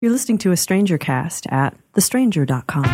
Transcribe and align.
You're 0.00 0.12
listening 0.12 0.38
to 0.38 0.52
a 0.52 0.56
Stranger 0.56 0.96
Cast 0.96 1.48
at 1.48 1.76
thestranger.com. 1.94 2.84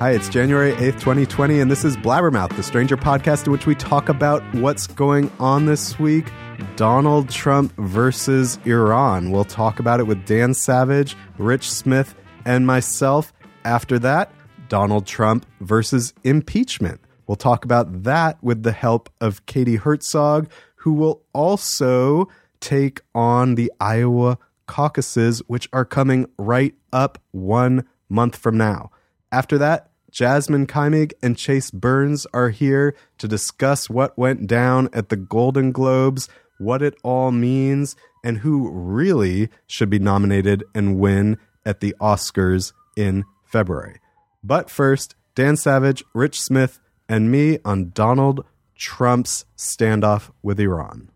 Hi, 0.00 0.10
it's 0.10 0.28
January 0.28 0.72
8th, 0.72 0.98
2020, 0.98 1.60
and 1.60 1.70
this 1.70 1.84
is 1.84 1.96
Blabbermouth, 1.96 2.56
the 2.56 2.64
stranger 2.64 2.96
podcast 2.96 3.46
in 3.46 3.52
which 3.52 3.64
we 3.64 3.76
talk 3.76 4.08
about 4.08 4.42
what's 4.56 4.88
going 4.88 5.30
on 5.38 5.66
this 5.66 6.00
week. 6.00 6.32
Donald 6.74 7.30
Trump 7.30 7.72
versus 7.76 8.58
Iran. 8.64 9.30
We'll 9.30 9.44
talk 9.44 9.78
about 9.78 10.00
it 10.00 10.08
with 10.08 10.26
Dan 10.26 10.52
Savage, 10.52 11.16
Rich 11.38 11.70
Smith, 11.70 12.16
and 12.44 12.66
myself. 12.66 13.32
After 13.64 14.00
that, 14.00 14.32
Donald 14.68 15.06
Trump 15.06 15.46
versus 15.60 16.12
impeachment. 16.24 17.00
We'll 17.28 17.36
talk 17.36 17.64
about 17.64 18.02
that 18.02 18.42
with 18.42 18.64
the 18.64 18.72
help 18.72 19.10
of 19.20 19.46
Katie 19.46 19.76
Herzog, 19.76 20.50
who 20.74 20.92
will 20.92 21.22
also 21.32 22.28
take 22.64 23.02
on 23.14 23.54
the 23.54 23.70
Iowa 23.78 24.38
caucuses, 24.66 25.40
which 25.46 25.68
are 25.72 25.84
coming 25.84 26.26
right 26.38 26.74
up 26.92 27.20
one 27.30 27.84
month 28.08 28.36
from 28.36 28.56
now. 28.56 28.90
After 29.30 29.58
that, 29.58 29.90
Jasmyne 30.10 30.66
Keimig 30.66 31.12
and 31.22 31.36
Chase 31.36 31.70
Burns 31.70 32.26
are 32.32 32.48
here 32.50 32.96
to 33.18 33.28
discuss 33.28 33.90
what 33.90 34.16
went 34.16 34.46
down 34.46 34.88
at 34.92 35.10
the 35.10 35.16
Golden 35.16 35.72
Globes, 35.72 36.28
what 36.58 36.82
it 36.82 36.94
all 37.02 37.32
means, 37.32 37.96
and 38.22 38.38
who 38.38 38.70
really 38.70 39.50
should 39.66 39.90
be 39.90 39.98
nominated 39.98 40.64
and 40.74 40.98
win 40.98 41.36
at 41.66 41.80
the 41.80 41.94
Oscars 42.00 42.72
in 42.96 43.24
February. 43.44 44.00
But 44.42 44.70
first, 44.70 45.16
Dan 45.34 45.56
Savage, 45.56 46.02
Rich 46.14 46.40
Smith, 46.40 46.80
and 47.08 47.30
me 47.30 47.58
on 47.64 47.90
Donald 47.90 48.44
Trump's 48.76 49.44
standoff 49.56 50.30
with 50.42 50.60
Iran. 50.60 51.10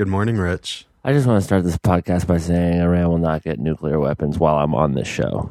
Good 0.00 0.08
morning, 0.08 0.38
Rich. 0.38 0.86
I 1.04 1.12
just 1.12 1.26
want 1.26 1.42
to 1.42 1.44
start 1.44 1.62
this 1.62 1.76
podcast 1.76 2.26
by 2.26 2.38
saying 2.38 2.80
Iran 2.80 3.08
will 3.10 3.18
not 3.18 3.42
get 3.42 3.58
nuclear 3.58 4.00
weapons 4.00 4.38
while 4.38 4.56
I'm 4.56 4.74
on 4.74 4.94
this 4.94 5.06
show. 5.06 5.50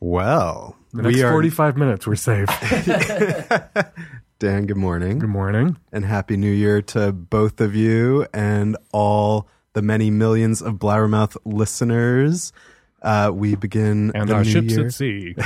Well, 0.00 0.74
The 0.94 1.02
next 1.02 1.16
we 1.16 1.22
are 1.22 1.32
45 1.32 1.76
minutes, 1.76 2.06
we're 2.06 2.14
safe. 2.14 2.48
Dan. 4.38 4.64
Good 4.64 4.78
morning. 4.78 5.18
Good 5.18 5.28
morning. 5.28 5.76
and 5.92 6.02
happy 6.02 6.38
new 6.38 6.50
year 6.50 6.80
to 6.80 7.12
both 7.12 7.60
of 7.60 7.74
you 7.74 8.26
and 8.32 8.78
all 8.90 9.48
the 9.74 9.82
many 9.82 10.10
millions 10.10 10.62
of 10.62 10.76
blabbermouth 10.76 11.36
listeners 11.44 12.54
uh, 13.02 13.30
we 13.34 13.54
begin 13.54 14.12
And 14.14 14.30
the 14.30 14.34
our 14.34 14.44
new 14.44 14.50
ships 14.50 14.72
year. 14.72 14.86
at 14.86 14.94
sea. 14.94 15.36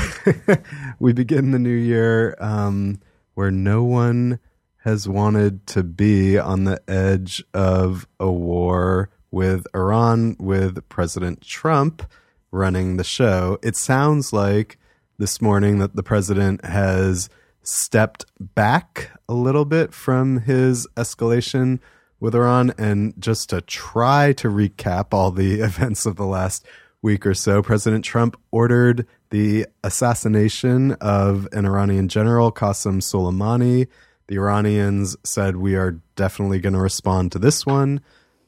we 1.00 1.12
begin 1.12 1.50
the 1.50 1.58
new 1.58 1.70
year 1.70 2.36
um, 2.39 3.00
where 3.34 3.50
no 3.50 3.83
one 3.83 4.39
has 4.87 5.09
wanted 5.09 5.67
to 5.67 5.83
be 5.83 6.39
on 6.39 6.62
the 6.62 6.81
edge 6.89 7.42
of 7.53 8.06
a 8.20 8.31
war 8.31 9.11
with 9.33 9.67
Iran 9.75 10.37
with 10.39 10.89
President 10.89 11.41
Trump 11.41 12.09
running 12.53 12.97
the 12.97 13.03
show. 13.03 13.59
It 13.64 13.75
sounds 13.75 14.33
like 14.33 14.79
this 15.19 15.42
morning 15.42 15.81
that 15.81 15.97
the 15.97 16.05
president 16.05 16.64
has 16.64 17.29
stepped 17.64 18.27
back 18.39 19.11
a 19.29 19.34
little 19.34 19.64
bit 19.64 19.92
from 19.92 20.42
his 20.42 20.87
escalation 20.95 21.81
with 22.20 22.37
Iran. 22.37 22.73
And 22.79 23.12
just 23.19 23.51
to 23.51 23.62
try 23.62 24.34
to 24.34 24.47
recap 24.48 25.07
all 25.11 25.33
the 25.33 25.61
events 25.62 26.07
of 26.07 26.14
the 26.14 26.27
last 26.27 26.64
week 27.03 27.27
or 27.27 27.34
so, 27.34 27.61
President 27.61 28.05
Trump 28.05 28.39
ordered 28.53 29.05
the 29.31 29.67
assassination 29.83 30.92
of 31.01 31.48
an 31.51 31.67
Iranian 31.67 32.07
general, 32.07 32.53
Qasem 32.53 33.03
Soleimani. 33.03 33.89
The 34.28 34.36
Iranians 34.36 35.16
said, 35.24 35.56
We 35.56 35.77
are 35.77 36.00
definitely 36.16 36.58
going 36.60 36.72
to 36.72 36.80
respond 36.80 37.32
to 37.32 37.38
this 37.38 37.64
one. 37.64 38.00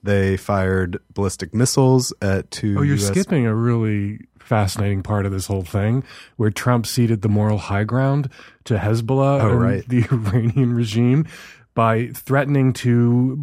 They 0.03 0.37
fired 0.37 0.99
ballistic 1.15 1.55
missiles 1.55 2.13
at 2.23 2.51
two. 2.51 2.77
Oh, 2.79 2.83
you're 2.83 2.97
US 2.97 3.07
skipping 3.07 3.47
a 3.47 3.55
really 3.55 4.21
fascinating 4.39 5.03
part 5.03 5.27
of 5.27 5.33
this 5.33 5.47
whole 5.47 5.63
thing 5.63 6.03
where 6.37 6.51
Trump 6.51 6.87
ceded 6.87 7.23
the 7.23 7.29
moral 7.29 7.59
high 7.59 7.85
ground 7.85 8.31
to 8.65 8.77
Hezbollah 8.79 9.43
Oh, 9.43 9.51
and 9.51 9.61
right. 9.61 9.89
the 9.89 10.05
Iranian 10.11 10.73
regime 10.75 11.27
by 11.75 12.09
threatening 12.09 12.73
to 12.73 13.37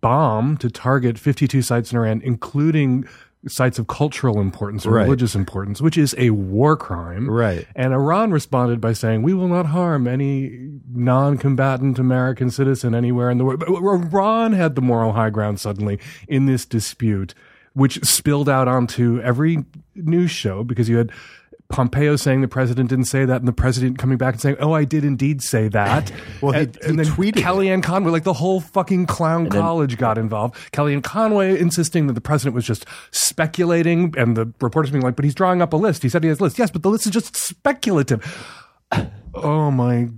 bomb, 0.00 0.56
to 0.58 0.70
target 0.70 1.18
52 1.18 1.62
sites 1.62 1.92
in 1.92 1.98
Iran, 1.98 2.20
including 2.24 3.06
sites 3.48 3.78
of 3.78 3.88
cultural 3.88 4.40
importance 4.40 4.86
or 4.86 4.92
Right. 4.92 5.04
religious 5.04 5.34
importance, 5.34 5.80
which 5.80 5.98
is 5.98 6.14
a 6.16 6.30
war 6.30 6.76
crime. 6.76 7.28
Right. 7.28 7.66
And 7.74 7.92
Iran 7.92 8.30
responded 8.30 8.80
by 8.80 8.92
saying, 8.92 9.22
"We 9.22 9.34
will 9.34 9.48
not 9.48 9.66
harm 9.66 10.06
any 10.06 10.70
non-combatant 10.94 11.98
American 11.98 12.50
citizen 12.50 12.94
anywhere 12.94 13.30
in 13.30 13.38
the 13.38 13.44
world." 13.44 13.60
But 13.60 13.68
Iran 13.68 14.52
had 14.52 14.74
the 14.76 14.82
moral 14.82 15.12
high 15.12 15.30
ground 15.30 15.58
suddenly 15.58 15.98
in 16.28 16.46
this 16.46 16.64
dispute, 16.64 17.34
which 17.74 18.04
spilled 18.04 18.48
out 18.48 18.68
onto 18.68 19.18
every 19.20 19.64
news 19.96 20.30
show 20.30 20.62
because 20.62 20.88
you 20.88 20.98
had 20.98 21.10
Pompeo 21.72 22.14
saying 22.16 22.40
the 22.42 22.48
president 22.48 22.90
didn't 22.90 23.06
say 23.06 23.24
that, 23.24 23.40
and 23.40 23.48
the 23.48 23.52
president 23.52 23.98
coming 23.98 24.18
back 24.18 24.34
and 24.34 24.40
saying, 24.40 24.56
"Oh, 24.60 24.72
I 24.72 24.84
did 24.84 25.04
indeed 25.04 25.42
say 25.42 25.68
that." 25.68 26.12
Well, 26.40 26.52
he- 26.52 26.60
and, 26.60 26.76
he 26.82 26.88
and 26.88 26.98
then 26.98 27.06
tweeted. 27.06 27.34
Kellyanne 27.42 27.82
Conway, 27.82 28.10
like 28.10 28.24
the 28.24 28.32
whole 28.32 28.60
fucking 28.60 29.06
clown 29.06 29.48
then- 29.48 29.60
college 29.60 29.96
got 29.96 30.18
involved. 30.18 30.54
Kellyanne 30.72 31.02
Conway 31.02 31.58
insisting 31.58 32.06
that 32.08 32.12
the 32.14 32.20
president 32.20 32.54
was 32.54 32.64
just 32.66 32.84
speculating, 33.10 34.14
and 34.16 34.36
the 34.36 34.52
reporters 34.60 34.90
being 34.90 35.02
like, 35.02 35.16
"But 35.16 35.24
he's 35.24 35.34
drawing 35.34 35.62
up 35.62 35.72
a 35.72 35.76
list. 35.76 36.02
He 36.02 36.08
said 36.08 36.22
he 36.22 36.28
has 36.28 36.40
a 36.40 36.42
list. 36.44 36.58
Yes, 36.58 36.70
but 36.70 36.82
the 36.82 36.90
list 36.90 37.06
is 37.06 37.12
just 37.12 37.34
speculative." 37.36 38.22
oh 39.34 39.70
my 39.70 40.08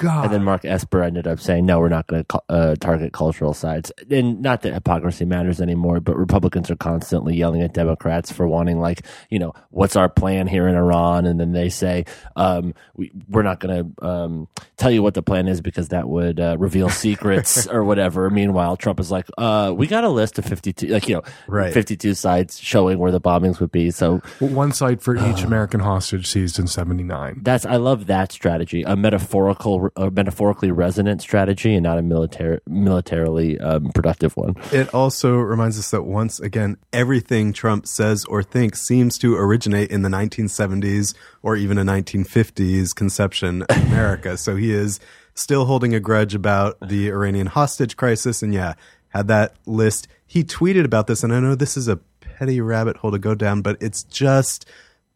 god! 0.00 0.24
And 0.24 0.34
then 0.34 0.42
Mark 0.42 0.64
Esper 0.64 1.02
ended 1.02 1.26
up 1.26 1.38
saying, 1.40 1.66
no, 1.66 1.78
we're 1.78 1.88
not 1.88 2.06
going 2.06 2.24
to 2.24 2.42
uh, 2.48 2.74
target 2.76 3.12
cultural 3.12 3.54
sites. 3.54 3.92
And 4.10 4.40
not 4.42 4.62
that 4.62 4.72
hypocrisy 4.74 5.24
matters 5.24 5.60
anymore, 5.60 6.00
but 6.00 6.16
Republicans 6.16 6.70
are 6.70 6.76
constantly 6.76 7.36
yelling 7.36 7.62
at 7.62 7.72
Democrats 7.74 8.32
for 8.32 8.48
wanting, 8.48 8.80
like, 8.80 9.04
you 9.28 9.38
know, 9.38 9.52
what's 9.70 9.96
our 9.96 10.08
plan 10.08 10.46
here 10.46 10.66
in 10.66 10.74
Iran? 10.74 11.26
And 11.26 11.38
then 11.38 11.52
they 11.52 11.68
say, 11.68 12.06
um, 12.36 12.74
we, 12.94 13.12
we're 13.28 13.42
not 13.42 13.60
going 13.60 13.94
to 13.94 14.06
um, 14.06 14.48
tell 14.76 14.90
you 14.90 15.02
what 15.02 15.14
the 15.14 15.22
plan 15.22 15.46
is 15.48 15.60
because 15.60 15.88
that 15.88 16.08
would 16.08 16.40
uh, 16.40 16.56
reveal 16.58 16.88
secrets 17.04 17.66
or 17.66 17.84
whatever. 17.84 18.30
Meanwhile, 18.30 18.76
Trump 18.76 18.98
is 19.00 19.10
like, 19.10 19.26
uh, 19.38 19.72
we 19.76 19.86
got 19.86 20.04
a 20.04 20.08
list 20.08 20.38
of 20.38 20.44
52, 20.46 20.86
like, 20.88 21.08
you 21.08 21.16
know, 21.16 21.22
Right. 21.46 21.72
52 21.72 22.14
sites 22.14 22.58
showing 22.58 22.98
where 22.98 23.10
the 23.10 23.20
bombings 23.20 23.60
would 23.60 23.72
be. 23.72 23.90
So 23.90 24.18
one 24.38 24.72
site 24.72 25.02
for 25.02 25.16
each 25.16 25.42
American 25.44 25.80
hostage 25.80 26.26
seized 26.26 26.58
in 26.58 26.66
'79. 26.66 27.40
That's 27.42 27.66
I 27.66 27.76
love 27.76 28.06
that 28.06 28.32
strategy, 28.32 28.82
a 28.82 28.96
metaphorical, 28.96 29.89
a 29.96 30.10
metaphorically 30.10 30.70
resonant 30.70 31.22
strategy, 31.22 31.74
and 31.74 31.82
not 31.82 31.98
a 31.98 32.02
military, 32.02 32.60
militarily 32.66 33.58
um, 33.60 33.90
productive 33.92 34.36
one. 34.36 34.54
It 34.72 34.92
also 34.94 35.36
reminds 35.36 35.78
us 35.78 35.90
that 35.90 36.02
once 36.02 36.40
again, 36.40 36.76
everything 36.92 37.52
Trump 37.52 37.86
says 37.86 38.24
or 38.24 38.42
thinks 38.42 38.82
seems 38.82 39.18
to 39.18 39.36
originate 39.36 39.90
in 39.90 40.02
the 40.02 40.08
1970s 40.08 41.14
or 41.42 41.56
even 41.56 41.78
a 41.78 41.84
1950s 41.84 42.94
conception 42.94 43.62
of 43.62 43.76
America. 43.86 44.36
so 44.36 44.56
he 44.56 44.72
is 44.72 45.00
still 45.34 45.64
holding 45.64 45.94
a 45.94 46.00
grudge 46.00 46.34
about 46.34 46.76
the 46.80 47.08
Iranian 47.08 47.46
hostage 47.46 47.96
crisis. 47.96 48.42
And 48.42 48.52
yeah, 48.52 48.74
had 49.10 49.28
that 49.28 49.54
list. 49.66 50.08
He 50.26 50.44
tweeted 50.44 50.84
about 50.84 51.06
this, 51.06 51.22
and 51.22 51.32
I 51.32 51.40
know 51.40 51.54
this 51.54 51.76
is 51.76 51.88
a 51.88 51.96
petty 52.20 52.60
rabbit 52.60 52.98
hole 52.98 53.10
to 53.10 53.18
go 53.18 53.34
down, 53.34 53.62
but 53.62 53.76
it's 53.80 54.02
just, 54.04 54.66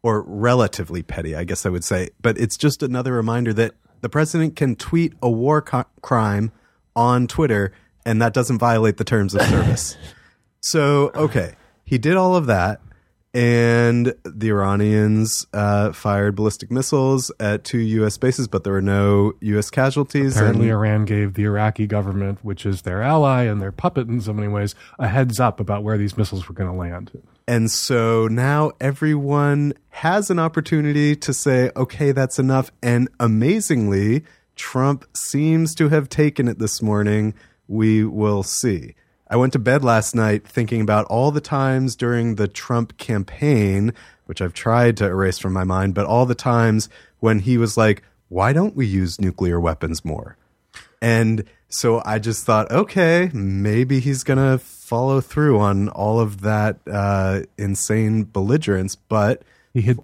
or 0.03 0.21
relatively 0.21 1.01
petty, 1.01 1.35
I 1.35 1.43
guess 1.43 1.65
I 1.65 1.69
would 1.69 1.83
say, 1.83 2.09
but 2.21 2.37
it's 2.37 2.57
just 2.57 2.83
another 2.83 3.13
reminder 3.13 3.53
that 3.53 3.73
the 4.01 4.09
president 4.09 4.55
can 4.55 4.75
tweet 4.75 5.13
a 5.21 5.29
war 5.29 5.61
co- 5.61 5.85
crime 6.01 6.51
on 6.95 7.27
Twitter, 7.27 7.73
and 8.05 8.21
that 8.21 8.33
doesn't 8.33 8.57
violate 8.57 8.97
the 8.97 9.03
terms 9.03 9.33
of 9.33 9.41
service. 9.43 9.97
so, 10.61 11.11
okay, 11.15 11.55
he 11.83 11.97
did 11.97 12.15
all 12.15 12.35
of 12.35 12.45
that, 12.47 12.81
and 13.35 14.15
the 14.23 14.47
Iranians 14.49 15.45
uh, 15.53 15.91
fired 15.91 16.37
ballistic 16.37 16.71
missiles 16.71 17.33
at 17.37 17.65
two 17.65 17.79
U.S. 17.79 18.17
bases, 18.17 18.47
but 18.47 18.63
there 18.63 18.71
were 18.71 18.81
no 18.81 19.33
U.S. 19.41 19.69
casualties. 19.69 20.37
Apparently, 20.37 20.69
and- 20.69 20.77
Iran 20.77 21.03
gave 21.03 21.33
the 21.33 21.43
Iraqi 21.43 21.85
government, 21.85 22.39
which 22.43 22.65
is 22.65 22.83
their 22.83 23.03
ally 23.03 23.43
and 23.43 23.61
their 23.61 23.73
puppet 23.73 24.07
in 24.07 24.21
so 24.21 24.31
many 24.31 24.47
ways, 24.47 24.73
a 24.97 25.09
heads 25.09 25.37
up 25.37 25.59
about 25.59 25.83
where 25.83 25.97
these 25.97 26.17
missiles 26.17 26.47
were 26.47 26.55
going 26.55 26.71
to 26.71 26.75
land. 26.77 27.11
And 27.45 27.69
so 27.69 28.29
now 28.29 28.71
everyone 28.79 29.73
has 29.89 30.29
an 30.29 30.39
opportunity 30.39 31.13
to 31.17 31.33
say, 31.33 31.71
okay, 31.75 32.13
that's 32.13 32.39
enough. 32.39 32.71
And 32.81 33.09
amazingly, 33.19 34.23
Trump 34.55 35.05
seems 35.13 35.75
to 35.75 35.89
have 35.89 36.07
taken 36.07 36.47
it 36.47 36.57
this 36.57 36.81
morning. 36.81 37.33
We 37.67 38.05
will 38.05 38.43
see. 38.43 38.95
I 39.27 39.37
went 39.37 39.53
to 39.53 39.59
bed 39.59 39.83
last 39.83 40.13
night 40.13 40.47
thinking 40.47 40.81
about 40.81 41.05
all 41.05 41.31
the 41.31 41.41
times 41.41 41.95
during 41.95 42.35
the 42.35 42.47
Trump 42.47 42.97
campaign, 42.97 43.93
which 44.25 44.41
I've 44.41 44.53
tried 44.53 44.97
to 44.97 45.05
erase 45.05 45.39
from 45.39 45.53
my 45.53 45.63
mind, 45.63 45.95
but 45.95 46.05
all 46.05 46.25
the 46.25 46.35
times 46.35 46.89
when 47.19 47.39
he 47.39 47.57
was 47.57 47.75
like, 47.77 48.03
why 48.29 48.53
don't 48.53 48.75
we 48.75 48.85
use 48.85 49.19
nuclear 49.19 49.59
weapons 49.59 50.05
more? 50.05 50.37
And 51.01 51.43
so 51.69 52.01
I 52.05 52.19
just 52.19 52.45
thought, 52.45 52.71
okay, 52.71 53.29
maybe 53.33 53.99
he's 53.99 54.23
going 54.23 54.37
to 54.37 54.63
follow 54.63 55.21
through 55.21 55.59
on 55.59 55.89
all 55.89 56.19
of 56.19 56.41
that 56.41 56.79
uh, 56.91 57.41
insane 57.57 58.23
belligerence. 58.23 58.95
But 58.95 59.43
He 59.73 59.81
had 59.83 59.99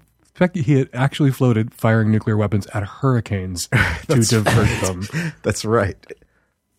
he 0.54 0.74
had 0.80 0.90
actually 0.94 1.32
floated 1.32 1.72
firing 1.72 2.12
nuclear 2.12 2.36
weapons 2.36 2.66
at 2.74 2.84
hurricanes 2.84 3.68
to 4.08 4.22
divert 4.22 4.82
them. 4.82 5.34
that's 5.44 5.64
right. 5.64 5.98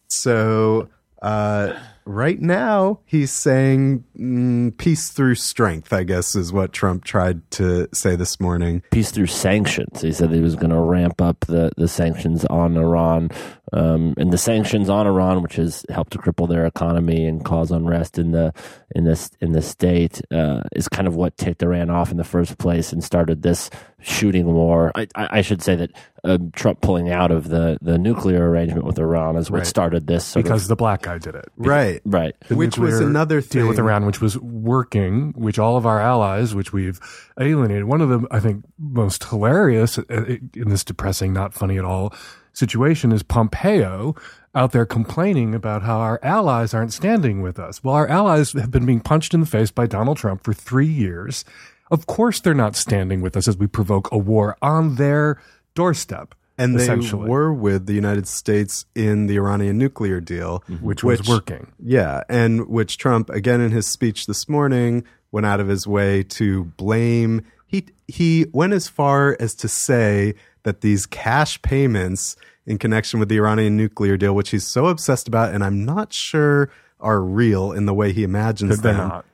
So 0.09 0.89
uh, 1.21 1.75
right 2.05 2.41
now 2.41 3.01
he's 3.05 3.31
saying 3.31 4.05
mm, 4.23 4.77
peace 4.79 5.11
through 5.11 5.35
strength, 5.35 5.93
I 5.93 6.05
guess 6.05 6.35
is 6.35 6.53
what 6.53 6.73
Trump 6.73 7.05
tried 7.05 7.51
to 7.53 7.89
say 7.93 8.17
this 8.17 8.41
morning. 8.41 8.83
Peace 8.91 9.11
through 9.11 9.27
sanctions. 9.27 10.01
He 10.01 10.13
said 10.13 10.31
he 10.31 10.41
was 10.41 10.57
going 10.57 10.71
to 10.71 10.81
ramp 10.81 11.21
up 11.21 11.41
the, 11.41 11.73
the 11.77 11.89
sanctions 11.89 12.45
on 12.47 12.77
Iran. 12.77 13.31
Um, 13.75 14.13
and 14.19 14.31
the 14.33 14.39
sanctions 14.39 14.89
on 14.91 15.07
Iran, 15.07 15.43
which 15.43 15.57
has 15.57 15.85
helped 15.89 16.13
to 16.13 16.19
cripple 16.19 16.47
their 16.49 16.67
economy 16.67 17.27
and 17.27 17.43
cause 17.43 17.71
unrest 17.71 18.19
in 18.19 18.33
the 18.33 18.53
in 18.95 19.05
this 19.05 19.31
in 19.41 19.53
the 19.53 19.63
state, 19.63 20.21
uh, 20.31 20.61
is 20.73 20.89
kind 20.89 21.09
of 21.09 21.17
what 21.17 21.39
ticked 21.39 21.63
Iran 21.63 21.89
off 21.89 22.11
in 22.11 22.19
the 22.19 22.25
first 22.25 22.59
place 22.59 22.93
and 22.93 23.03
started 23.03 23.41
this 23.43 23.71
shooting 24.03 24.53
war. 24.53 24.93
I, 24.95 25.07
I 25.15 25.41
should 25.41 25.63
say 25.63 25.77
that 25.77 25.91
uh, 26.25 26.39
Trump 26.55 26.81
pulling 26.83 27.11
out 27.11 27.31
of 27.31 27.49
the, 27.49 27.79
the 27.81 27.99
nuclear 27.99 28.51
arrangement 28.51 28.85
with 28.85 28.99
Iran 28.99 29.37
is 29.37 29.51
what 29.51 29.59
Right. 29.59 29.67
started 29.67 30.07
this. 30.07 30.25
Sort 30.25 30.45
because 30.45 30.63
of, 30.63 30.69
the 30.69 30.77
black 30.77 31.03
guy 31.03 31.19
did 31.19 31.35
it. 31.35 31.47
Right. 31.57 32.01
right. 32.05 32.35
the 32.49 32.57
Which 32.57 32.79
was 32.79 32.95
nuclear 32.95 33.09
another 33.09 33.41
deal 33.41 33.69
with 33.69 33.79
Iran, 33.79 34.05
which 34.13 34.21
was 34.21 34.39
working, 34.39 35.33
which 35.35 35.59
all 35.59 35.79
of 35.79 35.87
our 35.87 35.99
allies, 35.99 36.55
which 36.55 36.71
we've 36.71 37.01
alienated. 37.41 37.85
One 37.85 38.03
of 38.03 38.11
the, 38.11 38.29
I 38.31 38.41
think, 38.41 38.63
most 38.79 39.25
hilarious 39.25 39.97
uh, 39.97 40.37
in 40.55 40.69
this 40.69 40.85
depressing, 40.85 41.33
not 41.33 41.55
funny 41.55 41.79
at 41.79 41.85
all 41.87 42.13
situation 42.53 43.11
is 43.11 43.23
Pompeo 43.23 44.15
out 44.55 44.73
there 44.73 44.85
complaining 44.85 45.55
about 45.55 45.81
how 45.83 46.01
our 46.01 46.21
allies 46.23 46.75
aren't 46.75 46.93
standing 46.93 47.41
with 47.41 47.59
us. 47.59 47.83
Well, 47.83 47.95
our 47.95 48.07
allies 48.07 48.53
have 48.53 48.71
been 48.71 48.85
being 48.85 49.01
punched 49.01 49.33
in 49.33 49.41
the 49.41 49.47
face 49.47 49.71
by 49.71 49.87
Donald 49.87 50.19
Trump 50.19 50.45
for 50.45 50.53
three 50.53 50.87
years. 50.87 51.47
Of 51.91 52.05
course, 52.05 52.39
they're 52.39 52.53
not 52.53 52.77
standing 52.77 53.23
with 53.23 53.35
us 53.35 53.49
as 53.49 53.57
we 53.57 53.67
provoke 53.67 54.13
a 54.13 54.19
war 54.19 54.59
on 54.61 54.97
their 54.97 55.41
doorstep. 55.75 56.35
And 56.59 56.79
they 56.79 56.97
were 57.13 57.53
with 57.53 57.87
the 57.87 57.95
United 57.95 58.29
States 58.29 58.85
in 58.95 59.27
the 59.27 59.37
Iranian 59.37 59.79
nuclear 59.79 60.21
deal, 60.21 60.63
mm-hmm. 60.69 60.85
which 60.85 61.03
was 61.03 61.27
working. 61.27 61.73
Yeah, 61.83 62.23
and 62.29 62.69
which 62.69 62.99
Trump 62.99 63.31
again 63.31 63.61
in 63.61 63.71
his 63.71 63.87
speech 63.87 64.27
this 64.27 64.49
morning 64.49 65.05
went 65.31 65.47
out 65.47 65.61
of 65.61 65.69
his 65.69 65.87
way 65.87 66.23
to 66.25 66.65
blame. 66.65 67.45
He 67.67 67.87
he 68.07 68.47
went 68.53 68.75
as 68.75 68.87
far 68.87 69.37
as 69.41 69.55
to 69.57 69.69
say 69.69 70.35
that 70.63 70.83
these 70.83 71.07
cash 71.07 71.61
payments 71.63 72.37
in 72.67 72.79
connection 72.79 73.19
with 73.19 73.29
the 73.29 73.37
Iranian 73.37 73.77
nuclear 73.77 74.17
deal, 74.17 74.35
which 74.35 74.51
he's 74.51 74.67
so 74.67 74.87
obsessed 74.87 75.27
about, 75.27 75.55
and 75.55 75.65
I'm 75.65 75.85
not 75.85 76.13
sure 76.13 76.71
are 77.01 77.21
real 77.21 77.73
in 77.73 77.87
the 77.87 77.95
way 77.95 78.13
he 78.13 78.23
imagines 78.23 78.81
They're 78.81 78.93
them, 78.93 79.09
not. 79.09 79.25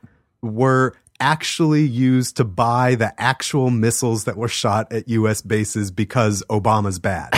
were 0.40 0.94
actually 1.20 1.82
used 1.82 2.36
to 2.36 2.44
buy 2.44 2.94
the 2.94 3.12
actual 3.20 3.70
missiles 3.70 4.24
that 4.24 4.36
were 4.36 4.48
shot 4.48 4.92
at 4.92 5.08
US 5.08 5.42
bases 5.42 5.90
because 5.90 6.42
Obama's 6.48 6.98
bad. 6.98 7.32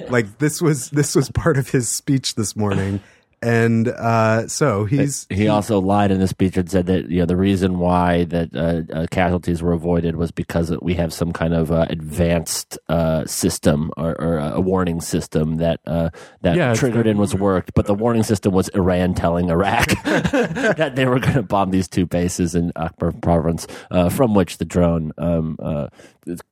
like 0.10 0.38
this 0.38 0.60
was 0.60 0.90
this 0.90 1.14
was 1.14 1.30
part 1.30 1.56
of 1.56 1.70
his 1.70 1.88
speech 1.88 2.34
this 2.34 2.56
morning. 2.56 3.00
And 3.42 3.88
uh, 3.88 4.46
so 4.46 4.84
he's 4.84 5.26
He 5.28 5.48
also 5.48 5.80
lied 5.80 6.12
in 6.12 6.20
the 6.20 6.28
speech 6.28 6.56
and 6.56 6.70
said 6.70 6.86
that 6.86 7.10
you 7.10 7.18
know 7.18 7.26
the 7.26 7.36
reason 7.36 7.78
why 7.80 8.24
that 8.24 8.54
uh, 8.54 8.82
uh, 8.94 9.06
casualties 9.10 9.62
were 9.62 9.72
avoided 9.72 10.14
was 10.14 10.30
because 10.30 10.72
we 10.80 10.94
have 10.94 11.12
some 11.12 11.32
kind 11.32 11.52
of 11.52 11.72
uh, 11.72 11.86
advanced 11.90 12.78
uh, 12.88 13.24
system 13.26 13.90
or, 13.96 14.12
or 14.20 14.38
a 14.38 14.60
warning 14.60 15.00
system 15.00 15.56
that 15.56 15.80
uh, 15.86 16.10
that 16.42 16.56
Yeah, 16.56 16.74
triggered 16.74 17.08
and 17.08 17.18
was 17.18 17.34
worked, 17.34 17.74
but 17.74 17.86
the 17.86 17.94
warning 17.94 18.22
system 18.22 18.52
was 18.54 18.68
Iran 18.68 19.14
telling 19.14 19.50
Iraq 19.50 19.88
that 20.04 20.92
they 20.94 21.06
were 21.06 21.18
going 21.18 21.34
to 21.34 21.42
bomb 21.42 21.70
these 21.70 21.88
two 21.88 22.06
bases 22.06 22.54
in 22.54 22.70
Anbar 22.76 23.20
province, 23.20 23.66
uh, 23.90 24.08
from 24.08 24.34
which 24.34 24.58
the 24.58 24.64
drone 24.64 25.12
um, 25.18 25.56
uh, 25.60 25.88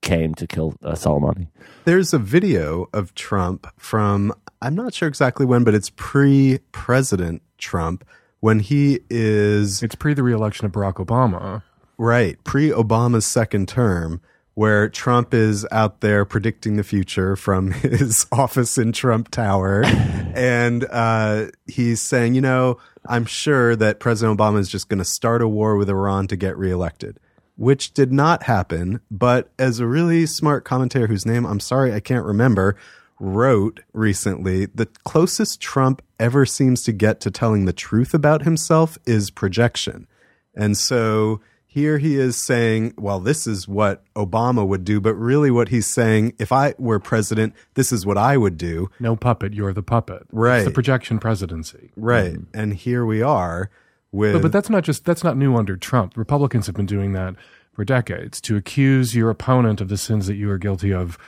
came 0.02 0.34
to 0.34 0.46
kill 0.46 0.74
uh, 0.82 0.92
Soleimani. 0.92 1.46
there's 1.84 2.12
a 2.12 2.18
video 2.18 2.88
of 2.92 3.14
Trump 3.14 3.66
from 3.78 4.32
I'm 4.62 4.74
not 4.74 4.92
sure 4.92 5.08
exactly 5.08 5.46
when, 5.46 5.64
but 5.64 5.74
it's 5.74 5.90
pre-president 5.90 7.42
Trump 7.58 8.04
when 8.40 8.60
he 8.60 9.00
is 9.08 9.82
It's 9.82 9.94
pre 9.94 10.14
the 10.14 10.22
reelection 10.22 10.66
of 10.66 10.72
Barack 10.72 10.94
Obama. 10.94 11.62
Right, 11.96 12.42
pre 12.44 12.70
Obama's 12.70 13.26
second 13.26 13.68
term, 13.68 14.20
where 14.54 14.88
Trump 14.88 15.32
is 15.32 15.66
out 15.70 16.00
there 16.00 16.24
predicting 16.24 16.76
the 16.76 16.84
future 16.84 17.36
from 17.36 17.70
his 17.72 18.26
office 18.32 18.76
in 18.76 18.92
Trump 18.92 19.30
Tower. 19.30 19.82
and 20.34 20.84
uh, 20.90 21.46
he's 21.66 22.02
saying, 22.02 22.34
you 22.34 22.40
know, 22.40 22.78
I'm 23.06 23.24
sure 23.24 23.76
that 23.76 24.00
President 24.00 24.38
Obama 24.38 24.58
is 24.58 24.68
just 24.68 24.88
going 24.88 24.98
to 24.98 25.04
start 25.04 25.42
a 25.42 25.48
war 25.48 25.76
with 25.76 25.88
Iran 25.88 26.26
to 26.28 26.36
get 26.36 26.56
reelected, 26.58 27.18
which 27.56 27.92
did 27.92 28.12
not 28.12 28.42
happen. 28.42 29.00
But 29.10 29.50
as 29.58 29.80
a 29.80 29.86
really 29.86 30.26
smart 30.26 30.64
commentator 30.64 31.06
whose 31.06 31.24
name 31.24 31.46
I'm 31.46 31.60
sorry 31.60 31.94
I 31.94 32.00
can't 32.00 32.26
remember, 32.26 32.76
wrote 33.20 33.80
recently, 33.92 34.66
the 34.66 34.86
closest 35.04 35.60
Trump 35.60 36.02
ever 36.18 36.44
seems 36.44 36.82
to 36.84 36.92
get 36.92 37.20
to 37.20 37.30
telling 37.30 37.66
the 37.66 37.72
truth 37.72 38.14
about 38.14 38.42
himself 38.42 38.98
is 39.06 39.30
projection. 39.30 40.06
And 40.54 40.76
so 40.76 41.40
here 41.66 41.98
he 41.98 42.16
is 42.16 42.36
saying, 42.36 42.94
well, 42.98 43.20
this 43.20 43.46
is 43.46 43.68
what 43.68 44.02
Obama 44.16 44.66
would 44.66 44.84
do, 44.84 45.00
but 45.00 45.14
really 45.14 45.52
what 45.52 45.68
he's 45.68 45.86
saying, 45.86 46.34
if 46.38 46.50
I 46.50 46.74
were 46.78 46.98
president, 46.98 47.54
this 47.74 47.92
is 47.92 48.04
what 48.04 48.18
I 48.18 48.36
would 48.36 48.58
do. 48.58 48.90
No 48.98 49.14
puppet, 49.14 49.54
you're 49.54 49.72
the 49.72 49.82
puppet. 49.82 50.26
Right. 50.32 50.56
It's 50.56 50.64
the 50.64 50.72
projection 50.72 51.20
presidency. 51.20 51.92
Right. 51.94 52.34
Mm. 52.34 52.46
And 52.52 52.74
here 52.74 53.06
we 53.06 53.22
are 53.22 53.70
with 54.10 54.32
But, 54.32 54.42
but 54.42 54.52
that's 54.52 54.68
not 54.68 54.82
just 54.82 55.04
that's 55.04 55.22
not 55.22 55.36
new 55.36 55.54
under 55.54 55.76
Trump. 55.76 56.16
Republicans 56.16 56.66
have 56.66 56.74
been 56.74 56.86
doing 56.86 57.12
that 57.12 57.36
for 57.72 57.84
decades 57.84 58.40
to 58.40 58.56
accuse 58.56 59.14
your 59.14 59.30
opponent 59.30 59.80
of 59.80 59.88
the 59.88 59.96
sins 59.96 60.26
that 60.26 60.34
you 60.34 60.50
are 60.50 60.58
guilty 60.58 60.92
of 60.92 61.18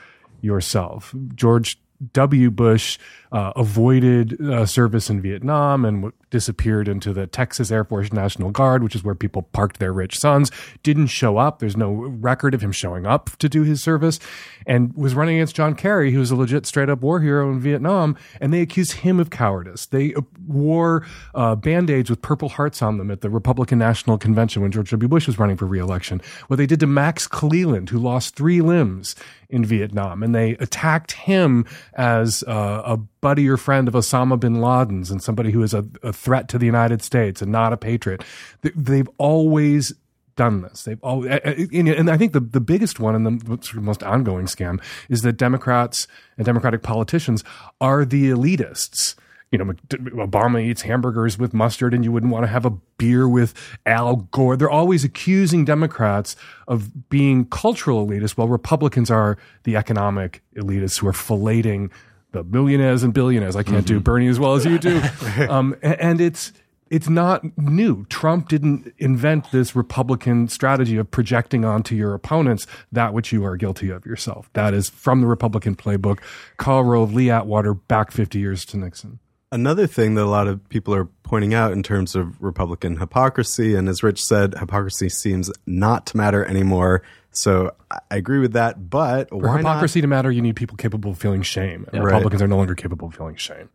yourself. 0.41 1.15
George 1.37 1.79
W. 2.13 2.51
Bush 2.51 2.99
uh, 3.33 3.53
avoided 3.57 4.41
uh, 4.43 4.67
service 4.67 5.09
in 5.09 5.21
Vietnam 5.21 5.85
and 5.87 6.03
w- 6.03 6.13
disappeared 6.31 6.87
into 6.87 7.13
the 7.13 7.27
Texas 7.27 7.71
Air 7.71 7.83
Force 7.83 8.13
National 8.13 8.51
Guard, 8.51 8.83
which 8.83 8.95
is 8.95 9.03
where 9.03 9.15
people 9.15 9.43
parked 9.43 9.79
their 9.79 9.93
rich 9.93 10.19
sons. 10.19 10.51
Didn't 10.83 11.07
show 11.07 11.39
up. 11.39 11.59
There's 11.59 11.77
no 11.77 11.93
record 11.93 12.53
of 12.53 12.61
him 12.61 12.73
showing 12.73 13.07
up 13.07 13.31
to 13.39 13.49
do 13.49 13.63
his 13.63 13.83
service, 13.83 14.21
and 14.67 14.95
was 14.95 15.15
running 15.15 15.37
against 15.37 15.57
John 15.57 15.75
Kerry, 15.75 16.13
who 16.13 16.19
was 16.19 16.31
a 16.31 16.37
legit 16.37 16.67
straight 16.67 16.91
up 16.91 17.01
war 17.01 17.21
hero 17.21 17.51
in 17.51 17.59
Vietnam. 17.59 18.17
And 18.41 18.53
they 18.53 18.61
accused 18.61 18.93
him 18.93 19.19
of 19.19 19.31
cowardice. 19.31 19.87
They 19.87 20.15
uh, 20.15 20.21
wore 20.47 21.07
uh, 21.35 21.55
band 21.55 21.89
aids 21.89 22.11
with 22.11 22.21
purple 22.21 22.51
hearts 22.51 22.83
on 22.83 22.99
them 22.99 23.11
at 23.11 23.23
the 23.23 23.31
Republican 23.31 23.79
National 23.79 24.19
Convention 24.19 24.61
when 24.61 24.73
George 24.73 24.91
W. 24.91 25.09
Bush 25.09 25.27
was 25.27 25.39
running 25.39 25.57
for 25.57 25.67
reelection. 25.67 26.21
What 26.49 26.57
they 26.57 26.67
did 26.67 26.81
to 26.81 26.87
Max 26.87 27.27
Cleland, 27.27 27.89
who 27.89 27.99
lost 27.99 28.37
three 28.37 28.61
limbs 28.61 29.17
in 29.49 29.65
Vietnam, 29.65 30.23
and 30.23 30.35
they 30.35 30.53
attacked 30.53 31.13
him 31.13 31.67
as 31.95 32.43
uh, 32.45 32.83
a 32.85 32.97
buddy 33.23 33.49
or 33.49 33.57
friend 33.57 33.89
of 33.89 33.95
Osama 33.95 34.39
bin 34.39 34.61
Laden's 34.61 35.11
and 35.11 35.23
somebody 35.23 35.53
who 35.53 35.63
is 35.63 35.73
a, 35.73 35.87
a 36.03 36.13
threat 36.13 36.49
to 36.49 36.59
the 36.59 36.67
United 36.67 37.01
States 37.01 37.41
and 37.41 37.51
not 37.51 37.73
a 37.73 37.79
patriot. 37.79 38.23
They, 38.61 38.73
they've 38.77 39.09
always 39.17 39.95
done 40.37 40.63
this. 40.63 40.83
They've 40.83 41.03
all, 41.03 41.25
and 41.25 42.11
I 42.11 42.17
think 42.19 42.33
the, 42.33 42.41
the 42.41 42.61
biggest 42.61 43.01
one 43.01 43.15
and 43.15 43.27
the 43.27 43.81
most 43.81 44.03
ongoing 44.03 44.47
scam 44.47 44.83
is 45.09 45.23
that 45.23 45.35
Democrats 45.35 46.07
and 46.37 46.45
Democratic 46.45 46.83
politicians 46.83 47.43
are 47.81 48.05
the 48.05 48.31
elitists. 48.31 49.15
You 49.53 49.59
know, 49.59 49.67
Obama 49.67 50.65
eats 50.65 50.81
hamburgers 50.81 51.39
with 51.39 51.53
mustard, 51.53 51.93
and 51.93 52.03
you 52.03 52.11
wouldn't 52.11 52.33
want 52.33 52.45
to 52.45 52.49
have 52.49 52.65
a 52.65 52.71
beer 52.97 53.29
with 53.29 53.53
Al 53.85 54.17
Gore. 54.17 54.57
They're 54.57 54.71
always 54.71 55.05
accusing 55.05 55.67
Democrats 55.67 56.37
of 56.67 57.11
being 57.11 57.45
cultural 57.45 58.07
elitists, 58.07 58.31
while 58.31 58.49
Republicans 58.49 59.11
are 59.11 59.37
the 59.65 59.77
economic 59.77 60.43
elitists 60.57 61.01
who 61.01 61.07
are 61.07 61.13
filleting 61.13 61.91
the 62.33 62.45
millionaires 62.45 63.03
and 63.03 63.15
billionaires. 63.15 63.57
I 63.57 63.63
can't 63.63 63.87
do 63.87 64.01
Bernie 64.01 64.27
as 64.27 64.39
well 64.41 64.55
as 64.55 64.65
you 64.65 64.79
do, 64.79 65.01
um, 65.49 65.77
a- 65.83 66.03
and 66.03 66.21
it's 66.21 66.53
it's 66.91 67.09
not 67.09 67.43
new. 67.57 68.05
Trump 68.11 68.49
didn't 68.51 68.93
invent 68.99 69.51
this 69.51 69.75
Republican 69.75 70.49
strategy 70.49 70.99
of 70.99 71.11
projecting 71.11 71.65
onto 71.65 71.95
your 71.95 72.13
opponents 72.13 72.67
that 72.93 73.15
which 73.15 73.33
you 73.33 73.45
are 73.47 73.57
guilty 73.57 73.89
of 73.89 74.05
yourself. 74.05 74.51
That 74.53 74.75
is 74.75 74.91
from 74.91 75.23
the 75.23 75.27
Republican 75.27 75.75
playbook. 75.75 76.19
Karl 76.59 76.85
Rove, 76.85 77.15
Lee 77.15 77.31
Atwater, 77.31 77.73
back 77.73 78.11
50 78.11 78.39
years 78.39 78.67
to 78.67 78.77
Nixon. 78.77 79.21
Another 79.53 79.87
thing 79.87 80.15
that 80.15 80.25
a 80.25 80.33
lot 80.33 80.49
of 80.49 80.67
people 80.71 80.95
are 80.95 81.05
pointing 81.23 81.53
out 81.53 81.73
in 81.73 81.83
terms 81.83 82.17
of 82.17 82.41
Republican 82.43 82.97
hypocrisy, 82.97 83.75
and 83.75 83.89
as 83.89 84.03
Rich 84.03 84.25
said, 84.25 84.55
hypocrisy 84.59 85.11
seems 85.11 85.51
not 85.67 86.07
to 86.07 86.17
matter 86.17 86.43
anymore. 86.45 87.03
So 87.33 87.75
I 87.91 88.17
agree 88.17 88.39
with 88.39 88.55
that. 88.55 88.89
But 88.91 89.29
For 89.29 89.57
hypocrisy 89.57 90.01
to 90.01 90.07
matter, 90.07 90.31
you 90.31 90.41
need 90.41 90.57
people 90.57 90.77
capable 90.77 91.11
of 91.11 91.19
feeling 91.19 91.43
shame. 91.43 91.87
And 91.93 92.03
Right. 92.03 92.13
Republicans 92.13 92.41
are 92.43 92.49
no 92.49 92.57
longer 92.57 92.75
capable 92.75 93.09
of 93.09 93.15
feeling 93.15 93.37
shame. 93.37 93.69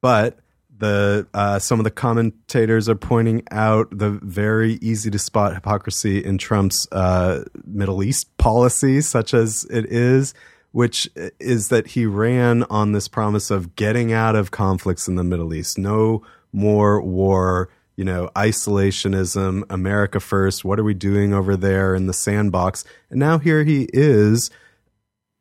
But 0.00 0.38
the 0.78 1.26
uh, 1.34 1.58
some 1.58 1.78
of 1.78 1.84
the 1.84 1.90
commentators 1.90 2.88
are 2.88 2.94
pointing 2.94 3.42
out 3.50 3.88
the 3.90 4.10
very 4.10 4.78
easy 4.80 5.10
to 5.10 5.18
spot 5.18 5.54
hypocrisy 5.54 6.24
in 6.24 6.38
Trump's 6.38 6.86
uh, 6.90 7.44
Middle 7.66 8.02
East 8.02 8.34
policy, 8.38 9.02
such 9.02 9.34
as 9.34 9.66
it 9.70 9.86
is, 9.92 10.32
which 10.72 11.08
is 11.38 11.68
that 11.68 11.88
he 11.88 12.06
ran 12.06 12.62
on 12.64 12.92
this 12.92 13.08
promise 13.08 13.50
of 13.50 13.74
getting 13.76 14.12
out 14.12 14.36
of 14.36 14.50
conflicts 14.50 15.08
in 15.08 15.16
the 15.16 15.24
Middle 15.24 15.52
East, 15.52 15.78
no 15.78 16.22
more 16.52 17.00
war. 17.00 17.68
You 17.96 18.04
know, 18.06 18.30
isolationism, 18.34 19.64
America 19.68 20.20
first. 20.20 20.64
What 20.64 20.80
are 20.80 20.84
we 20.84 20.94
doing 20.94 21.34
over 21.34 21.54
there 21.54 21.94
in 21.94 22.06
the 22.06 22.14
sandbox? 22.14 22.82
And 23.10 23.20
now 23.20 23.38
here 23.38 23.62
he 23.62 23.88
is 23.92 24.50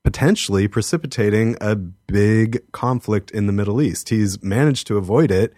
potentially 0.03 0.67
precipitating 0.67 1.55
a 1.61 1.75
big 1.75 2.59
conflict 2.71 3.31
in 3.31 3.47
the 3.47 3.53
Middle 3.53 3.81
East. 3.81 4.09
He's 4.09 4.41
managed 4.43 4.87
to 4.87 4.97
avoid 4.97 5.31
it 5.31 5.53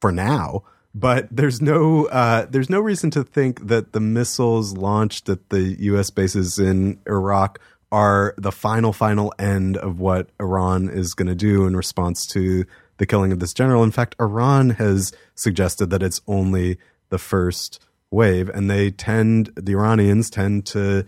for 0.00 0.12
now. 0.12 0.62
But 0.94 1.28
there's 1.30 1.60
no 1.60 2.06
uh, 2.06 2.46
there's 2.48 2.70
no 2.70 2.80
reason 2.80 3.10
to 3.10 3.22
think 3.22 3.68
that 3.68 3.92
the 3.92 4.00
missiles 4.00 4.78
launched 4.78 5.28
at 5.28 5.50
the 5.50 5.76
U.S. 5.80 6.08
bases 6.08 6.58
in 6.58 6.98
Iraq 7.06 7.58
are 7.92 8.34
the 8.36 8.52
final 8.52 8.92
final 8.92 9.32
end 9.38 9.76
of 9.76 10.00
what 10.00 10.28
Iran 10.40 10.88
is 10.88 11.14
going 11.14 11.28
to 11.28 11.34
do 11.34 11.66
in 11.66 11.76
response 11.76 12.26
to 12.28 12.64
the 12.98 13.06
killing 13.06 13.32
of 13.32 13.40
this 13.40 13.54
general. 13.54 13.82
In 13.82 13.90
fact, 13.90 14.16
Iran 14.20 14.70
has 14.70 15.12
suggested 15.34 15.90
that 15.90 16.02
it's 16.02 16.20
only 16.26 16.78
the 17.10 17.18
first 17.18 17.80
wave, 18.10 18.48
and 18.48 18.70
they 18.70 18.90
tend 18.90 19.50
the 19.56 19.72
Iranians 19.72 20.30
tend 20.30 20.66
to 20.66 21.04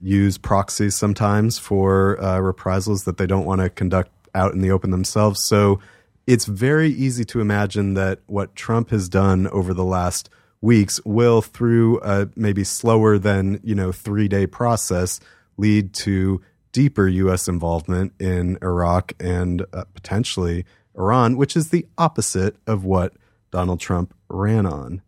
use 0.00 0.38
proxies 0.38 0.94
sometimes 0.94 1.58
for 1.58 2.22
uh, 2.22 2.38
reprisals 2.38 3.04
that 3.04 3.16
they 3.16 3.26
don't 3.26 3.46
want 3.46 3.60
to 3.60 3.70
conduct 3.70 4.10
out 4.34 4.52
in 4.52 4.60
the 4.60 4.70
open 4.70 4.90
themselves. 4.90 5.44
So 5.44 5.80
it's 6.26 6.44
very 6.44 6.90
easy 6.90 7.24
to 7.26 7.40
imagine 7.40 7.94
that 7.94 8.20
what 8.26 8.54
Trump 8.54 8.90
has 8.90 9.08
done 9.08 9.46
over 9.48 9.74
the 9.74 9.84
last 9.84 10.28
weeks 10.60 11.00
will, 11.04 11.40
through 11.40 12.00
a 12.00 12.28
maybe 12.36 12.64
slower 12.64 13.18
than 13.18 13.60
you 13.62 13.74
know 13.74 13.92
three 13.92 14.28
day 14.28 14.46
process, 14.46 15.20
lead 15.58 15.92
to 15.92 16.40
deeper 16.72 17.08
U.S. 17.08 17.48
involvement 17.48 18.12
in 18.20 18.58
Iraq 18.62 19.12
and 19.20 19.64
uh, 19.72 19.84
potentially 19.94 20.64
Iran, 20.96 21.36
which 21.36 21.56
is 21.56 21.70
the 21.70 21.86
opposite 21.98 22.56
of 22.66 22.84
what 22.84 23.12
Donald 23.50 23.80
Trump 23.80 24.14
ran 24.28 24.66
on 24.66 25.02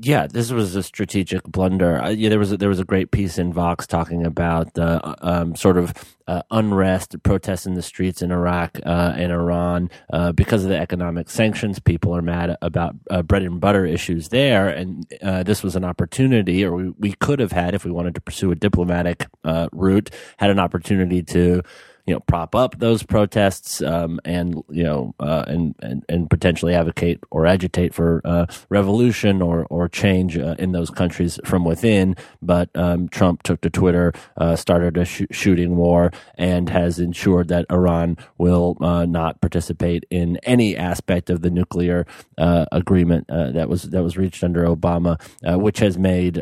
yeah, 0.00 0.26
this 0.28 0.52
was 0.52 0.76
a 0.76 0.82
strategic 0.82 1.42
blunder. 1.44 2.00
Uh, 2.00 2.10
yeah, 2.10 2.28
there 2.28 2.38
was 2.38 2.52
a, 2.52 2.56
there 2.56 2.68
was 2.68 2.78
a 2.78 2.84
great 2.84 3.10
piece 3.10 3.36
in 3.36 3.52
Vox 3.52 3.86
talking 3.86 4.24
about 4.24 4.74
the 4.74 5.04
uh, 5.04 5.14
um, 5.20 5.56
sort 5.56 5.76
of 5.76 5.92
uh, 6.28 6.42
unrest, 6.50 7.20
protests 7.24 7.66
in 7.66 7.74
the 7.74 7.82
streets 7.82 8.22
in 8.22 8.30
Iraq 8.30 8.78
uh, 8.86 9.14
and 9.16 9.32
Iran 9.32 9.90
uh, 10.12 10.30
because 10.32 10.62
of 10.62 10.70
the 10.70 10.78
economic 10.78 11.28
sanctions. 11.28 11.80
People 11.80 12.14
are 12.14 12.22
mad 12.22 12.56
about 12.62 12.94
uh, 13.10 13.22
bread 13.22 13.42
and 13.42 13.60
butter 13.60 13.84
issues 13.84 14.28
there, 14.28 14.68
and 14.68 15.06
this 15.20 15.62
was 15.62 15.74
an 15.74 15.84
opportunity, 15.84 16.64
or 16.64 16.74
we, 16.74 16.90
we 16.98 17.12
could 17.14 17.40
have 17.40 17.52
had 17.52 17.74
if 17.74 17.84
we 17.84 17.90
wanted 17.90 18.14
to 18.14 18.20
pursue 18.20 18.52
a 18.52 18.54
diplomatic 18.54 19.26
route, 19.72 20.10
had 20.36 20.50
an 20.50 20.60
opportunity 20.60 21.22
to 21.22 21.62
you 22.08 22.14
know 22.14 22.20
prop 22.20 22.54
up 22.54 22.78
those 22.78 23.02
protests 23.02 23.82
um, 23.82 24.18
and 24.24 24.54
you 24.70 24.82
know 24.82 25.14
uh, 25.20 25.44
and, 25.46 25.74
and 25.80 26.04
and 26.08 26.30
potentially 26.30 26.74
advocate 26.74 27.22
or 27.30 27.46
agitate 27.46 27.92
for 27.92 28.22
uh, 28.24 28.46
revolution 28.70 29.42
or 29.42 29.66
or 29.68 29.90
change 29.90 30.38
uh, 30.38 30.54
in 30.58 30.72
those 30.72 30.88
countries 30.88 31.38
from 31.44 31.66
within. 31.66 32.16
But 32.40 32.70
um, 32.74 33.08
Trump 33.10 33.42
took 33.42 33.60
to 33.60 33.68
Twitter, 33.68 34.14
uh, 34.38 34.56
started 34.56 34.96
a 34.96 35.04
sh- 35.04 35.26
shooting 35.30 35.76
war, 35.76 36.10
and 36.36 36.70
has 36.70 36.98
ensured 36.98 37.48
that 37.48 37.66
Iran 37.70 38.16
will 38.38 38.78
uh, 38.80 39.04
not 39.04 39.42
participate 39.42 40.06
in 40.08 40.38
any 40.44 40.78
aspect 40.78 41.28
of 41.28 41.42
the 41.42 41.50
nuclear 41.50 42.06
uh, 42.38 42.64
agreement 42.72 43.26
that 43.28 43.68
was 43.68 43.82
that 43.82 44.02
was 44.02 44.16
reached 44.16 44.42
under 44.42 44.64
Obama, 44.64 45.20
which 45.60 45.80
has 45.80 45.98
made 45.98 46.38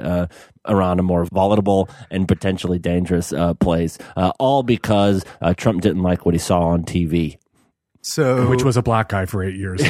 Iran 0.69 0.99
a 0.99 1.03
more 1.03 1.25
volatile 1.25 1.89
and 2.11 2.27
potentially 2.29 2.79
dangerous 2.79 3.33
uh, 3.33 3.55
place, 3.55 3.99
uh, 4.17 4.33
all 4.39 4.63
because 4.63 5.25
uh, 5.41 5.55
Trump 5.55 5.83
didn't 5.83 6.03
like 6.03 6.25
what 6.25 6.35
he 6.35 6.39
saw 6.39 6.61
on 6.61 6.85
TV. 6.85 7.39
So, 8.07 8.49
which 8.49 8.63
was 8.63 8.77
a 8.77 8.83
black 8.83 9.09
guy 9.09 9.27
for 9.27 9.43
eight 9.43 9.57
years. 9.57 9.83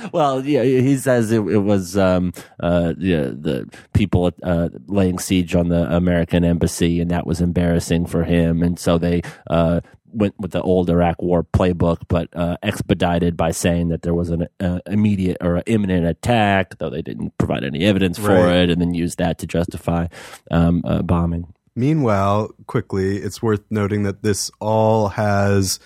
well, 0.12 0.44
yeah, 0.44 0.64
he 0.64 0.96
says 0.96 1.30
it, 1.30 1.38
it 1.38 1.58
was 1.58 1.96
um, 1.96 2.32
uh, 2.58 2.94
yeah, 2.98 3.22
the 3.22 3.72
people 3.94 4.32
uh, 4.42 4.68
laying 4.88 5.20
siege 5.20 5.54
on 5.54 5.68
the 5.68 5.94
American 5.94 6.44
embassy, 6.44 7.00
and 7.00 7.08
that 7.12 7.28
was 7.28 7.40
embarrassing 7.40 8.06
for 8.06 8.24
him. 8.24 8.64
And 8.64 8.80
so 8.80 8.98
they 8.98 9.22
uh, 9.48 9.80
went 10.12 10.34
with 10.38 10.52
the 10.52 10.62
old 10.62 10.90
Iraq 10.90 11.20
War 11.22 11.44
playbook, 11.44 11.98
but 12.08 12.28
uh, 12.34 12.56
expedited 12.62 13.36
by 13.36 13.50
saying 13.50 13.88
that 13.88 14.02
there 14.02 14.14
was 14.14 14.30
an 14.30 14.48
uh, 14.60 14.80
immediate 14.86 15.38
or 15.40 15.62
imminent 15.66 16.06
attack, 16.06 16.78
though 16.78 16.90
they 16.90 17.02
didn't 17.02 17.36
provide 17.38 17.64
any 17.64 17.84
evidence 17.84 18.18
for 18.18 18.34
right. 18.34 18.56
it, 18.56 18.70
and 18.70 18.80
then 18.80 18.94
used 18.94 19.18
that 19.18 19.38
to 19.38 19.46
justify 19.46 20.06
um, 20.50 20.82
uh, 20.84 21.02
bombing. 21.02 21.52
Meanwhile, 21.76 22.54
quickly, 22.66 23.18
it's 23.18 23.42
worth 23.42 23.62
noting 23.70 24.02
that 24.02 24.22
this 24.22 24.50
all 24.60 25.08
has 25.08 25.78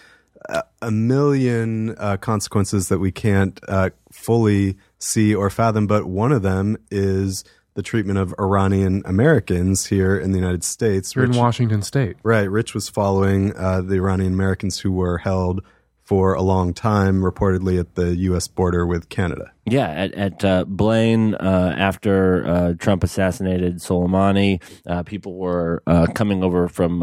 a 0.83 0.91
million 0.91 1.97
uh, 1.99 2.17
consequences 2.19 2.89
that 2.89 2.99
we 2.99 3.11
can't 3.11 3.59
uh, 3.69 3.91
fully 4.13 4.77
see 4.99 5.35
or 5.35 5.49
fathom, 5.51 5.87
but 5.87 6.05
one 6.05 6.33
of 6.33 6.43
them 6.43 6.77
is 6.91 7.45
the 7.75 7.83
treatment 7.83 8.19
of 8.19 8.35
Iranian 8.39 9.03
Americans 9.05 9.87
here 9.87 10.17
in 10.17 10.33
the 10.33 10.39
United 10.39 10.65
States. 10.65 11.13
Here 11.13 11.23
Rich, 11.25 11.35
in 11.35 11.43
Washington 11.43 11.83
State. 11.83 12.17
Right. 12.23 12.51
Rich 12.51 12.75
was 12.75 12.89
following 12.89 13.55
uh, 13.57 13.83
the 13.83 13.97
Iranian 13.97 14.33
Americans 14.33 14.81
who 14.81 14.93
were 14.93 15.19
held 15.19 15.63
for 16.05 16.35
a 16.35 16.43
long 16.43 16.75
time, 16.75 17.23
reportedly 17.23 17.81
at 17.81 17.95
the 17.95 18.15
U.S. 18.17 18.47
border 18.47 18.87
with 18.87 19.09
Canada. 19.09 19.53
Yeah, 19.65 19.89
at, 19.89 20.15
at 20.15 20.45
uh, 20.45 20.65
Blaine, 20.67 21.35
uh, 21.35 21.75
after 21.79 22.47
uh, 22.47 22.75
Trump 22.79 23.03
assassinated 23.03 23.77
Soleimani, 23.77 24.63
uh, 24.87 25.03
people 25.03 25.35
were 25.35 25.83
uh, 25.87 26.07
coming 26.15 26.45
over 26.45 26.69
from 26.69 27.03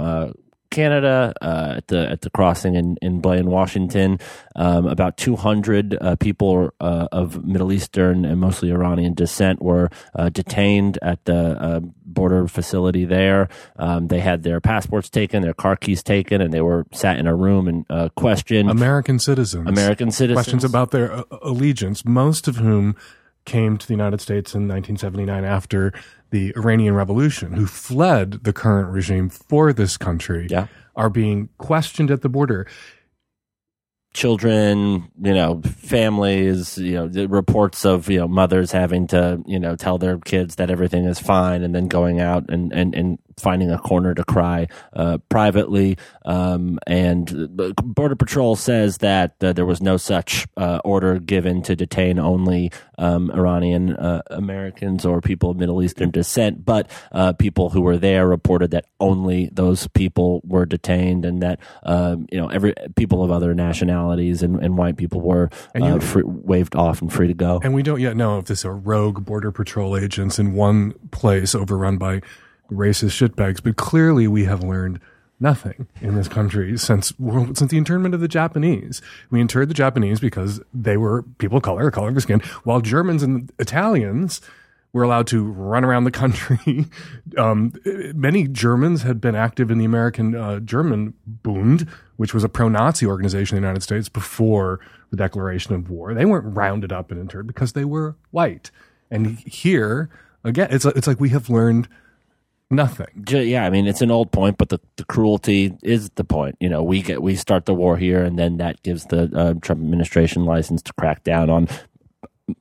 Canada 0.72 1.34
uh, 1.42 1.76
at 1.78 1.88
the 1.88 2.10
at 2.10 2.22
the 2.22 2.30
crossing 2.32 2.76
in 2.76 2.98
in 3.02 3.22
Blaine, 3.22 3.46
Washington. 3.46 4.20
Um, 4.56 4.88
about 4.88 5.18
200 5.18 5.98
uh, 6.02 6.16
people 6.16 6.72
uh, 6.80 7.08
of 7.12 7.46
Middle 7.46 7.72
Eastern 7.72 8.26
and 8.26 8.40
mostly 8.40 8.72
Iranian 8.72 9.14
descent 9.14 9.62
were 9.62 9.90
uh, 10.16 10.30
detained 10.30 10.98
at 11.02 11.24
the 11.26 11.62
uh, 11.62 11.80
border 12.06 12.48
facility 12.48 13.06
there. 13.06 13.50
Um, 13.78 14.08
they 14.08 14.20
had 14.20 14.44
their 14.44 14.60
passports 14.60 15.10
taken, 15.10 15.42
their 15.42 15.54
car 15.54 15.76
keys 15.76 16.04
taken, 16.04 16.42
and 16.42 16.54
they 16.54 16.62
were 16.62 16.86
sat 16.92 17.20
in 17.20 17.28
a 17.28 17.36
room 17.36 17.68
and 17.68 17.86
uh, 17.90 18.10
questioned. 18.16 18.70
American 18.70 19.20
citizens. 19.20 19.68
American 19.68 20.12
citizens. 20.12 20.46
Questions 20.46 20.64
about 20.64 20.92
their 20.92 21.24
allegiance, 21.42 22.04
most 22.06 22.48
of 22.48 22.58
whom 22.58 22.96
came 23.46 23.78
to 23.78 23.88
the 23.88 23.94
United 23.94 24.22
States 24.22 24.54
in 24.54 24.68
1979 24.68 25.44
after 25.44 25.94
the 26.30 26.54
Iranian 26.56 26.94
Revolution, 26.94 27.54
who 27.54 27.66
fled 27.66 28.44
the 28.44 28.54
current 28.54 28.90
regime 28.90 29.30
for 29.30 29.74
this 29.74 29.98
country, 29.98 30.48
yeah. 30.50 30.68
are 30.96 31.10
being 31.10 31.50
questioned 31.58 32.12
at 32.12 32.22
the 32.22 32.30
border. 32.30 32.68
Children, 34.14 35.10
you 35.22 35.34
know, 35.34 35.62
families, 35.62 36.78
you 36.78 36.94
know, 36.96 37.08
the 37.08 37.28
reports 37.28 37.86
of, 37.86 38.10
you 38.10 38.20
know, 38.20 38.28
mothers 38.28 38.72
having 38.72 39.08
to, 39.08 39.42
you 39.46 39.60
know, 39.60 39.76
tell 39.76 39.98
their 39.98 40.18
kids 40.20 40.56
that 40.56 40.70
everything 40.70 41.06
is 41.06 41.18
fine 41.18 41.64
and 41.64 41.74
then 41.74 41.88
going 41.88 42.20
out 42.20 42.50
and, 42.50 42.74
and, 42.74 42.94
and 42.94 43.20
finding 43.38 43.72
a 43.72 43.78
corner 43.78 44.14
to 44.14 44.24
cry 44.24 44.68
uh, 44.94 45.18
privately. 45.30 45.98
Um, 46.26 46.80
and 46.88 47.50
Border 47.84 48.16
Patrol 48.16 48.56
says 48.56 49.00
that 49.00 49.36
uh, 49.42 49.54
there 49.54 49.66
was 49.66 49.82
no 49.82 49.98
such 49.98 50.48
uh, 50.58 50.80
order 50.84 51.20
given 51.20 51.62
to 51.64 51.76
detain 51.76 52.20
only 52.20 52.72
um, 52.98 53.32
Iranian 53.32 53.96
uh, 53.96 54.22
Americans 54.30 55.06
or 55.06 55.22
people 55.22 55.50
of 55.52 55.58
Middle 55.58 55.82
Eastern 55.82 56.12
descent, 56.12 56.64
but 56.64 56.90
uh, 57.12 57.34
people 57.34 57.70
who 57.70 57.82
were 57.82 57.98
there 57.98 58.28
reported 58.28 58.72
that 58.72 58.86
only 59.00 59.50
those 59.52 59.88
people 59.88 60.42
were 60.46 60.66
detained, 60.66 61.26
and 61.26 61.42
that 61.42 61.60
um, 61.84 62.28
you 62.32 62.40
know 62.40 62.48
every 62.50 62.74
people 62.96 63.24
of 63.24 63.32
other 63.32 63.54
nationalities 63.54 64.44
and, 64.44 64.64
and 64.64 64.78
white 64.78 64.98
people 64.98 65.22
were 65.22 65.50
uh, 65.76 66.00
free, 66.00 66.24
waved 66.24 66.76
off 66.76 67.02
and 67.02 67.12
free 67.12 67.28
to 67.28 67.34
go. 67.34 67.60
And 67.64 67.74
we 67.74 67.84
don't 67.84 68.00
yet 68.00 68.16
know 68.16 68.38
if 68.38 68.46
this 68.46 68.64
are 68.66 68.76
rogue 68.76 69.26
Border 69.26 69.52
Patrol 69.52 69.98
agents 69.98 70.38
in 70.38 70.54
one 70.54 70.94
place 71.12 71.56
overrun 71.56 71.98
by 71.98 72.22
racist 72.72 73.28
shitbags, 73.30 73.62
but 73.62 73.76
clearly 73.76 74.28
we 74.28 74.46
have 74.46 74.64
learned 74.64 75.00
nothing 75.40 75.88
in 76.02 76.16
this 76.16 76.28
country 76.28 76.78
since 76.78 77.14
since 77.18 77.72
the 77.72 77.78
internment 77.78 78.14
of 78.14 78.22
the 78.22 78.28
Japanese. 78.28 79.02
We 79.30 79.42
interred 79.42 79.70
the 79.70 79.74
Japanese 79.74 80.20
because 80.20 80.62
they 80.74 80.98
were 80.98 81.24
people 81.40 81.58
of 81.58 81.64
color, 81.64 81.90
color 81.92 82.10
of 82.10 82.22
skin, 82.22 82.40
while 82.64 82.80
Germans 82.80 83.24
and 83.24 83.52
Italians 83.60 84.40
were 84.94 85.04
allowed 85.04 85.26
to 85.26 85.44
run 85.44 85.86
around 85.86 86.04
the 86.04 86.12
country. 86.12 86.86
um, 87.38 87.74
many 88.14 88.48
Germans 88.48 89.04
had 89.04 89.22
been 89.22 89.36
active 89.36 89.72
in 89.72 89.78
the 89.78 89.86
American 89.86 90.36
uh, 90.36 90.60
German 90.60 91.14
Bund, 91.26 91.88
which 92.18 92.34
was 92.34 92.44
a 92.44 92.50
pro-Nazi 92.50 93.06
organization 93.06 93.58
in 93.58 93.64
the 93.64 93.68
United 93.68 93.84
States 93.84 94.10
before 94.10 94.80
the 95.10 95.18
declaration 95.18 95.74
of 95.74 95.90
war. 95.90 96.14
They 96.14 96.26
weren't 96.26 96.56
rounded 96.56 96.92
up 96.92 97.10
and 97.10 97.20
interred 97.20 97.48
because 97.48 97.74
they 97.74 97.86
were 97.86 98.16
white. 98.32 98.70
And 99.10 99.40
here, 99.40 100.10
again, 100.44 100.68
it's 100.72 100.86
it's 100.86 101.08
like 101.08 101.20
we 101.20 101.30
have 101.30 101.50
learned 101.50 101.88
nothing. 102.72 103.26
Yeah, 103.28 103.66
I 103.66 103.70
mean 103.70 103.88
it's 103.88 104.02
an 104.02 104.12
old 104.12 104.32
point, 104.32 104.58
but 104.58 104.70
the, 104.70 104.80
the 104.96 105.06
cruelty 105.06 105.78
is 105.84 106.10
the 106.12 106.24
point. 106.24 106.56
You 106.60 106.70
know, 106.70 106.84
we 106.84 107.02
get 107.02 107.22
we 107.22 107.36
start 107.36 107.66
the 107.66 107.74
war 107.74 107.98
here, 107.98 108.24
and 108.24 108.38
then 108.38 108.58
that 108.58 108.82
gives 108.84 109.06
the 109.06 109.24
uh, 109.36 109.54
Trump 109.62 109.82
administration 109.82 110.46
license 110.46 110.82
to 110.84 110.94
crack 110.94 111.24
down 111.24 111.50
on 111.50 111.68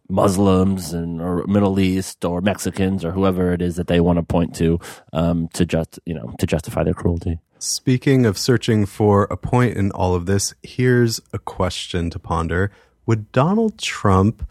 Muslims 0.09 0.93
and 0.93 1.21
or 1.21 1.47
Middle 1.47 1.79
East 1.81 2.25
or 2.25 2.41
Mexicans 2.41 3.05
or 3.05 3.13
whoever 3.13 3.53
it 3.53 3.63
is 3.63 3.77
that 3.77 3.87
they 3.87 4.01
want 4.01 4.19
to 4.19 4.23
point 4.23 4.55
to 4.57 4.79
um, 5.13 5.49
to 5.55 5.65
just 5.65 5.99
you 6.05 6.15
know 6.15 6.35
to 6.39 6.47
justify 6.47 6.83
their 6.83 6.95
cruelty. 6.95 7.39
Speaking 7.59 8.25
of 8.25 8.39
searching 8.39 8.87
for 8.87 9.25
a 9.25 9.37
point 9.37 9.77
in 9.77 9.91
all 9.93 10.15
of 10.15 10.27
this, 10.27 10.55
here's 10.63 11.21
a 11.33 11.39
question 11.39 12.11
to 12.11 12.19
ponder: 12.19 12.71
Would 13.07 13.33
Donald 13.33 13.79
Trump? 13.79 14.49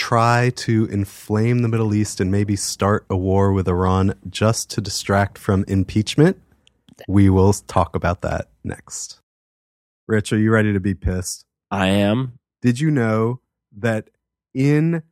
Try 0.00 0.50
to 0.56 0.86
inflame 0.86 1.60
the 1.60 1.68
Middle 1.68 1.94
East 1.94 2.20
and 2.20 2.30
maybe 2.30 2.56
start 2.56 3.04
a 3.10 3.16
war 3.16 3.52
with 3.52 3.68
Iran 3.68 4.14
just 4.30 4.70
to 4.70 4.80
distract 4.80 5.36
from 5.36 5.62
impeachment? 5.68 6.40
We 7.06 7.28
will 7.28 7.52
talk 7.52 7.94
about 7.94 8.22
that 8.22 8.48
next. 8.64 9.20
Rich, 10.08 10.32
are 10.32 10.38
you 10.38 10.50
ready 10.50 10.72
to 10.72 10.80
be 10.80 10.94
pissed? 10.94 11.44
I 11.70 11.88
am. 11.88 12.38
Did 12.62 12.80
you 12.80 12.90
know 12.90 13.40
that 13.76 14.08
in 14.54 15.02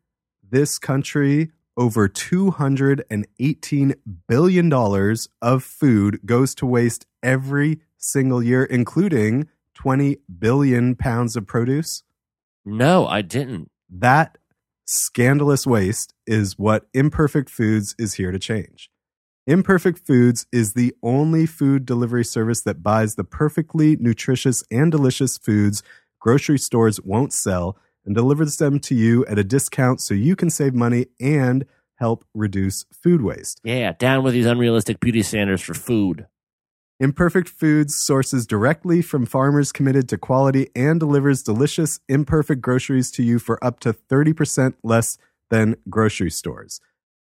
this 0.51 0.79
country, 0.79 1.53
over 1.77 2.09
$218 2.09 3.95
billion 4.27 4.73
of 5.43 5.63
food 5.63 6.21
goes 6.25 6.55
to 6.55 6.65
waste 6.65 7.07
every 7.23 7.81
single 7.99 8.43
year, 8.43 8.65
including 8.65 9.49
20 9.75 10.17
billion 10.39 10.97
pounds 10.97 11.37
of 11.37 11.47
produce. 11.47 12.03
No, 12.65 13.07
I 13.07 13.23
didn't. 13.23 13.71
That 13.91 14.39
scandalous 14.89 15.67
waste 15.67 16.15
is 16.27 16.59
what 16.59 16.87
Imperfect 16.95 17.51
Foods 17.51 17.95
is 17.99 18.15
here 18.15 18.33
to 18.33 18.39
change. 18.39 18.91
Imperfect 19.47 19.99
Foods 20.07 20.47
is 20.51 20.73
the 20.73 20.95
only 21.03 21.45
food 21.45 21.85
delivery 21.85 22.25
service 22.25 22.63
that 22.63 22.83
buys 22.83 23.15
the 23.15 23.25
perfectly 23.25 23.97
nutritious 23.97 24.63
and 24.71 24.91
delicious 24.91 25.37
foods 25.37 25.83
grocery 26.21 26.59
stores 26.59 27.01
won't 27.03 27.35
sell 27.35 27.77
and 28.05 28.15
delivers 28.15 28.57
them 28.57 28.81
to 28.81 28.95
you 28.95 29.27
at 29.27 29.39
a 29.39 29.45
discount 29.45 30.01
so 30.01 30.15
you 30.15 30.35
can 30.35 30.49
save 30.49 30.75
money 30.75 31.07
and 31.21 31.67
help 31.97 32.25
reduce 32.35 32.87
food 32.91 33.21
waste. 33.21 33.61
Yeah, 33.63 33.93
down 33.93 34.23
with 34.25 34.33
these 34.33 34.47
unrealistic 34.47 35.01
beauty 35.01 35.23
standards 35.23 35.63
for 35.63 35.75
food. 35.75 36.27
Imperfect 37.01 37.49
Foods 37.49 37.95
sources 37.95 38.45
directly 38.45 39.03
from 39.03 39.25
farmers 39.25 39.71
committed 39.71 40.09
to 40.09 40.19
quality 40.19 40.69
and 40.75 40.99
delivers 40.99 41.45
delicious, 41.45 42.01
imperfect 42.09 42.61
groceries 42.61 43.13
to 43.13 43.23
you 43.23 43.39
for 43.39 43.63
up 43.65 43.79
to 43.81 43.93
30% 43.93 44.75
less 44.83 45.17
than 45.49 45.77
grocery 45.89 46.31
stores. 46.31 46.81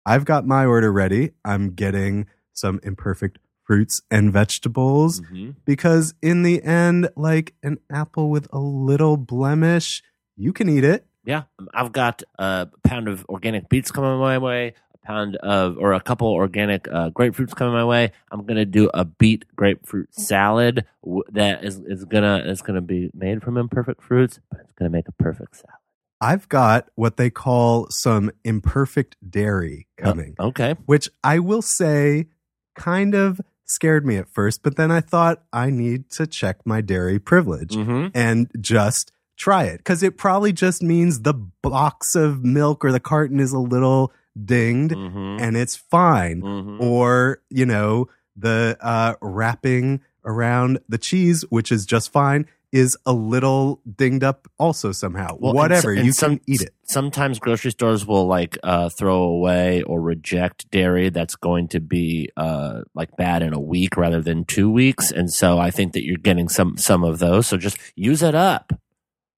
I've 0.05 0.25
got 0.25 0.45
my 0.45 0.63
order 0.63 0.91
ready. 0.91 1.31
I'm 1.43 1.73
getting 1.73 2.27
some 2.53 2.79
imperfect 2.83 3.39
fruits 3.63 4.01
and 4.11 4.31
vegetables 4.31 5.21
Mm-hmm. 5.21 5.51
because, 5.65 6.13
in 6.21 6.43
the 6.43 6.61
end, 6.61 7.09
like 7.15 7.55
an 7.63 7.79
apple 7.91 8.29
with 8.29 8.47
a 8.53 8.59
little 8.59 9.17
blemish, 9.17 10.03
you 10.35 10.53
can 10.53 10.69
eat 10.69 10.83
it. 10.83 11.07
Yeah, 11.25 11.43
I've 11.73 11.93
got 11.93 12.21
a 12.37 12.67
pound 12.83 13.07
of 13.07 13.25
organic 13.27 13.69
beets 13.69 13.89
coming 13.89 14.19
my 14.19 14.37
way, 14.37 14.73
pound 15.03 15.35
of 15.37 15.77
or 15.77 15.93
a 15.93 16.01
couple 16.01 16.27
organic 16.27 16.87
uh, 16.87 17.09
grapefruits 17.09 17.55
coming 17.55 17.73
my 17.73 17.85
way. 17.85 18.11
I'm 18.31 18.45
gonna 18.45 18.65
do 18.65 18.89
a 18.93 19.05
beet 19.05 19.45
grapefruit 19.55 20.13
salad 20.13 20.85
w- 21.03 21.23
that 21.31 21.63
is 21.63 21.79
is 21.79 22.05
gonna 22.05 22.43
is 22.45 22.61
gonna 22.61 22.81
be 22.81 23.11
made 23.13 23.43
from 23.43 23.57
imperfect 23.57 24.01
fruits, 24.01 24.39
but 24.49 24.61
it's 24.61 24.73
gonna 24.73 24.89
make 24.89 25.07
a 25.07 25.13
perfect 25.13 25.55
salad. 25.57 25.77
I've 26.21 26.47
got 26.47 26.89
what 26.95 27.17
they 27.17 27.29
call 27.29 27.87
some 27.89 28.31
imperfect 28.43 29.17
dairy 29.29 29.87
coming. 29.97 30.35
Okay, 30.39 30.75
which 30.85 31.09
I 31.23 31.39
will 31.39 31.61
say 31.61 32.27
kind 32.75 33.13
of 33.13 33.41
scared 33.65 34.05
me 34.05 34.17
at 34.17 34.29
first, 34.29 34.63
but 34.63 34.75
then 34.75 34.91
I 34.91 35.01
thought 35.01 35.43
I 35.51 35.69
need 35.69 36.09
to 36.11 36.27
check 36.27 36.59
my 36.65 36.81
dairy 36.81 37.19
privilege 37.19 37.75
mm-hmm. 37.75 38.07
and 38.13 38.49
just 38.59 39.11
try 39.37 39.65
it 39.65 39.77
because 39.77 40.03
it 40.03 40.17
probably 40.17 40.53
just 40.53 40.81
means 40.81 41.21
the 41.21 41.33
box 41.33 42.15
of 42.15 42.43
milk 42.43 42.85
or 42.85 42.91
the 42.91 42.99
carton 42.99 43.39
is 43.39 43.51
a 43.51 43.59
little 43.59 44.11
dinged 44.41 44.93
Mm-hmm. 44.95 45.43
and 45.43 45.57
it's 45.57 45.75
fine. 45.75 46.41
Mm-hmm. 46.41 46.83
Or, 46.83 47.41
you 47.49 47.65
know, 47.65 48.07
the 48.35 48.77
uh, 48.81 49.15
wrapping 49.21 50.01
around 50.25 50.79
the 50.89 50.97
cheese, 50.97 51.43
which 51.49 51.71
is 51.71 51.85
just 51.85 52.11
fine, 52.11 52.45
is 52.71 52.97
a 53.05 53.13
little 53.13 53.79
dinged 53.97 54.23
up 54.23 54.47
also 54.57 54.91
somehow. 54.91 55.37
Well, 55.39 55.51
and 55.51 55.57
Whatever, 55.57 55.81
so- 55.93 55.97
and 55.97 56.05
you 56.05 56.11
some- 56.13 56.37
can 56.37 56.41
eat 56.47 56.61
it. 56.61 56.73
Sometimes 56.85 57.39
grocery 57.39 57.71
stores 57.71 58.05
will 58.05 58.27
like 58.27 58.57
uh, 58.63 58.89
throw 58.89 59.21
away 59.23 59.81
or 59.83 59.99
reject 60.01 60.69
dairy 60.69 61.09
that's 61.09 61.35
going 61.35 61.67
to 61.69 61.79
be 61.79 62.29
uh, 62.37 62.81
like 62.93 63.15
bad 63.17 63.41
in 63.41 63.53
a 63.53 63.59
week 63.59 63.95
rather 63.97 64.21
than 64.21 64.43
two 64.45 64.69
weeks, 64.69 65.09
and 65.11 65.31
so 65.31 65.57
I 65.57 65.71
think 65.71 65.93
that 65.93 66.03
you're 66.03 66.17
getting 66.17 66.49
some 66.49 66.77
some 66.77 67.03
of 67.03 67.17
those. 67.19 67.47
So 67.47 67.57
just 67.57 67.77
use 67.95 68.21
it 68.21 68.35
up, 68.35 68.73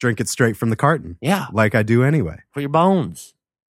Drink 0.02 0.20
it 0.20 0.28
straight 0.28 0.58
from 0.58 0.70
the 0.70 0.76
carton, 0.76 1.18
yeah, 1.22 1.46
like 1.54 1.76
I 1.76 1.84
do 1.84 2.04
anyway. 2.04 2.40
for 2.52 2.60
your 2.62 2.70
bones. 2.70 3.35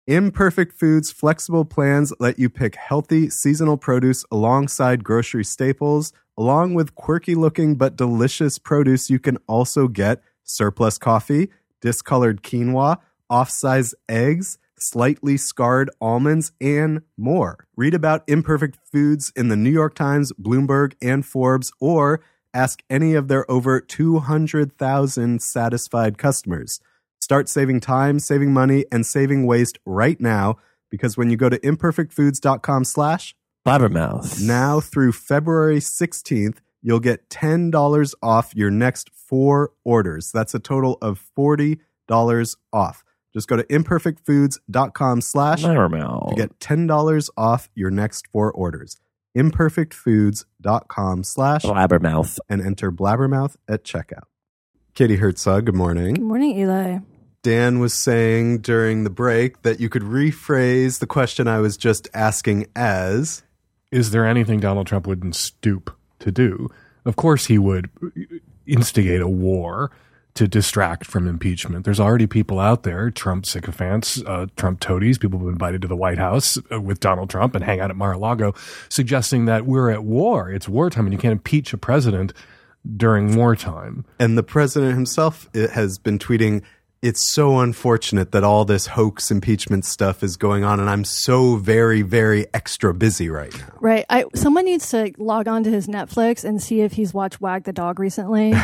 Imperfect 0.09 0.73
Foods 0.73 1.12
flexible 1.12 1.67
plans 1.67 2.15
let 2.19 2.38
you 2.38 2.49
pick 2.49 2.77
healthy 2.77 3.29
seasonal 3.29 3.77
produce 3.77 4.25
alongside 4.33 5.05
grocery 5.05 5.44
staples. 5.44 6.14
Along 6.38 6.73
with 6.73 6.94
quirky 6.94 7.35
looking 7.35 7.75
but 7.75 7.94
delicious 7.94 8.59
produce, 8.59 9.11
you 9.11 9.18
can 9.18 9.37
also 9.47 9.87
get 9.87 10.23
surplus 10.44 10.97
coffee, 10.97 11.51
discolored 11.83 12.42
quinoa, 12.42 12.97
off 13.29 13.51
size 13.51 13.94
eggs, 14.09 14.57
slightly 14.79 15.37
scarred 15.37 15.90
almonds, 16.01 16.53
and 16.59 17.03
more. 17.18 17.66
Read 17.77 17.92
about 17.92 18.25
Imperfect 18.27 18.79
Foods 18.90 19.31
in 19.37 19.49
the 19.49 19.57
New 19.57 19.68
York 19.68 19.94
Times, 19.94 20.33
Bloomberg, 20.40 20.94
and 21.03 21.27
Forbes, 21.27 21.71
or 21.81 22.23
ask 22.55 22.83
any 22.88 23.12
of 23.12 23.29
their 23.29 23.49
over 23.51 23.79
200,000 23.79 25.42
satisfied 25.42 26.16
customers. 26.16 26.81
Start 27.20 27.48
saving 27.48 27.81
time, 27.81 28.18
saving 28.18 28.52
money, 28.52 28.85
and 28.92 29.04
saving 29.07 29.46
waste 29.46 29.78
right 29.85 30.20
now 30.20 30.57
because 30.90 31.16
when 31.16 31.31
you 31.31 31.37
go 31.37 31.48
to 31.48 31.59
imperfectfoods.com 31.59 32.85
slash 32.85 33.35
Blabbermouth. 33.66 34.40
now 34.40 34.81
through 34.81 35.12
February 35.12 35.78
16th, 35.78 36.59
you'll 36.81 37.00
get 37.00 37.28
$10 37.28 38.14
off 38.22 38.54
your 38.54 38.70
next 38.70 39.11
four 39.14 39.72
orders. 39.85 40.31
That's 40.33 40.54
a 40.54 40.59
total 40.59 40.96
of 41.02 41.22
$40 41.37 41.78
off. 42.72 43.04
Just 43.35 43.46
go 43.48 43.57
to 43.57 43.64
imperfectfoods.com 43.64 45.20
slash 45.20 45.62
Blabbermouth. 45.62 46.31
to 46.31 46.35
get 46.35 46.59
$10 46.61 47.28
off 47.37 47.68
your 47.74 47.90
next 47.90 48.26
four 48.28 48.50
orders. 48.52 48.96
Imperfectfoods.com 49.37 51.24
slash 51.24 51.62
Blabbermouth. 51.64 52.38
and 52.48 52.62
enter 52.62 52.90
Blabbermouth 52.90 53.57
at 53.68 53.85
checkout. 53.85 54.24
Katie 54.99 55.15
Herzog, 55.15 55.67
good 55.67 55.77
morning. 55.77 56.15
Good 56.15 56.25
morning, 56.25 56.59
Eli. 56.59 56.99
Dan 57.45 57.79
was 57.79 57.95
saying 57.95 58.63
during 58.63 59.05
the 59.05 59.11
break 59.11 59.63
that 59.63 59.79
you 59.79 59.89
could 59.89 60.03
rephrase 60.03 60.99
the 60.99 61.07
question 61.07 61.47
I 61.47 61.61
was 61.61 61.77
just 61.77 62.09
asking 62.15 62.67
as 62.75 63.45
Is 63.93 64.11
there 64.11 64.27
anything 64.27 64.59
Donald 64.59 64.89
Trump 64.89 65.07
wouldn't 65.07 65.37
stoop 65.37 65.97
to 66.19 66.33
do? 66.33 66.67
Of 67.05 67.15
course, 67.15 67.47
he 67.47 67.59
would 67.59 67.89
instigate 68.67 69.21
a 69.21 69.29
war 69.29 69.93
to 70.35 70.49
distract 70.49 71.07
from 71.07 71.29
impeachment. 71.29 71.85
There's 71.85 72.01
already 72.01 72.27
people 72.27 72.59
out 72.59 72.83
there, 72.83 73.09
Trump 73.13 73.47
sycophants, 73.47 74.21
uh, 74.27 74.47
Trump 74.57 74.81
toadies, 74.81 75.17
people 75.17 75.39
who've 75.39 75.47
been 75.47 75.55
invited 75.55 75.81
to 75.83 75.89
the 75.89 75.95
White 75.95 76.19
House 76.19 76.59
uh, 76.73 76.81
with 76.81 76.99
Donald 76.99 77.31
Trump 77.31 77.55
and 77.55 77.63
hang 77.63 77.79
out 77.79 77.91
at 77.91 77.97
Mar-a-Lago, 77.97 78.53
suggesting 78.89 79.45
that 79.45 79.65
we're 79.65 79.91
at 79.91 80.03
war. 80.03 80.51
It's 80.51 80.69
wartime 80.69 81.07
and 81.07 81.13
you 81.13 81.21
can't 81.21 81.31
impeach 81.31 81.73
a 81.73 81.79
president 81.79 82.33
during 82.96 83.37
wartime. 83.37 84.05
and 84.18 84.38
the 84.38 84.42
president 84.42 84.94
himself 84.94 85.48
has 85.55 85.98
been 85.98 86.18
tweeting 86.18 86.62
it's 87.01 87.31
so 87.31 87.61
unfortunate 87.61 88.33
that 88.33 88.42
all 88.42 88.64
this 88.64 88.88
hoax 88.88 89.31
impeachment 89.31 89.85
stuff 89.85 90.24
is 90.24 90.37
going 90.37 90.64
on 90.64 90.81
and 90.81 90.90
I'm 90.90 91.05
so 91.05 91.55
very 91.57 92.03
very 92.03 92.46
extra 92.53 92.92
busy 92.92 93.31
right 93.31 93.57
now. 93.57 93.72
Right. 93.81 94.05
I 94.11 94.24
someone 94.35 94.64
needs 94.64 94.90
to 94.90 95.12
log 95.18 95.46
on 95.46 95.62
to 95.64 95.70
his 95.70 95.87
Netflix 95.87 96.42
and 96.44 96.61
see 96.61 96.81
if 96.81 96.92
he's 96.92 97.14
watched 97.14 97.40
Wag 97.40 97.64
the 97.64 97.72
Dog 97.72 97.98
recently. 98.01 98.55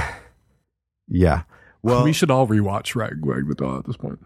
Yeah. 1.08 1.42
Well, 1.82 2.02
we 2.02 2.14
should 2.14 2.30
all 2.30 2.46
rewatch 2.46 2.94
Rag 2.96 3.24
Wag 3.24 3.46
the 3.46 3.54
Dog 3.54 3.80
at 3.80 3.87
this 3.87 3.96
point. 3.98 4.18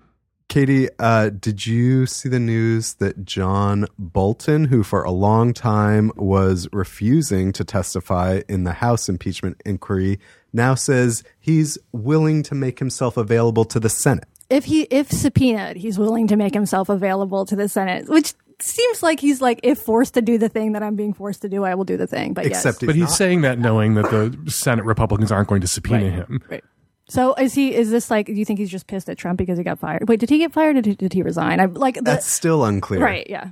Katie, 0.49 0.89
uh, 0.99 1.29
did 1.29 1.67
you 1.67 2.07
see 2.07 2.29
the 2.31 2.41
news 2.41 2.95
that 2.95 3.25
John 3.27 3.87
Bolton, 3.99 4.65
who 4.65 4.83
for 4.83 5.03
a 5.03 5.11
long 5.11 5.53
time 5.53 6.11
was 6.17 6.69
refusing 6.73 7.53
to 7.53 7.65
testify 7.65 8.41
in 8.49 8.65
the 8.65 8.73
House 8.73 9.11
impeachment 9.11 9.61
inquiry, 9.67 10.19
now 10.55 10.75
says 10.75 11.23
he's 11.39 11.77
willing 11.93 12.43
to 12.45 12.55
make 12.55 12.79
himself 12.79 13.19
available 13.19 13.65
to 13.67 13.79
the 13.79 13.91
Senate? 13.91 14.25
if 14.51 14.65
he 14.65 14.85
if 14.85 15.11
subpoenaed, 15.11 15.77
he's 15.77 15.99
willing 15.99 16.27
to 16.29 16.35
make 16.35 16.55
himself 16.55 16.89
available 16.89 17.45
to 17.45 17.55
the 17.55 17.69
Senate, 17.69 18.09
which 18.09 18.33
seems 18.61 19.03
like 19.03 19.21
he's 19.21 19.43
like 19.43 19.61
if 19.63 19.79
forced 19.79 20.15
to 20.15 20.23
do 20.23 20.39
the 20.39 20.49
thing 20.49 20.73
that 20.73 20.83
I'm 20.83 20.97
being 20.97 21.13
forced 21.13 21.43
to 21.43 21.51
do, 21.51 21.65
I 21.65 21.75
will 21.75 21.85
do 21.85 21.99
the 21.99 22.07
thing. 22.07 22.33
But 22.33 22.47
Except 22.47 22.81
yes. 22.81 22.87
But 22.87 22.95
he's 22.95 23.03
not. 23.05 23.11
saying 23.11 23.43
that 23.43 23.59
knowing 23.59 23.93
that 23.95 24.11
the 24.11 24.51
Senate 24.51 24.87
Republicans 24.87 25.31
aren't 25.31 25.49
going 25.51 25.61
to 25.61 25.69
subpoena 25.69 26.05
Right. 26.05 26.13
him. 26.15 26.43
Right. 26.49 26.65
So 27.09 27.35
is 27.35 27.55
he? 27.55 27.75
Is 27.75 27.91
this 27.91 28.11
like? 28.11 28.27
Do 28.27 28.35
you 28.35 28.45
think 28.45 28.59
he's 28.59 28.71
just 28.71 28.87
pissed 28.87 29.09
at 29.09 29.17
Trump 29.17 29.39
because 29.39 29.57
he 29.59 29.65
got 29.65 29.79
fired? 29.79 30.09
Wait, 30.09 30.21
did 30.21 30.29
he 30.31 30.39
get 30.39 30.53
fired 30.53 30.77
or 30.77 30.83
did, 30.83 30.99
did 30.99 31.13
he 31.13 31.23
resign? 31.23 31.59
I 31.61 31.65
like 31.65 31.95
the, 31.95 32.03
That's 32.03 32.31
still 32.31 32.65
unclear. 32.65 33.01
right. 33.01 33.27
Yeah. 33.29 33.51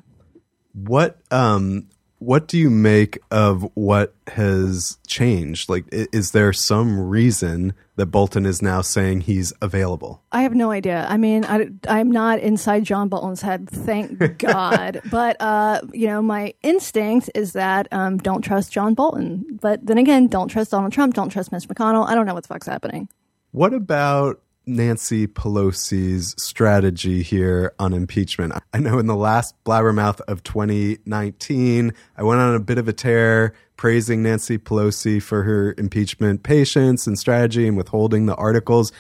What 0.75 1.19
um 1.31 1.89
what 2.19 2.49
do 2.49 2.59
you 2.59 2.71
make 2.71 3.19
of 3.31 3.67
what 3.75 4.15
has 4.27 4.99
changed? 5.07 5.69
Like 5.69 5.85
is 5.91 6.33
there 6.33 6.53
some 6.53 6.99
reason 6.99 7.73
that 7.97 8.07
Bolton 8.07 8.45
is 8.45 8.61
now 8.61 8.83
saying 8.83 9.23
he's 9.23 9.53
available? 9.63 10.23
I 10.33 10.43
have 10.43 10.55
no 10.55 10.71
idea. 10.71 11.07
I 11.09 11.17
mean, 11.17 11.45
I, 11.47 11.69
I'm 11.89 12.11
not 12.11 12.41
inside 12.41 12.85
John 12.85 13.09
Bolton's 13.09 13.41
head, 13.43 13.69
thank 13.71 14.19
God. 14.39 15.01
but 15.11 15.41
uh, 15.41 15.81
you 15.93 16.07
know, 16.07 16.21
my 16.21 16.53
instinct 16.63 17.31
is 17.35 17.53
that 17.55 17.89
um, 17.91 18.19
don't 18.19 18.43
trust 18.43 18.71
John 18.73 18.93
Bolton. 18.95 19.59
But 19.63 19.85
then 19.87 19.97
again, 19.99 20.27
don't 20.27 20.49
trust 20.49 20.71
Donald 20.73 20.93
Trump. 20.93 21.15
Don't 21.15 21.31
trust 21.31 21.53
Mitch 21.53 21.69
McConnell. 21.69 22.07
I 22.07 22.15
don't 22.15 22.27
know 22.27 22.35
what 22.35 22.45
the 22.45 22.49
fuck's 22.49 22.67
happening. 22.67 23.09
What 23.53 23.73
about 23.73 24.43
Nancy 24.67 25.27
Pelosi's 25.27 26.35
strategy 26.37 27.23
here 27.23 27.73
on 27.79 27.95
impeachment? 27.95 28.53
I 28.75 28.79
know 28.79 28.99
in 28.99 29.07
the 29.07 29.17
last 29.17 29.55
blabbermouth 29.65 30.21
of 30.23 30.43
2019, 30.43 31.95
I 32.17 32.23
went 32.23 32.41
on 32.41 32.55
a 32.55 32.61
bit 32.61 32.79
of 32.79 32.89
a 32.89 32.93
tear 32.93 33.55
praising 33.77 34.23
Nancy 34.23 34.59
Pelosi 34.59 35.23
for 35.23 35.45
her 35.45 35.75
impeachment 35.79 36.43
patience 36.43 37.07
and 37.07 37.19
strategy 37.19 37.67
and 37.69 37.77
withholding 37.77 38.27
the 38.27 38.35
articles. 38.35 38.93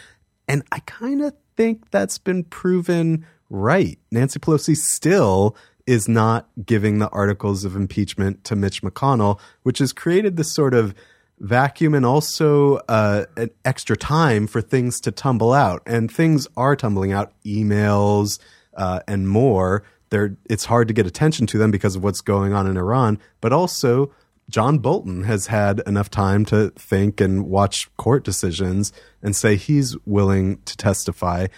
And 0.48 0.62
I 0.72 0.80
kind 0.80 1.22
of 1.22 1.34
think 1.56 1.90
that's 1.90 2.18
been 2.18 2.44
proven 2.44 3.26
right. 3.50 3.98
Nancy 4.10 4.38
Pelosi 4.38 4.76
still 4.76 5.56
is 5.86 6.08
not 6.08 6.48
giving 6.64 6.98
the 6.98 7.08
articles 7.10 7.64
of 7.64 7.76
impeachment 7.76 8.44
to 8.44 8.56
Mitch 8.56 8.82
McConnell, 8.82 9.38
which 9.62 9.78
has 9.78 9.92
created 9.92 10.36
this 10.36 10.52
sort 10.52 10.74
of 10.74 10.94
vacuum 11.38 11.94
and 11.94 12.06
also 12.06 12.76
uh, 12.88 13.26
an 13.36 13.50
extra 13.64 13.96
time 13.96 14.46
for 14.46 14.60
things 14.60 15.00
to 15.00 15.10
tumble 15.10 15.52
out. 15.52 15.82
And 15.86 16.10
things 16.10 16.46
are 16.56 16.76
tumbling 16.76 17.12
out, 17.12 17.32
emails 17.44 18.38
uh, 18.74 19.00
and 19.06 19.28
more. 19.28 19.82
They're, 20.10 20.36
it's 20.48 20.64
hard 20.66 20.88
to 20.88 20.94
get 20.94 21.06
attention 21.06 21.46
to 21.48 21.58
them 21.58 21.70
because 21.70 21.96
of 21.96 22.02
what's 22.02 22.20
going 22.20 22.52
on 22.52 22.66
in 22.66 22.76
Iran, 22.76 23.18
but 23.40 23.52
also 23.52 24.12
John 24.48 24.78
Bolton 24.78 25.24
has 25.24 25.48
had 25.48 25.80
enough 25.86 26.08
time 26.08 26.44
to 26.46 26.70
think 26.70 27.20
and 27.20 27.46
watch 27.46 27.94
court 27.96 28.24
decisions 28.24 28.92
and 29.22 29.34
say 29.34 29.56
he's 29.56 29.96
willing 30.06 30.62
to 30.62 30.76
testify. 30.76 31.48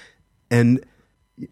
And 0.50 0.84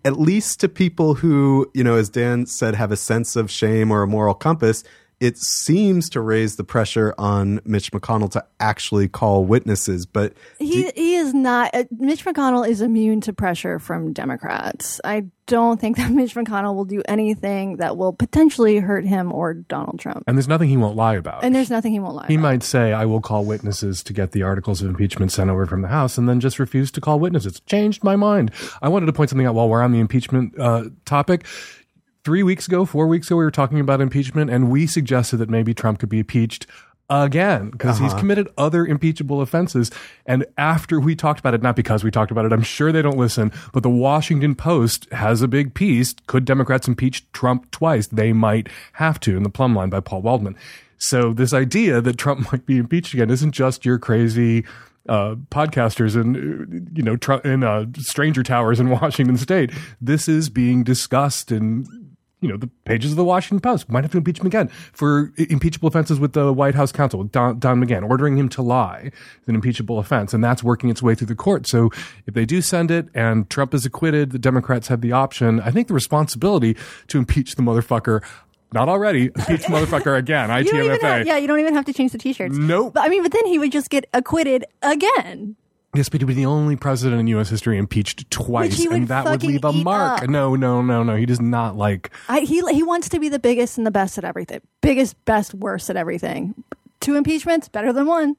at 0.04 0.18
least 0.18 0.60
to 0.60 0.68
people 0.68 1.14
who, 1.14 1.70
you 1.74 1.84
know, 1.84 1.96
as 1.96 2.08
Dan 2.08 2.46
said, 2.46 2.74
have 2.74 2.90
a 2.90 2.96
sense 2.96 3.36
of 3.36 3.50
shame 3.50 3.90
or 3.90 4.02
a 4.02 4.06
moral 4.06 4.34
compass, 4.34 4.82
it 5.18 5.38
seems 5.38 6.10
to 6.10 6.20
raise 6.20 6.56
the 6.56 6.64
pressure 6.64 7.14
on 7.16 7.60
Mitch 7.64 7.90
McConnell 7.90 8.30
to 8.32 8.44
actually 8.60 9.08
call 9.08 9.44
witnesses. 9.44 10.04
But 10.04 10.34
he 10.58 10.90
he 10.94 11.14
is 11.14 11.32
not. 11.32 11.74
Uh, 11.74 11.84
Mitch 11.90 12.24
McConnell 12.24 12.68
is 12.68 12.82
immune 12.82 13.22
to 13.22 13.32
pressure 13.32 13.78
from 13.78 14.12
Democrats. 14.12 15.00
I 15.04 15.26
don't 15.46 15.80
think 15.80 15.96
that 15.98 16.10
Mitch 16.10 16.34
McConnell 16.34 16.74
will 16.74 16.84
do 16.84 17.02
anything 17.08 17.78
that 17.78 17.96
will 17.96 18.12
potentially 18.12 18.78
hurt 18.78 19.06
him 19.06 19.32
or 19.32 19.54
Donald 19.54 19.98
Trump. 19.98 20.24
And 20.26 20.36
there's 20.36 20.48
nothing 20.48 20.68
he 20.68 20.76
won't 20.76 20.96
lie 20.96 21.14
about. 21.14 21.44
And 21.44 21.54
there's 21.54 21.70
nothing 21.70 21.92
he 21.92 22.00
won't 22.00 22.16
lie. 22.16 22.26
He 22.26 22.34
about. 22.34 22.42
might 22.42 22.62
say, 22.62 22.92
"I 22.92 23.06
will 23.06 23.22
call 23.22 23.44
witnesses 23.44 24.02
to 24.02 24.12
get 24.12 24.32
the 24.32 24.42
articles 24.42 24.82
of 24.82 24.88
impeachment 24.88 25.32
sent 25.32 25.48
over 25.48 25.64
from 25.64 25.80
the 25.80 25.88
House," 25.88 26.18
and 26.18 26.28
then 26.28 26.40
just 26.40 26.58
refuse 26.58 26.90
to 26.92 27.00
call 27.00 27.18
witnesses. 27.18 27.60
Changed 27.60 28.04
my 28.04 28.16
mind. 28.16 28.50
I 28.82 28.88
wanted 28.90 29.06
to 29.06 29.14
point 29.14 29.30
something 29.30 29.46
out 29.46 29.54
while 29.54 29.68
we're 29.68 29.82
on 29.82 29.92
the 29.92 30.00
impeachment 30.00 30.58
uh, 30.58 30.90
topic 31.06 31.46
three 32.26 32.42
weeks 32.42 32.66
ago, 32.66 32.84
four 32.84 33.06
weeks 33.06 33.28
ago, 33.28 33.36
we 33.36 33.44
were 33.44 33.52
talking 33.52 33.78
about 33.78 34.00
impeachment, 34.00 34.50
and 34.50 34.68
we 34.68 34.84
suggested 34.84 35.36
that 35.36 35.48
maybe 35.48 35.72
Trump 35.72 36.00
could 36.00 36.08
be 36.08 36.18
impeached 36.18 36.66
again 37.08 37.70
because 37.70 38.00
he's 38.00 38.12
committed 38.14 38.48
other 38.58 38.84
impeachable 38.84 39.40
offenses. 39.40 39.92
And 40.26 40.44
after 40.58 40.98
we 40.98 41.14
talked 41.14 41.38
about 41.38 41.54
it, 41.54 41.62
not 41.62 41.76
because 41.76 42.02
we 42.02 42.10
talked 42.10 42.32
about 42.32 42.44
it, 42.44 42.52
I'm 42.52 42.64
sure 42.64 42.90
they 42.90 43.00
don't 43.00 43.16
listen, 43.16 43.52
but 43.72 43.84
the 43.84 43.88
Washington 43.90 44.56
Post 44.56 45.06
has 45.12 45.40
a 45.40 45.46
big 45.46 45.72
piece. 45.72 46.16
Could 46.26 46.44
Democrats 46.44 46.88
impeach 46.88 47.30
Trump 47.30 47.70
twice? 47.70 48.08
They 48.08 48.32
might 48.32 48.68
have 48.94 49.20
to 49.20 49.36
in 49.36 49.44
the 49.44 49.48
Plum 49.48 49.76
Line 49.76 49.90
by 49.90 50.00
Paul 50.00 50.22
Waldman. 50.22 50.56
So 50.98 51.32
this 51.32 51.54
idea 51.54 52.00
that 52.00 52.18
Trump 52.18 52.50
might 52.50 52.66
be 52.66 52.76
impeached 52.76 53.14
again 53.14 53.30
isn't 53.30 53.52
just 53.52 53.84
your 53.84 54.00
crazy 54.00 54.64
uh, 55.08 55.36
podcasters 55.52 56.20
in 56.20 56.90
you 56.92 57.04
know 57.04 57.16
tr- 57.16 57.34
in 57.44 57.62
uh, 57.62 57.86
stranger 57.98 58.42
towers 58.42 58.80
in 58.80 58.90
Washington 59.00 59.36
State. 59.36 59.70
This 60.00 60.26
is 60.26 60.50
being 60.50 60.82
discussed 60.82 61.52
in 61.52 62.05
you 62.46 62.52
know 62.52 62.58
the 62.58 62.70
pages 62.84 63.10
of 63.10 63.16
the 63.16 63.24
Washington 63.24 63.60
Post. 63.60 63.90
Might 63.90 64.04
have 64.04 64.12
to 64.12 64.18
impeach 64.18 64.38
him 64.38 64.46
again 64.46 64.68
for 64.92 65.32
impeachable 65.36 65.88
offenses 65.88 66.20
with 66.20 66.32
the 66.32 66.52
White 66.52 66.76
House 66.76 66.92
counsel 66.92 67.24
Don, 67.24 67.58
Don 67.58 67.84
McGahn, 67.84 68.08
ordering 68.08 68.38
him 68.38 68.48
to 68.50 68.62
lie 68.62 69.10
is 69.42 69.48
an 69.48 69.56
impeachable 69.56 69.98
offense, 69.98 70.32
and 70.32 70.44
that's 70.44 70.62
working 70.62 70.88
its 70.88 71.02
way 71.02 71.16
through 71.16 71.26
the 71.26 71.34
court. 71.34 71.66
So 71.66 71.90
if 72.26 72.34
they 72.34 72.44
do 72.44 72.62
send 72.62 72.92
it 72.92 73.08
and 73.14 73.50
Trump 73.50 73.74
is 73.74 73.84
acquitted, 73.84 74.30
the 74.30 74.38
Democrats 74.38 74.86
have 74.88 75.00
the 75.00 75.10
option. 75.10 75.60
I 75.60 75.72
think 75.72 75.88
the 75.88 75.94
responsibility 75.94 76.76
to 77.08 77.18
impeach 77.18 77.56
the 77.56 77.62
motherfucker. 77.62 78.22
Not 78.72 78.88
already. 78.88 79.26
Impeach 79.26 79.62
motherfucker 79.62 80.16
again. 80.18 80.50
ITMFA. 80.50 81.00
have, 81.00 81.26
yeah, 81.26 81.36
you 81.36 81.48
don't 81.48 81.60
even 81.60 81.74
have 81.74 81.84
to 81.86 81.92
change 81.92 82.12
the 82.12 82.18
t-shirts. 82.18 82.56
Nope. 82.56 82.94
But 82.94 83.04
I 83.04 83.08
mean, 83.08 83.22
but 83.22 83.32
then 83.32 83.46
he 83.46 83.58
would 83.58 83.72
just 83.72 83.90
get 83.90 84.06
acquitted 84.12 84.64
again. 84.82 85.56
Yes, 85.96 86.08
but 86.08 86.20
he'd 86.20 86.26
be 86.26 86.34
the 86.34 86.46
only 86.46 86.76
president 86.76 87.20
in 87.20 87.26
U.S. 87.28 87.48
history 87.48 87.78
impeached 87.78 88.30
twice, 88.30 88.70
Which 88.72 88.78
he 88.80 88.88
would 88.88 88.96
and 88.98 89.08
that 89.08 89.24
would 89.24 89.42
leave 89.42 89.64
a 89.64 89.72
mark. 89.72 90.22
up. 90.22 90.28
No, 90.28 90.54
no, 90.54 90.82
no, 90.82 91.02
no. 91.02 91.16
He 91.16 91.26
does 91.26 91.40
not 91.40 91.76
like. 91.76 92.10
I, 92.28 92.40
he 92.40 92.60
he 92.72 92.82
wants 92.82 93.08
to 93.10 93.18
be 93.18 93.28
the 93.28 93.38
biggest 93.38 93.78
and 93.78 93.86
the 93.86 93.90
best 93.90 94.18
at 94.18 94.24
everything. 94.24 94.60
Biggest, 94.80 95.22
best, 95.24 95.54
worst 95.54 95.88
at 95.90 95.96
everything. 95.96 96.54
Two 97.00 97.14
impeachments, 97.14 97.68
better 97.68 97.92
than 97.92 98.06
one. 98.06 98.36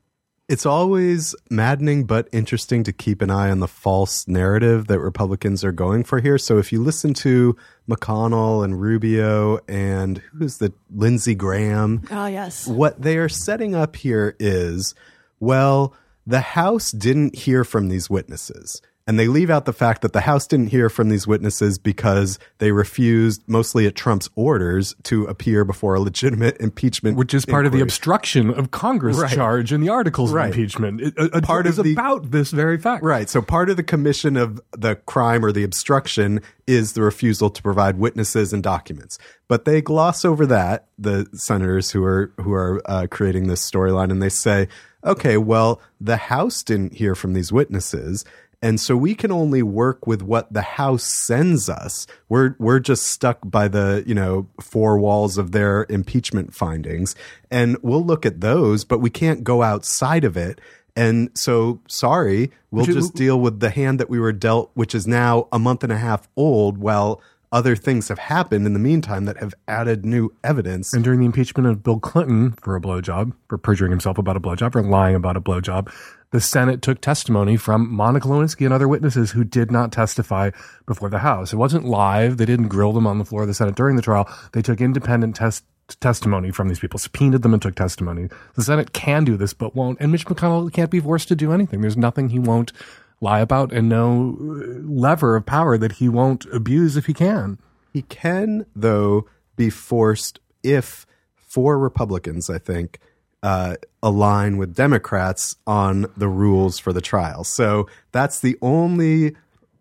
it's 0.49 0.65
always 0.65 1.35
maddening 1.49 2.05
but 2.05 2.27
interesting 2.31 2.81
to 2.83 2.93
keep 2.93 3.21
an 3.21 3.29
eye 3.29 3.49
on 3.51 3.59
the 3.59 3.67
false 3.67 4.27
narrative 4.29 4.87
that 4.87 4.99
Republicans 4.99 5.63
are 5.63 5.71
going 5.73 6.03
for 6.05 6.19
here. 6.21 6.37
So 6.37 6.57
if 6.57 6.71
you 6.71 6.81
listen 6.81 7.13
to 7.15 7.55
McConnell 7.89 8.63
and 8.63 8.79
Rubio 8.81 9.59
and 9.67 10.19
who's 10.37 10.57
the 10.57 10.71
Lindsey 10.93 11.35
Graham, 11.35 12.03
Oh 12.11 12.27
yes. 12.27 12.65
what 12.67 13.01
they 13.01 13.17
are 13.17 13.27
setting 13.29 13.75
up 13.75 13.95
here 13.95 14.35
is 14.39 14.95
well, 15.39 15.93
the 16.27 16.41
House 16.41 16.91
didn't 16.91 17.35
hear 17.35 17.63
from 17.63 17.87
these 17.89 18.09
witnesses. 18.09 18.81
And 19.09 19.17
they 19.17 19.29
leave 19.29 19.49
out 19.49 19.63
the 19.63 19.71
fact 19.71 20.01
that 20.01 20.11
the 20.11 20.19
House 20.19 20.45
didn't 20.45 20.67
hear 20.67 20.89
from 20.89 21.07
these 21.07 21.25
witnesses 21.25 21.77
because 21.77 22.37
they 22.57 22.73
refused, 22.73 23.41
mostly 23.47 23.87
at 23.87 23.95
Trump's 23.95 24.27
orders, 24.35 24.93
to 25.03 25.23
appear 25.27 25.63
before 25.63 25.95
a 25.95 26.01
legitimate 26.01 26.57
impeachment. 26.59 27.15
Which 27.15 27.33
is 27.33 27.45
part 27.45 27.65
of 27.65 27.71
the 27.71 27.79
obstruction 27.79 28.49
of 28.49 28.71
Congress 28.71 29.15
Right. 29.17 29.31
charge 29.33 29.71
in 29.71 29.79
the 29.79 29.87
articles 29.87 30.33
Right. 30.33 30.49
of 30.49 30.55
impeachment. 30.57 30.99
It, 30.99 31.13
a, 31.17 31.37
a- 31.37 31.41
Part 31.41 31.67
is 31.67 31.77
the- 31.77 31.93
about 31.93 32.31
this 32.31 32.51
very 32.51 32.77
fact. 32.77 33.01
Right. 33.01 33.29
So 33.29 33.41
part 33.41 33.69
of 33.69 33.77
the 33.77 33.83
commission 33.83 34.35
of 34.35 34.59
the 34.77 34.95
crime 34.95 35.45
or 35.45 35.53
the 35.53 35.63
obstruction 35.63 36.41
is 36.67 36.91
the 36.91 37.01
refusal 37.01 37.49
to 37.49 37.61
provide 37.63 37.97
witnesses 37.97 38.51
and 38.51 38.61
documents. 38.61 39.17
But 39.47 39.63
they 39.63 39.81
gloss 39.81 40.25
over 40.25 40.45
that, 40.47 40.87
the 40.99 41.27
senators 41.31 41.91
who 41.91 42.03
are 42.03 42.33
who 42.41 42.51
are 42.51 42.81
uh, 42.85 43.07
creating 43.09 43.47
this 43.47 43.61
storyline, 43.71 44.11
and 44.11 44.21
they 44.21 44.27
say, 44.27 44.67
okay, 45.03 45.37
well, 45.37 45.81
the 45.99 46.17
House 46.17 46.63
didn't 46.63 46.93
hear 46.95 47.15
from 47.15 47.33
these 47.33 47.51
witnesses. 47.51 48.25
And 48.61 48.79
so 48.79 48.97
we 48.97 49.13
can 49.13 49.31
only 49.31 49.61
work 49.61 50.07
with 50.07 50.23
what 50.23 50.51
the 50.51 50.63
House 50.63 51.03
sends 51.03 51.69
us. 51.69 52.07
We're 52.27 52.55
we're 52.57 52.79
just 52.79 53.07
stuck 53.07 53.37
by 53.43 53.67
the 53.67 54.03
you 54.07 54.15
know 54.15 54.47
four 54.59 54.97
walls 54.97 55.37
of 55.37 55.51
their 55.51 55.85
impeachment 55.89 56.55
findings, 56.55 57.15
and 57.51 57.77
we'll 57.83 58.03
look 58.03 58.25
at 58.25 58.41
those, 58.41 58.83
but 58.83 58.97
we 58.99 59.11
can't 59.11 59.43
go 59.43 59.61
outside 59.61 60.23
of 60.23 60.35
it. 60.35 60.59
And 60.95 61.29
so, 61.35 61.79
sorry, 61.87 62.49
we'll 62.71 62.89
is- 62.89 62.95
just 62.95 63.13
deal 63.13 63.39
with 63.39 63.59
the 63.59 63.69
hand 63.69 63.99
that 63.99 64.09
we 64.09 64.19
were 64.19 64.33
dealt, 64.33 64.71
which 64.73 64.95
is 64.95 65.05
now 65.05 65.47
a 65.51 65.59
month 65.59 65.83
and 65.83 65.93
a 65.93 65.97
half 65.97 66.27
old, 66.35 66.79
while 66.79 67.21
other 67.51 67.75
things 67.75 68.09
have 68.09 68.19
happened 68.19 68.65
in 68.65 68.73
the 68.73 68.79
meantime 68.79 69.25
that 69.25 69.37
have 69.37 69.53
added 69.67 70.05
new 70.05 70.33
evidence. 70.43 70.93
And 70.93 71.03
during 71.03 71.19
the 71.19 71.25
impeachment 71.25 71.67
of 71.67 71.83
Bill 71.83 71.99
Clinton 71.99 72.51
for 72.61 72.75
a 72.75 72.81
blowjob, 72.81 73.33
for 73.47 73.57
perjuring 73.57 73.91
himself 73.91 74.17
about 74.17 74.35
a 74.35 74.39
blowjob, 74.39 74.73
for 74.73 74.83
lying 74.83 75.15
about 75.15 75.37
a 75.37 75.41
blowjob, 75.41 75.91
the 76.31 76.41
Senate 76.41 76.81
took 76.81 76.99
testimony 76.99 77.55
from 77.55 77.89
Monica 77.89 78.27
Lewinsky 78.27 78.65
and 78.65 78.73
other 78.73 78.87
witnesses 78.87 79.31
who 79.31 79.45
did 79.45 79.71
not 79.71 79.93
testify 79.93 80.51
before 80.85 81.09
the 81.09 81.19
House. 81.19 81.53
It 81.53 81.57
wasn't 81.57 81.85
live. 81.85 82.37
They 82.37 82.45
didn't 82.45 82.67
grill 82.67 82.91
them 82.91 83.07
on 83.07 83.17
the 83.17 83.25
floor 83.25 83.43
of 83.43 83.47
the 83.47 83.53
Senate 83.53 83.75
during 83.75 83.95
the 83.95 84.01
trial. 84.01 84.29
They 84.51 84.61
took 84.61 84.81
independent 84.81 85.35
test 85.35 85.63
testimony 86.01 86.51
from 86.51 86.67
these 86.67 86.79
people, 86.79 86.99
subpoenaed 86.99 87.43
them 87.43 87.53
and 87.53 87.61
took 87.61 87.75
testimony. 87.75 88.27
The 88.55 88.63
Senate 88.63 88.91
can 88.91 89.23
do 89.23 89.37
this, 89.37 89.53
but 89.53 89.73
won't. 89.73 90.01
And 90.01 90.11
Mitch 90.11 90.25
McConnell 90.25 90.71
can't 90.71 90.91
be 90.91 90.99
forced 90.99 91.29
to 91.29 91.35
do 91.35 91.53
anything. 91.53 91.79
There's 91.79 91.95
nothing 91.95 92.27
he 92.27 92.39
won't 92.39 92.73
lie 93.19 93.39
about 93.39 93.71
and 93.73 93.89
no 93.89 94.37
uh, 94.39 94.79
lever 94.83 95.35
of 95.35 95.45
power 95.45 95.77
that 95.77 95.93
he 95.93 96.09
won't 96.09 96.45
abuse 96.53 96.97
if 96.97 97.05
he 97.05 97.13
can. 97.13 97.57
He 97.93 98.03
can, 98.03 98.65
though, 98.75 99.27
be 99.55 99.69
forced 99.69 100.39
if 100.63 101.05
four 101.35 101.79
Republicans, 101.79 102.49
I 102.49 102.59
think, 102.59 102.99
uh, 103.41 103.75
align 104.03 104.57
with 104.57 104.75
Democrats 104.75 105.55
on 105.65 106.07
the 106.15 106.27
rules 106.27 106.79
for 106.79 106.93
the 106.93 107.01
trial. 107.01 107.43
So 107.43 107.87
that's 108.11 108.39
the 108.39 108.57
only 108.61 109.35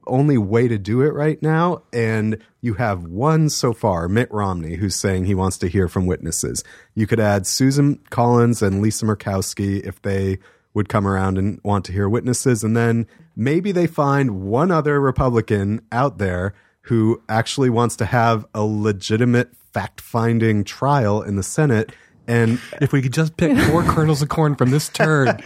only 0.08 0.38
way 0.38 0.68
to 0.68 0.78
do 0.78 1.02
it 1.02 1.12
right 1.12 1.42
now. 1.42 1.82
And 1.92 2.38
you 2.60 2.74
have 2.74 3.02
one 3.02 3.48
so 3.48 3.72
far, 3.72 4.08
Mitt 4.08 4.32
Romney, 4.32 4.76
who's 4.76 4.94
saying 4.94 5.24
he 5.24 5.34
wants 5.34 5.58
to 5.58 5.68
hear 5.68 5.88
from 5.88 6.06
witnesses. 6.06 6.62
You 6.94 7.08
could 7.08 7.18
add 7.18 7.44
Susan 7.44 7.98
Collins 8.10 8.62
and 8.62 8.80
Lisa 8.80 9.04
Murkowski 9.04 9.84
if 9.84 10.00
they 10.02 10.38
would 10.76 10.90
come 10.90 11.06
around 11.08 11.38
and 11.38 11.58
want 11.64 11.86
to 11.86 11.92
hear 11.92 12.06
witnesses. 12.06 12.62
And 12.62 12.76
then 12.76 13.06
maybe 13.34 13.72
they 13.72 13.86
find 13.86 14.42
one 14.42 14.70
other 14.70 15.00
Republican 15.00 15.80
out 15.90 16.18
there 16.18 16.52
who 16.82 17.22
actually 17.30 17.70
wants 17.70 17.96
to 17.96 18.04
have 18.04 18.44
a 18.54 18.62
legitimate 18.62 19.56
fact 19.72 20.02
finding 20.02 20.64
trial 20.64 21.22
in 21.22 21.36
the 21.36 21.42
Senate. 21.42 21.92
And 22.28 22.60
If 22.82 22.92
we 22.92 23.00
could 23.00 23.14
just 23.14 23.38
pick 23.38 23.56
four 23.70 23.82
kernels 23.88 24.20
of 24.20 24.28
corn 24.28 24.54
from 24.54 24.70
this 24.70 24.90
turd, 24.90 25.42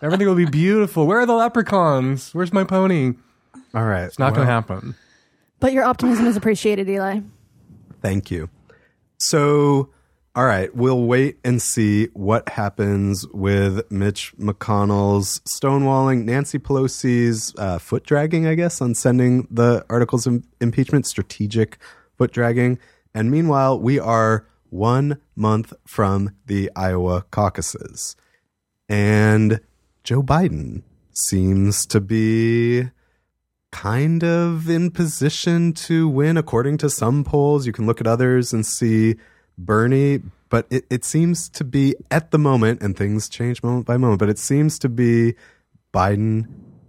everything 0.00 0.26
will 0.26 0.34
be 0.34 0.46
beautiful. 0.46 1.06
Where 1.06 1.20
are 1.20 1.26
the 1.26 1.34
leprechauns? 1.34 2.34
Where's 2.34 2.52
my 2.52 2.64
pony? 2.64 3.12
all 3.74 3.84
right, 3.84 4.04
It's 4.04 4.18
not 4.18 4.32
going 4.34 4.46
to 4.46 4.52
happen. 4.52 4.94
But 5.60 5.74
your 5.74 5.84
optimism 5.84 6.26
is 6.26 6.38
appreciated, 6.38 6.88
Eli. 6.88 7.20
Thank 8.00 8.30
you. 8.30 8.48
So, 9.18 9.90
all 10.36 10.46
right, 10.46 10.74
we'll 10.74 11.04
wait 11.04 11.38
and 11.44 11.62
see 11.62 12.06
what 12.12 12.48
happens 12.48 13.24
with 13.28 13.88
Mitch 13.88 14.34
McConnell's 14.36 15.38
stonewalling, 15.40 16.24
Nancy 16.24 16.58
Pelosi's 16.58 17.54
uh, 17.56 17.78
foot 17.78 18.04
dragging, 18.04 18.44
I 18.44 18.56
guess, 18.56 18.80
on 18.80 18.96
sending 18.96 19.46
the 19.48 19.86
articles 19.88 20.26
of 20.26 20.44
impeachment, 20.60 21.06
strategic 21.06 21.78
foot 22.18 22.32
dragging. 22.32 22.80
And 23.14 23.30
meanwhile, 23.30 23.78
we 23.78 24.00
are 24.00 24.44
one 24.70 25.20
month 25.36 25.72
from 25.86 26.34
the 26.46 26.68
Iowa 26.74 27.24
caucuses. 27.30 28.16
And 28.88 29.60
Joe 30.02 30.20
Biden 30.20 30.82
seems 31.12 31.86
to 31.86 32.00
be 32.00 32.90
kind 33.70 34.24
of 34.24 34.68
in 34.68 34.90
position 34.90 35.72
to 35.74 36.08
win 36.08 36.36
according 36.36 36.78
to 36.78 36.90
some 36.90 37.22
polls. 37.22 37.66
You 37.66 37.72
can 37.72 37.86
look 37.86 38.00
at 38.00 38.08
others 38.08 38.52
and 38.52 38.66
see 38.66 39.14
Bernie, 39.58 40.20
but 40.48 40.66
it, 40.70 40.84
it 40.90 41.04
seems 41.04 41.48
to 41.50 41.64
be 41.64 41.94
at 42.10 42.30
the 42.30 42.38
moment, 42.38 42.82
and 42.82 42.96
things 42.96 43.28
change 43.28 43.62
moment 43.62 43.86
by 43.86 43.96
moment, 43.96 44.18
but 44.18 44.28
it 44.28 44.38
seems 44.38 44.78
to 44.80 44.88
be 44.88 45.34
Biden 45.92 46.46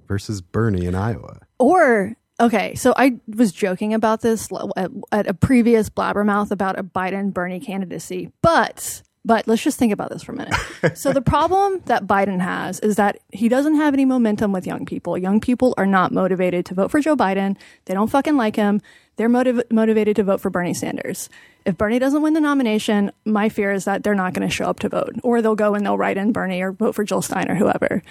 versus 0.07 0.41
Bernie 0.41 0.85
in 0.85 0.95
Iowa. 0.95 1.39
Or 1.59 2.15
okay, 2.39 2.75
so 2.75 2.93
I 2.97 3.19
was 3.27 3.51
joking 3.51 3.93
about 3.93 4.21
this 4.21 4.49
at, 4.75 4.91
at 5.11 5.27
a 5.27 5.33
previous 5.33 5.89
blabbermouth 5.89 6.51
about 6.51 6.77
a 6.77 6.83
Biden 6.83 7.33
Bernie 7.33 7.59
candidacy, 7.59 8.31
but 8.41 9.01
but 9.25 9.47
let's 9.47 9.63
just 9.63 9.79
think 9.79 9.91
about 9.91 10.11
this 10.11 10.21
for 10.21 10.33
a 10.33 10.35
minute. 10.35 10.53
so 10.93 11.11
the 11.11 11.21
problem 11.21 11.81
that 11.85 12.05
Biden 12.05 12.39
has 12.39 12.79
is 12.81 12.95
that 12.97 13.17
he 13.31 13.49
doesn't 13.49 13.75
have 13.75 13.95
any 13.95 14.05
momentum 14.05 14.51
with 14.51 14.67
young 14.67 14.85
people. 14.85 15.17
Young 15.17 15.39
people 15.39 15.73
are 15.77 15.87
not 15.87 16.11
motivated 16.11 16.63
to 16.67 16.75
vote 16.75 16.91
for 16.91 16.99
Joe 16.99 17.15
Biden. 17.15 17.57
They 17.85 17.95
don't 17.95 18.09
fucking 18.09 18.37
like 18.37 18.55
him. 18.55 18.81
They're 19.17 19.29
motiv- 19.29 19.63
motivated 19.71 20.15
to 20.17 20.23
vote 20.23 20.41
for 20.41 20.49
Bernie 20.49 20.73
Sanders. 20.73 21.29
If 21.65 21.77
Bernie 21.77 21.99
doesn't 21.99 22.21
win 22.21 22.33
the 22.33 22.41
nomination, 22.41 23.11
my 23.25 23.49
fear 23.49 23.71
is 23.71 23.85
that 23.85 24.03
they're 24.03 24.13
not 24.13 24.33
going 24.33 24.47
to 24.47 24.53
show 24.53 24.65
up 24.65 24.79
to 24.81 24.89
vote, 24.89 25.15
or 25.23 25.41
they'll 25.41 25.55
go 25.55 25.73
and 25.73 25.85
they'll 25.85 25.97
write 25.97 26.17
in 26.17 26.31
Bernie 26.31 26.61
or 26.61 26.71
vote 26.71 26.93
for 26.93 27.03
Jill 27.03 27.21
Stein 27.23 27.49
or 27.49 27.55
whoever. 27.55 28.03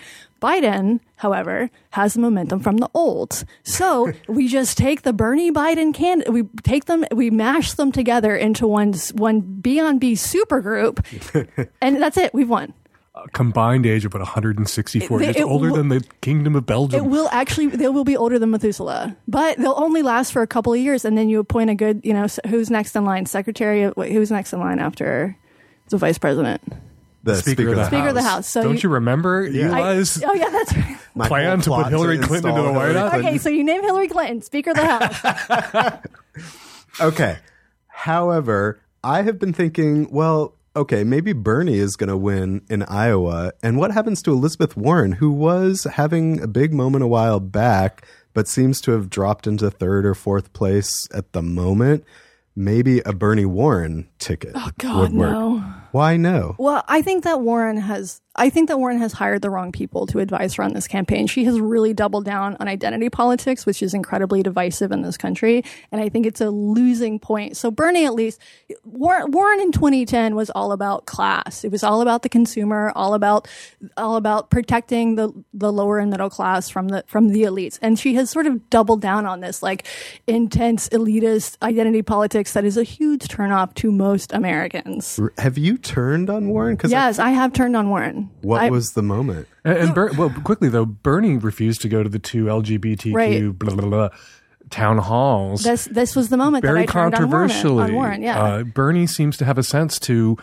Biden, 0.42 1.00
however, 1.16 1.70
has 1.90 2.14
the 2.14 2.20
momentum 2.20 2.60
from 2.60 2.78
the 2.78 2.90
old. 2.94 3.44
So 3.62 4.12
we 4.28 4.48
just 4.48 4.76
take 4.76 5.02
the 5.02 5.12
Bernie 5.12 5.52
Biden 5.52 5.94
can 5.94 6.24
we 6.28 6.42
take 6.62 6.86
them, 6.86 7.04
we 7.12 7.30
mash 7.30 7.74
them 7.74 7.92
together 7.92 8.34
into 8.34 8.66
one 8.66 8.94
one 9.14 9.40
B 9.40 9.78
on 9.80 9.98
B 9.98 10.16
super 10.16 10.60
group, 10.60 11.04
and 11.80 12.02
that's 12.02 12.16
it. 12.16 12.34
We've 12.34 12.48
won. 12.48 12.74
A 13.16 13.28
combined 13.28 13.86
age 13.86 14.04
of 14.04 14.12
about 14.12 14.22
164 14.26 15.20
It- 15.20 15.24
years, 15.24 15.36
it 15.36 15.42
older 15.44 15.68
will- 15.68 15.76
than 15.76 15.88
the 15.88 16.04
Kingdom 16.20 16.56
of 16.56 16.66
Belgium. 16.66 17.04
It 17.04 17.08
will 17.08 17.28
actually 17.30 17.68
they 17.68 17.88
will 17.88 18.02
be 18.02 18.16
older 18.16 18.40
than 18.40 18.50
Methuselah, 18.50 19.16
but 19.28 19.56
they'll 19.56 19.74
only 19.76 20.02
last 20.02 20.32
for 20.32 20.42
a 20.42 20.48
couple 20.48 20.72
of 20.72 20.80
years, 20.80 21.04
and 21.04 21.16
then 21.16 21.28
you 21.28 21.38
appoint 21.38 21.70
a 21.70 21.76
good, 21.76 22.00
you 22.02 22.12
know, 22.12 22.26
who's 22.48 22.70
next 22.70 22.96
in 22.96 23.04
line? 23.04 23.26
Secretary, 23.26 23.84
of, 23.84 23.96
wait, 23.96 24.10
who's 24.12 24.32
next 24.32 24.52
in 24.52 24.58
line 24.58 24.80
after 24.80 25.36
the 25.90 25.96
vice 25.96 26.18
president? 26.18 26.60
The 27.22 27.36
Speaker, 27.36 27.68
of 27.70 27.76
the, 27.76 27.84
Speaker 27.86 28.00
House. 28.02 28.08
of 28.10 28.14
the 28.16 28.22
House. 28.22 28.48
So 28.48 28.62
Don't 28.64 28.82
you, 28.82 28.88
remember 28.90 29.44
I- 29.44 29.58
Eli's 29.92 30.22
oh 30.24 30.32
yeah, 30.34 30.48
that's 30.50 30.76
right. 30.76 30.96
My 31.14 31.28
plan 31.28 31.58
to 31.60 31.70
put 31.70 31.74
plot 31.76 31.90
Hillary 31.90 32.18
Clinton 32.18 32.50
into 32.50 32.62
the 32.62 32.72
White 32.72 32.96
House? 32.96 33.14
Okay, 33.14 33.38
so 33.38 33.48
you 33.48 33.62
name 33.62 33.82
Hillary 33.82 34.08
Clinton 34.08 34.42
Speaker 34.42 34.70
of 34.72 34.76
the 34.76 34.86
House. 34.86 35.96
Okay. 37.00 37.38
However, 37.88 38.80
I 39.02 39.22
have 39.22 39.38
been 39.38 39.52
thinking, 39.52 40.08
well, 40.10 40.54
okay, 40.76 41.04
maybe 41.04 41.32
Bernie 41.32 41.78
is 41.78 41.96
going 41.96 42.08
to 42.08 42.16
win 42.16 42.62
in 42.68 42.82
Iowa. 42.84 43.52
And 43.62 43.78
what 43.78 43.92
happens 43.92 44.22
to 44.22 44.32
Elizabeth 44.32 44.76
Warren, 44.76 45.12
who 45.12 45.30
was 45.30 45.84
having 45.84 46.40
a 46.40 46.46
big 46.46 46.72
moment 46.72 47.04
a 47.04 47.08
while 47.08 47.40
back, 47.40 48.06
but 48.32 48.48
seems 48.48 48.80
to 48.82 48.92
have 48.92 49.10
dropped 49.10 49.46
into 49.46 49.70
third 49.70 50.04
or 50.04 50.14
fourth 50.14 50.52
place 50.52 51.08
at 51.14 51.32
the 51.32 51.42
moment? 51.42 52.04
Maybe 52.56 53.00
a 53.00 53.12
Bernie 53.12 53.44
Warren 53.44 54.08
ticket. 54.18 54.52
Oh, 54.54 54.70
God, 54.78 54.96
would 55.00 55.12
work. 55.12 55.30
no. 55.30 55.74
Why 55.92 56.16
no? 56.16 56.54
Well, 56.58 56.84
I 56.88 57.02
think 57.02 57.24
that 57.24 57.40
Warren 57.40 57.76
has 57.76 58.20
I 58.36 58.50
think 58.50 58.68
that 58.68 58.78
Warren 58.78 58.98
has 58.98 59.12
hired 59.12 59.42
the 59.42 59.50
wrong 59.50 59.70
people 59.70 60.06
to 60.08 60.18
advise 60.18 60.54
her 60.54 60.64
on 60.64 60.72
this 60.72 60.88
campaign. 60.88 61.26
She 61.26 61.44
has 61.44 61.60
really 61.60 61.94
doubled 61.94 62.24
down 62.24 62.56
on 62.58 62.66
identity 62.66 63.08
politics, 63.08 63.64
which 63.64 63.82
is 63.82 63.94
incredibly 63.94 64.42
divisive 64.42 64.90
in 64.90 65.02
this 65.02 65.16
country, 65.16 65.64
and 65.92 66.00
I 66.00 66.08
think 66.08 66.26
it's 66.26 66.40
a 66.40 66.50
losing 66.50 67.18
point. 67.18 67.56
So 67.56 67.70
Bernie 67.70 68.04
at 68.06 68.14
least 68.14 68.40
Warren, 68.84 69.30
Warren 69.30 69.60
in 69.60 69.72
2010 69.72 70.34
was 70.34 70.50
all 70.50 70.72
about 70.72 71.06
class. 71.06 71.64
It 71.64 71.70
was 71.70 71.84
all 71.84 72.00
about 72.00 72.22
the 72.22 72.28
consumer, 72.28 72.92
all 72.94 73.14
about 73.14 73.46
all 73.96 74.16
about 74.16 74.50
protecting 74.50 75.14
the 75.14 75.32
the 75.52 75.72
lower 75.72 75.98
and 75.98 76.10
middle 76.10 76.30
class 76.30 76.68
from 76.68 76.88
the 76.88 77.04
from 77.06 77.28
the 77.28 77.42
elites. 77.42 77.78
And 77.82 77.98
she 77.98 78.14
has 78.14 78.30
sort 78.30 78.46
of 78.46 78.68
doubled 78.70 79.00
down 79.00 79.26
on 79.26 79.40
this 79.40 79.62
like 79.62 79.86
intense 80.26 80.88
elitist 80.88 81.56
identity 81.62 82.02
politics 82.02 82.52
that 82.54 82.64
is 82.64 82.76
a 82.76 82.82
huge 82.82 83.28
turnoff 83.28 83.74
to 83.74 83.92
most 83.92 84.32
Americans. 84.32 85.20
Have 85.38 85.56
you 85.58 85.78
turned 85.78 86.30
on 86.30 86.48
Warren? 86.48 86.78
Yes, 86.84 87.18
I 87.18 87.30
have 87.30 87.52
turned 87.52 87.76
on 87.76 87.90
Warren. 87.90 88.23
What 88.42 88.62
I- 88.62 88.70
was 88.70 88.92
the 88.92 89.02
moment? 89.02 89.46
And, 89.64 89.78
and 89.78 89.94
Ber- 89.94 90.12
well, 90.16 90.30
quickly 90.30 90.68
though, 90.68 90.84
Bernie 90.86 91.36
refused 91.36 91.80
to 91.82 91.88
go 91.88 92.02
to 92.02 92.08
the 92.08 92.18
two 92.18 92.44
LGBTQ 92.46 93.14
Right. 93.14 93.58
blah, 93.58 93.74
blah, 93.74 93.88
blah, 93.88 94.08
town 94.70 94.98
halls. 94.98 95.62
this 95.62 95.84
this 95.86 96.16
was 96.16 96.28
the 96.30 96.36
moment 96.36 96.62
Very 96.62 96.80
that 96.86 96.90
I 96.90 96.92
turned 96.92 97.14
on 97.14 97.30
Warren. 97.30 97.48
controversially, 97.48 97.84
On 97.84 97.94
Warren, 97.94 98.22
yeah. 98.22 98.42
uh, 98.42 98.62
Bernie 98.64 99.06
seems 99.06 99.36
to 99.38 99.44
have 99.44 99.58
a 99.58 99.62
sense 99.62 99.98
to 100.00 100.36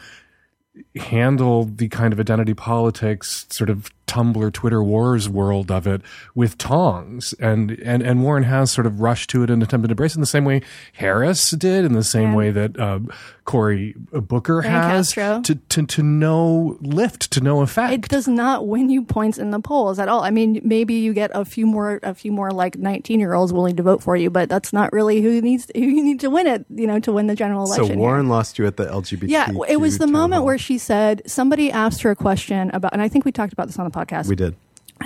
handle 0.96 1.66
the 1.66 1.88
kind 1.90 2.14
of 2.14 2.20
identity 2.20 2.54
politics, 2.54 3.46
sort 3.50 3.70
of 3.70 3.90
Tumblr, 4.08 4.52
Twitter 4.54 4.84
wars 4.84 5.30
world 5.30 5.72
of 5.72 5.88
it 5.88 6.02
with 6.36 6.58
tongs, 6.58 7.34
and 7.40 7.72
and 7.84 8.04
and 8.04 8.24
Warren 8.24 8.44
has 8.44 8.72
sort 8.72 8.86
of 8.86 9.00
rushed 9.00 9.30
to 9.30 9.44
it 9.44 9.50
and 9.50 9.64
attempted 9.64 9.88
to 9.88 9.92
embrace 9.94 10.14
it 10.14 10.18
in 10.18 10.22
the 10.22 10.26
same 10.28 10.44
way 10.44 10.62
Harris 10.94 11.52
did, 11.52 11.86
in 11.86 11.94
the 11.94 12.04
same 12.04 12.30
And- 12.30 12.36
way 12.36 12.52
that 12.52 12.78
uh, 12.80 13.00
Cory 13.46 13.96
Booker 14.12 14.60
And 14.60 14.70
has 14.70 15.14
Castro. 15.14 15.42
to, 15.44 15.56
to 15.56 15.86
to 15.86 16.04
no 16.04 16.78
lift, 16.82 17.32
to 17.32 17.42
no 17.42 17.62
effect. 17.62 17.94
it 17.94 18.02
does 18.10 18.28
not 18.28 18.68
win 18.68 18.90
you 18.90 19.04
points 19.04 19.38
in 19.38 19.52
the 19.52 19.60
polls 19.60 19.98
at 19.98 20.10
all. 20.10 20.22
I 20.24 20.30
mean, 20.30 20.60
maybe 20.64 20.94
you 20.96 21.14
get 21.14 21.32
a 21.34 21.44
few 21.46 21.66
more, 21.66 22.00
a 22.04 22.14
few 22.14 22.32
more 22.34 22.52
like 22.52 22.78
nineteen 22.78 23.20
year 23.20 23.34
olds 23.34 23.54
willing 23.54 23.78
to 23.78 23.84
vote 23.84 24.04
for 24.04 24.18
you, 24.18 24.30
but 24.30 24.50
that's 24.50 24.74
not 24.74 24.92
really 24.92 25.22
who 25.22 25.42
needs 25.42 25.72
who 25.74 25.82
you 25.82 26.04
need 26.04 26.20
to 26.20 26.30
win 26.30 26.48
it. 26.48 26.66
You 26.70 26.86
know, 26.88 27.00
to 27.00 27.12
win 27.14 27.28
the 27.28 27.36
general 27.36 27.66
So 27.66 27.76
election. 27.76 27.98
here. 27.98 28.02
Warren 28.02 28.28
lost 28.28 28.60
you 28.60 28.66
at 28.68 28.76
the 28.78 28.86
LGBT. 28.86 29.30
Yeah, 29.30 29.50
it 29.70 29.78
was 29.78 30.00
the 30.00 30.08
moment 30.08 30.40
hall. 30.40 30.46
where 30.48 30.58
she 30.58 30.78
said 30.78 31.22
somebody 31.26 31.72
asked 31.72 32.02
her 32.02 32.12
a 32.12 32.16
question 32.16 32.70
about, 32.74 32.92
and 32.94 33.02
I 33.02 33.08
think 33.08 33.24
we 33.26 33.32
talked 33.32 33.54
about 33.54 33.68
this 33.68 33.80
on 33.80 33.86
the 33.86 33.92
podcast. 33.92 34.01
We 34.28 34.36
did. 34.36 34.56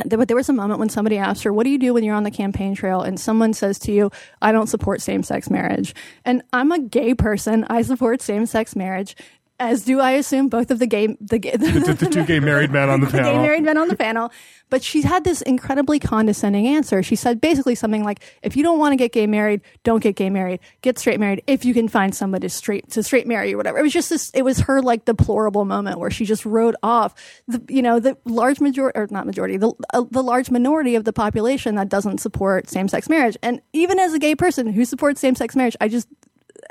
But 0.10 0.28
there 0.28 0.36
was 0.36 0.50
a 0.50 0.54
moment 0.54 0.80
when 0.80 0.90
somebody 0.90 1.18
asked 1.18 1.44
her, 1.44 1.54
"What 1.54 1.64
do 1.64 1.70
you 1.70 1.78
do 1.78 1.94
when 1.94 2.04
you're 2.04 2.16
on 2.16 2.24
the 2.24 2.32
campaign 2.32 2.76
trail?" 2.76 3.02
And 3.02 3.18
someone 3.18 3.54
says 3.54 3.80
to 3.80 3.94
you, 3.94 4.12
"I 4.42 4.52
don't 4.52 4.68
support 4.68 5.02
same-sex 5.02 5.50
marriage." 5.50 5.96
And 6.26 6.42
I'm 6.52 6.72
a 6.74 6.80
gay 6.80 7.14
person. 7.14 7.66
I 7.70 7.82
support 7.82 8.22
same-sex 8.22 8.76
marriage. 8.76 9.16
As 9.58 9.86
do 9.86 10.02
I 10.02 10.12
assume 10.12 10.50
both 10.50 10.70
of 10.70 10.80
the 10.80 10.88
gay 10.88 11.16
the, 11.22 11.40
gay, 11.40 11.52
the, 11.52 11.96
the 11.98 12.10
two 12.10 12.26
gay 12.26 12.42
married 12.42 12.72
men 12.72 12.90
on 12.90 13.00
the 13.00 13.06
the 13.08 13.14
gay 13.14 13.24
panel. 13.24 13.42
married 13.42 13.64
men 13.64 13.78
on 13.78 13.88
the 13.88 13.96
panel. 13.96 14.30
But 14.70 14.84
she 14.84 15.02
had 15.02 15.24
this 15.24 15.42
incredibly 15.42 15.98
condescending 15.98 16.68
answer. 16.68 17.02
She 17.02 17.16
said 17.16 17.40
basically 17.40 17.74
something 17.76 18.04
like, 18.04 18.22
"If 18.42 18.58
you 18.58 18.64
don't 18.64 18.80
want 18.80 18.92
to 18.92 18.98
get 18.98 19.14
gay 19.14 19.28
married, 19.28 19.62
don't 19.84 20.04
get 20.04 20.18
gay 20.18 20.30
married. 20.30 20.60
Get 20.82 21.00
straight 21.00 21.22
married 21.22 21.42
if 21.48 21.64
you 21.64 21.74
can 21.74 21.88
find 21.88 22.14
somebody 22.14 22.48
to 22.48 22.50
straight 22.50 22.90
to 22.92 23.02
straight 23.02 23.28
marry 23.28 23.54
or 23.54 23.58
whatever." 23.58 23.78
It 23.78 23.84
was 23.84 23.94
just 23.94 24.10
this. 24.10 24.30
It 24.32 24.42
was 24.42 24.60
her 24.62 24.82
like 24.82 25.06
deplorable 25.06 25.64
moment 25.64 26.00
where 26.00 26.12
she 26.12 26.26
just 26.26 26.46
wrote 26.46 26.76
off 26.84 27.16
the 27.48 27.62
you 27.70 27.82
know 27.82 28.02
the 28.02 28.18
large 28.26 28.60
majority 28.60 29.00
or 29.00 29.08
not 29.10 29.26
majority 29.26 29.56
the 29.56 29.72
uh, 29.94 30.04
the 30.12 30.24
large 30.24 30.52
minority 30.52 30.96
of 30.96 31.06
the 31.06 31.14
population 31.14 31.76
that 31.76 31.88
doesn't 31.88 32.18
support 32.18 32.70
same 32.70 32.90
sex 32.90 33.08
marriage. 33.08 33.38
And 33.42 33.62
even 33.72 34.00
as 34.00 34.14
a 34.14 34.20
gay 34.20 34.36
person 34.36 34.68
who 34.68 34.84
supports 34.84 35.22
same 35.22 35.36
sex 35.36 35.56
marriage, 35.56 35.78
I 35.80 35.88
just 35.88 36.10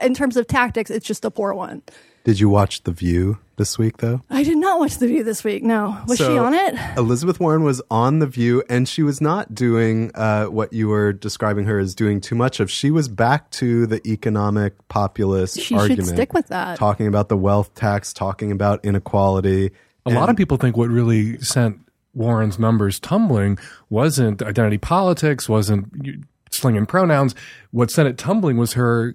in 0.02 0.12
terms 0.12 0.36
of 0.36 0.46
tactics, 0.46 0.90
it's 0.90 1.06
just 1.06 1.24
a 1.24 1.30
poor 1.30 1.54
one. 1.54 1.82
Did 2.24 2.40
you 2.40 2.48
watch 2.48 2.84
The 2.84 2.90
View 2.90 3.38
this 3.56 3.78
week, 3.78 3.98
though? 3.98 4.22
I 4.30 4.42
did 4.44 4.56
not 4.56 4.80
watch 4.80 4.96
The 4.96 5.06
View 5.06 5.22
this 5.22 5.44
week. 5.44 5.62
No, 5.62 6.02
was 6.08 6.16
she 6.16 6.38
on 6.38 6.54
it? 6.54 6.74
Elizabeth 6.96 7.38
Warren 7.38 7.64
was 7.64 7.82
on 7.90 8.18
The 8.18 8.26
View, 8.26 8.62
and 8.70 8.88
she 8.88 9.02
was 9.02 9.20
not 9.20 9.54
doing 9.54 10.10
uh, 10.14 10.46
what 10.46 10.72
you 10.72 10.88
were 10.88 11.12
describing 11.12 11.66
her 11.66 11.78
as 11.78 11.94
doing 11.94 12.22
too 12.22 12.34
much 12.34 12.60
of. 12.60 12.70
She 12.70 12.90
was 12.90 13.08
back 13.08 13.50
to 13.52 13.86
the 13.86 14.00
economic 14.08 14.88
populist 14.88 15.60
She 15.60 15.74
argument. 15.74 16.06
should 16.08 16.14
stick 16.14 16.32
with 16.32 16.48
that. 16.48 16.78
Talking 16.78 17.06
about 17.06 17.28
the 17.28 17.36
wealth 17.36 17.74
tax, 17.74 18.14
talking 18.14 18.50
about 18.50 18.82
inequality. 18.86 19.70
A 20.06 20.10
lot 20.10 20.30
of 20.30 20.36
people 20.36 20.56
think 20.56 20.78
what 20.78 20.88
really 20.88 21.38
sent 21.40 21.78
Warren's 22.14 22.58
numbers 22.58 22.98
tumbling 22.98 23.58
wasn't 23.90 24.40
identity 24.42 24.78
politics, 24.78 25.46
wasn't 25.46 26.24
slinging 26.50 26.86
pronouns. 26.86 27.34
What 27.70 27.90
sent 27.90 28.08
it 28.08 28.16
tumbling 28.16 28.56
was 28.56 28.72
her 28.74 29.14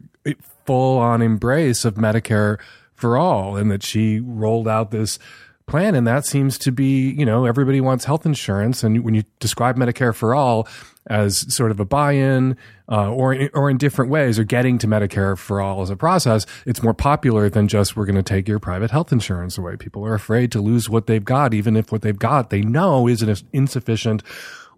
full 0.65 0.99
on 0.99 1.23
embrace 1.23 1.85
of 1.85 1.95
Medicare 1.95 2.59
for 2.99 3.17
all, 3.17 3.55
and 3.55 3.71
that 3.71 3.83
she 3.83 4.19
rolled 4.19 4.67
out 4.67 4.91
this 4.91 5.17
plan. 5.65 5.95
And 5.95 6.05
that 6.07 6.25
seems 6.25 6.57
to 6.59 6.71
be, 6.71 7.11
you 7.11 7.25
know, 7.25 7.45
everybody 7.45 7.79
wants 7.79 8.05
health 8.05 8.25
insurance. 8.25 8.83
And 8.83 9.03
when 9.03 9.13
you 9.13 9.23
describe 9.39 9.77
Medicare 9.77 10.13
for 10.13 10.33
all 10.33 10.67
as 11.07 11.53
sort 11.53 11.71
of 11.71 11.79
a 11.79 11.85
buy 11.85 12.13
in, 12.13 12.57
uh, 12.91 13.11
or, 13.11 13.49
or 13.53 13.69
in 13.69 13.77
different 13.77 14.11
ways, 14.11 14.37
or 14.37 14.43
getting 14.43 14.77
to 14.79 14.87
Medicare 14.87 15.37
for 15.37 15.61
all 15.61 15.81
as 15.81 15.89
a 15.89 15.95
process, 15.95 16.45
it's 16.65 16.83
more 16.83 16.93
popular 16.93 17.49
than 17.49 17.67
just 17.67 17.95
we're 17.95 18.05
going 18.05 18.15
to 18.15 18.23
take 18.23 18.47
your 18.47 18.59
private 18.59 18.91
health 18.91 19.11
insurance 19.11 19.57
away. 19.57 19.75
People 19.75 20.05
are 20.05 20.13
afraid 20.13 20.51
to 20.51 20.61
lose 20.61 20.89
what 20.89 21.07
they've 21.07 21.25
got, 21.25 21.53
even 21.53 21.75
if 21.77 21.91
what 21.91 22.01
they've 22.01 22.19
got 22.19 22.49
they 22.49 22.61
know 22.61 23.07
is 23.07 23.23
insufficient 23.53 24.23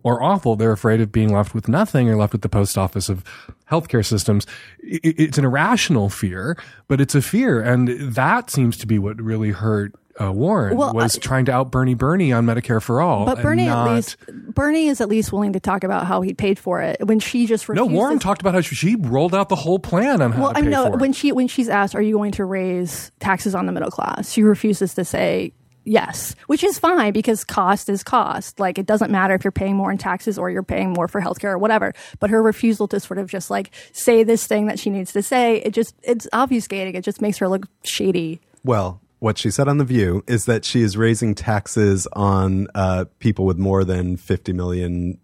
or 0.03 0.21
awful. 0.23 0.55
They're 0.55 0.71
afraid 0.71 1.01
of 1.01 1.11
being 1.11 1.33
left 1.33 1.53
with 1.53 1.67
nothing 1.67 2.09
or 2.09 2.15
left 2.15 2.33
with 2.33 2.41
the 2.41 2.49
post 2.49 2.77
office 2.77 3.09
of 3.09 3.23
healthcare 3.69 4.05
systems. 4.05 4.45
It's 4.79 5.37
an 5.37 5.45
irrational 5.45 6.09
fear, 6.09 6.57
but 6.87 6.99
it's 7.01 7.15
a 7.15 7.21
fear. 7.21 7.61
And 7.61 7.87
that 8.15 8.49
seems 8.49 8.77
to 8.77 8.87
be 8.87 8.99
what 8.99 9.21
really 9.21 9.51
hurt 9.51 9.93
uh, 10.19 10.29
Warren 10.31 10.75
Well, 10.75 10.93
was 10.93 11.15
I- 11.15 11.19
trying 11.19 11.45
to 11.45 11.53
out 11.53 11.71
Bernie 11.71 11.93
Bernie 11.93 12.33
on 12.33 12.45
Medicare 12.45 12.81
for 12.81 12.99
all. 13.01 13.25
But 13.25 13.41
Bernie 13.41 13.65
not- 13.67 13.87
at 13.87 13.95
least 13.95 14.17
Bernie 14.53 14.87
is 14.89 14.99
at 14.99 15.07
least 15.07 15.31
willing 15.31 15.53
to 15.53 15.59
talk 15.61 15.85
about 15.85 16.05
how 16.05 16.21
he 16.21 16.33
paid 16.33 16.59
for 16.59 16.81
it 16.81 16.97
when 17.07 17.19
she 17.19 17.45
just 17.47 17.67
No. 17.69 17.85
Warren 17.85 18.19
talked 18.19 18.41
about 18.41 18.53
how 18.53 18.59
she, 18.61 18.75
she 18.75 18.95
rolled 18.97 19.33
out 19.33 19.47
the 19.47 19.55
whole 19.55 19.79
plan 19.79 20.21
on 20.21 20.33
how 20.33 20.41
Well, 20.43 20.51
I 20.53 20.61
know 20.61 20.89
when 20.91 21.11
it. 21.11 21.15
she 21.15 21.31
when 21.31 21.47
she's 21.47 21.69
asked, 21.69 21.95
"Are 21.95 22.01
you 22.01 22.15
going 22.17 22.33
to 22.33 22.43
raise 22.45 23.09
taxes 23.21 23.55
on 23.55 23.65
the 23.67 23.71
middle 23.71 23.89
class?" 23.89 24.29
She 24.31 24.43
refuses 24.43 24.93
to 24.95 25.05
say 25.05 25.53
yes, 25.83 26.35
which 26.47 26.63
is 26.63 26.79
fine 26.79 27.13
because 27.13 27.43
cost 27.43 27.89
is 27.89 28.03
cost. 28.03 28.59
Like 28.59 28.77
it 28.77 28.85
doesn't 28.85 29.11
matter 29.11 29.33
if 29.33 29.43
you're 29.43 29.51
paying 29.51 29.75
more 29.75 29.91
in 29.91 29.97
taxes 29.97 30.37
or 30.37 30.49
you're 30.49 30.63
paying 30.63 30.91
more 30.91 31.07
for 31.07 31.21
healthcare 31.21 31.51
or 31.51 31.57
whatever. 31.57 31.93
But 32.19 32.29
her 32.29 32.41
refusal 32.41 32.87
to 32.89 32.99
sort 32.99 33.17
of 33.17 33.29
just 33.29 33.49
like 33.49 33.71
say 33.91 34.23
this 34.23 34.47
thing 34.47 34.67
that 34.67 34.79
she 34.79 34.89
needs 34.89 35.13
to 35.13 35.21
say, 35.21 35.57
it 35.57 35.73
just 35.73 35.95
it's 36.03 36.27
obfuscating. 36.33 36.95
It 36.95 37.03
just 37.03 37.21
makes 37.21 37.37
her 37.39 37.47
look 37.47 37.67
shady. 37.83 38.41
Well, 38.63 39.01
what 39.21 39.37
she 39.37 39.51
said 39.51 39.67
on 39.67 39.77
The 39.77 39.85
View 39.85 40.23
is 40.25 40.45
that 40.45 40.65
she 40.65 40.81
is 40.81 40.97
raising 40.97 41.35
taxes 41.35 42.07
on 42.13 42.67
uh, 42.73 43.05
people 43.19 43.45
with 43.45 43.59
more 43.59 43.83
than 43.83 44.17
$50 44.17 44.51
million 44.55 45.19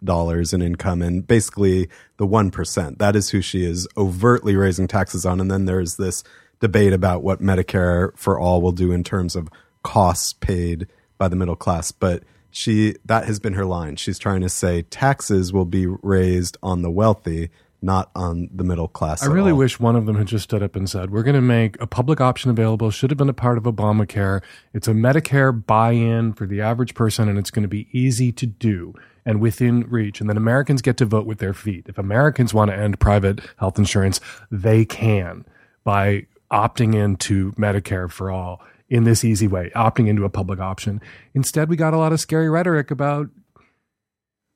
in 0.53 0.61
income 0.61 1.01
and 1.01 1.25
basically 1.25 1.89
the 2.17 2.27
1%. 2.27 2.99
That 2.99 3.15
is 3.15 3.31
who 3.31 3.41
she 3.41 3.65
is 3.65 3.87
overtly 3.97 4.55
raising 4.55 4.87
taxes 4.87 5.25
on. 5.25 5.41
And 5.41 5.49
then 5.49 5.65
there's 5.65 5.95
this 5.95 6.23
debate 6.59 6.93
about 6.93 7.23
what 7.23 7.41
Medicare 7.41 8.15
for 8.15 8.39
all 8.39 8.61
will 8.61 8.71
do 8.71 8.91
in 8.91 9.03
terms 9.03 9.35
of 9.35 9.49
costs 9.87 10.33
paid 10.33 10.87
by 11.17 11.29
the 11.29 11.37
middle 11.37 11.55
class. 11.55 11.93
But 11.93 12.23
she, 12.51 12.95
that 13.05 13.23
has 13.23 13.39
been 13.39 13.53
her 13.53 13.65
line. 13.65 13.95
She's 13.95 14.19
trying 14.19 14.41
to 14.41 14.49
say 14.49 14.81
taxes 14.81 15.53
will 15.53 15.65
be 15.65 15.87
raised 15.87 16.57
on 16.61 16.81
the 16.81 16.91
wealthy 16.91 17.49
not 17.79 18.09
on 18.15 18.49
the 18.51 18.63
middle 18.63 18.87
class. 18.87 19.23
I 19.23 19.27
really 19.27 19.51
all. 19.51 19.57
wish 19.57 19.79
one 19.79 19.95
of 19.95 20.07
them 20.07 20.15
had 20.15 20.25
just 20.25 20.45
stood 20.45 20.63
up 20.63 20.75
and 20.75 20.89
said, 20.89 21.11
"We're 21.11 21.23
going 21.23 21.35
to 21.35 21.41
make 21.41 21.79
a 21.79 21.87
public 21.87 22.19
option 22.19 22.49
available. 22.49 22.89
Should 22.89 23.11
have 23.11 23.17
been 23.17 23.29
a 23.29 23.33
part 23.33 23.57
of 23.57 23.65
Obamacare. 23.65 24.41
It's 24.73 24.87
a 24.87 24.93
Medicare 24.93 25.53
buy-in 25.65 26.33
for 26.33 26.47
the 26.47 26.59
average 26.59 26.95
person, 26.95 27.29
and 27.29 27.37
it's 27.37 27.51
going 27.51 27.61
to 27.61 27.69
be 27.69 27.87
easy 27.91 28.31
to 28.31 28.47
do 28.47 28.95
and 29.25 29.39
within 29.39 29.81
reach. 29.89 30.19
And 30.19 30.27
then 30.27 30.37
Americans 30.37 30.81
get 30.81 30.97
to 30.97 31.05
vote 31.05 31.27
with 31.27 31.37
their 31.37 31.53
feet. 31.53 31.85
If 31.87 31.99
Americans 31.99 32.51
want 32.51 32.71
to 32.71 32.77
end 32.77 32.99
private 32.99 33.41
health 33.57 33.77
insurance, 33.77 34.19
they 34.49 34.83
can 34.83 35.45
by 35.83 36.25
opting 36.51 36.95
into 36.95 37.51
Medicare 37.53 38.09
for 38.09 38.31
all." 38.31 38.59
In 38.89 39.03
this 39.03 39.25
easy 39.25 39.47
way, 39.47 39.69
opting 39.75 40.07
into 40.07 40.23
a 40.23 40.29
public 40.29 40.61
option. 40.61 41.01
Instead, 41.33 41.67
we 41.67 41.75
got 41.75 41.93
a 41.93 41.97
lot 41.97 42.13
of 42.13 42.21
scary 42.21 42.49
rhetoric 42.49 42.89
about 42.89 43.29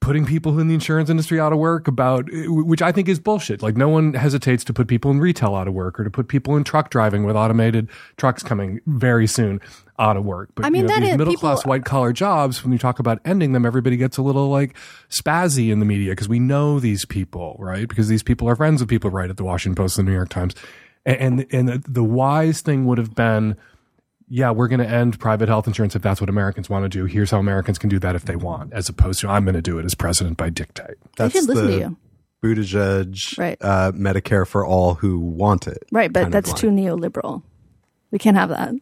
putting 0.02 0.26
people 0.26 0.60
in 0.60 0.68
the 0.68 0.74
insurance 0.74 1.10
industry 1.10 1.40
out 1.40 1.54
of 1.54 1.60
work 1.60 1.88
about 1.88 2.28
which 2.32 2.82
I 2.82 2.92
think 2.92 3.08
is 3.08 3.20
bullshit. 3.20 3.62
Like 3.62 3.78
no 3.78 3.88
one 3.88 4.14
hesitates 4.14 4.64
to 4.66 4.74
put 4.74 4.88
people 4.88 5.12
in 5.12 5.20
retail 5.20 5.54
out 5.56 5.68
of 5.68 5.76
work 5.76 6.00
or 6.00 6.04
to 6.04 6.10
put 6.10 6.28
people 6.28 6.58
in 6.58 6.64
truck 6.64 6.90
driving 6.90 7.24
with 7.24 7.36
automated 7.36 7.88
trucks 8.18 8.42
coming 8.42 8.82
very 8.88 9.28
soon 9.28 9.62
out 10.00 10.18
of 10.18 10.26
work. 10.26 10.50
But 10.56 10.66
I 10.66 10.72
mean, 10.72 10.82
you 10.82 10.88
know, 10.88 11.00
these 11.00 11.18
middle 11.18 11.36
class 11.36 11.64
white 11.68 11.86
collar 11.86 12.14
jobs, 12.14 12.64
when 12.64 12.74
you 12.74 12.80
talk 12.80 12.98
about 12.98 13.20
ending 13.26 13.54
them, 13.54 13.64
everybody 13.64 13.96
gets 13.96 14.18
a 14.18 14.24
little 14.24 14.50
like 14.50 14.76
spazzy 15.10 15.72
in 15.72 15.80
the 15.80 15.86
media 15.86 16.14
because 16.14 16.28
we 16.28 16.40
know 16.40 16.80
these 16.80 17.06
people, 17.06 17.56
right? 17.60 17.88
Because 17.88 18.08
these 18.08 18.24
people 18.24 18.50
are 18.50 18.56
friends 18.56 18.82
with 18.82 18.90
people 18.90 19.12
right 19.12 19.30
at 19.30 19.38
the 19.38 19.44
Washington 19.44 19.76
Post 19.76 20.00
and 20.00 20.08
the 20.08 20.12
New 20.12 20.18
York 20.18 20.30
Times. 20.30 20.56
And 21.06 21.46
and 21.52 21.70
the, 21.70 21.84
the 21.88 22.04
wise 22.04 22.62
thing 22.62 22.86
would 22.88 22.98
have 22.98 23.14
been 23.14 23.56
yeah, 24.34 24.50
we're 24.50 24.70
going 24.70 24.80
to 24.80 24.88
end 24.88 25.20
private 25.20 25.50
health 25.50 25.68
insurance 25.68 25.94
if 25.94 26.02
that's 26.02 26.22
what 26.22 26.30
Americans 26.30 26.70
want 26.70 26.84
to 26.86 26.90
do. 26.90 27.04
Here's 27.04 27.32
how 27.32 27.40
Americans 27.40 27.78
can 27.78 27.90
do 27.90 28.00
that 28.00 28.16
if 28.16 28.24
they 28.24 28.38
want, 28.38 28.72
as 28.72 28.88
opposed 28.88 29.20
to 29.20 29.28
I'm 29.28 29.44
going 29.44 29.56
to 29.56 29.62
do 29.62 29.78
it 29.78 29.84
as 29.84 29.94
president 29.94 30.38
by 30.38 30.50
dictate. 30.50 30.96
That's 31.18 31.34
they 31.34 31.42
should 31.42 31.50
listen 31.50 31.66
the 31.68 31.72
to 31.74 31.80
you. 31.80 31.98
Buttigieg 32.42 33.38
Right. 33.38 33.58
uh, 33.60 33.92
Medicare 33.92 34.48
for 34.48 34.66
all 34.66 34.94
who 34.94 35.20
want 35.20 35.68
it. 35.68 35.84
Right, 35.92 36.12
but 36.14 36.32
that's 36.32 36.54
too 36.54 36.70
neoliberal. 36.70 37.44
We 38.12 38.20
can't 38.20 38.38
have 38.38 38.50
that. 38.50 38.74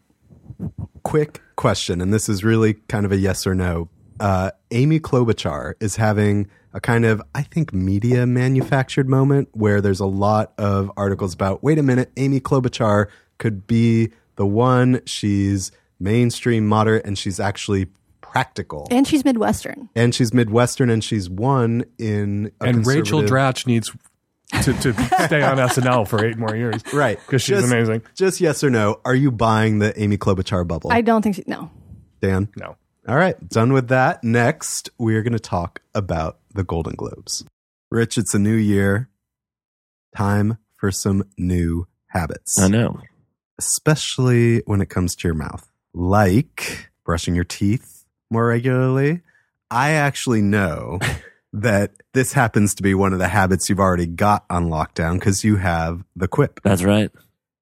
quick 1.01 1.41
question, 1.55 1.99
and 1.99 2.13
this 2.13 2.29
is 2.29 2.43
really 2.43 2.75
kind 2.87 3.05
of 3.07 3.11
a 3.11 3.17
yes 3.17 3.47
or 3.47 3.55
no. 3.55 3.89
Uh, 4.19 4.51
Amy 4.69 4.99
Klobuchar 4.99 5.73
is 5.79 5.95
having 5.95 6.47
a 6.73 6.79
kind 6.79 7.05
of, 7.05 7.23
I 7.33 7.41
think, 7.41 7.73
media 7.73 8.27
manufactured 8.27 9.09
moment 9.09 9.49
where 9.53 9.81
there's 9.81 9.99
a 9.99 10.05
lot 10.05 10.53
of 10.59 10.91
articles 10.95 11.33
about, 11.33 11.63
wait 11.63 11.79
a 11.79 11.83
minute, 11.83 12.11
Amy 12.17 12.39
Klobuchar 12.39 13.07
could 13.39 13.65
be 13.65 14.11
the 14.39 14.45
one. 14.47 15.01
She's 15.05 15.71
mainstream, 15.99 16.65
moderate, 16.65 17.05
and 17.05 17.17
she's 17.19 17.39
actually 17.39 17.87
practical. 18.21 18.87
And 18.89 19.05
she's 19.05 19.25
Midwestern. 19.25 19.89
And 19.95 20.15
she's 20.15 20.33
Midwestern, 20.33 20.89
and 20.89 21.03
she's 21.03 21.29
one 21.29 21.83
in 21.99 22.51
a 22.61 22.65
and 22.69 22.87
Rachel 22.87 23.21
Dratch 23.21 23.67
needs 23.67 23.91
to, 24.63 24.73
to 24.73 24.93
stay 25.25 25.43
on 25.43 25.57
SNL 25.57 26.07
for 26.07 26.25
eight 26.25 26.37
more 26.37 26.55
years. 26.55 26.81
Right. 26.93 27.19
Because 27.19 27.41
she's 27.41 27.59
Just- 27.59 27.71
amazing. 27.71 28.01
Just 28.15 28.39
yes 28.41 28.63
or 28.63 28.69
no. 28.69 29.01
Are 29.05 29.13
you 29.13 29.29
buying 29.29 29.79
the 29.79 29.99
Amy 30.01 30.17
Klobuchar 30.17 30.65
bubble? 30.67 30.91
I 30.91 31.01
don't 31.01 31.21
think 31.21 31.35
she, 31.35 31.43
no. 31.45 31.69
Dan? 32.21 32.47
No. 32.55 32.77
All 33.07 33.15
right, 33.17 33.35
done 33.49 33.73
with 33.73 33.87
that. 33.87 34.23
Next, 34.23 34.89
we're 34.99 35.23
going 35.23 35.33
to 35.33 35.39
talk 35.39 35.81
about 35.95 36.37
the 36.53 36.63
Golden 36.63 36.93
Globes. 36.95 37.43
Rich, 37.91 38.17
it's 38.19 38.35
a 38.35 38.39
new 38.39 38.55
year. 38.55 39.09
Time 40.15 40.59
for 40.77 40.91
some 40.91 41.23
new 41.37 41.87
habits, 42.07 42.59
I 42.59 42.67
know. 42.67 42.99
Especially 43.59 44.63
when 44.65 44.79
it 44.79 44.89
comes 44.89 45.15
to 45.17 45.27
your 45.27 45.35
mouth, 45.35 45.69
like 45.93 46.89
brushing 47.03 47.35
your 47.35 47.43
teeth 47.43 48.05
more 48.31 48.47
regularly. 48.47 49.21
I 49.69 49.91
actually 49.91 50.41
know 50.41 50.99
that 51.53 51.91
this 52.13 52.31
happens 52.33 52.73
to 52.75 52.83
be 52.83 52.93
one 52.93 53.11
of 53.11 53.19
the 53.19 53.27
habits 53.27 53.69
you've 53.69 53.79
already 53.79 54.07
got 54.07 54.45
on 54.49 54.69
lockdown 54.69 55.15
because 55.15 55.43
you 55.43 55.57
have 55.57 56.05
the 56.15 56.27
quip 56.29 56.61
That's 56.63 56.83
right. 56.83 57.11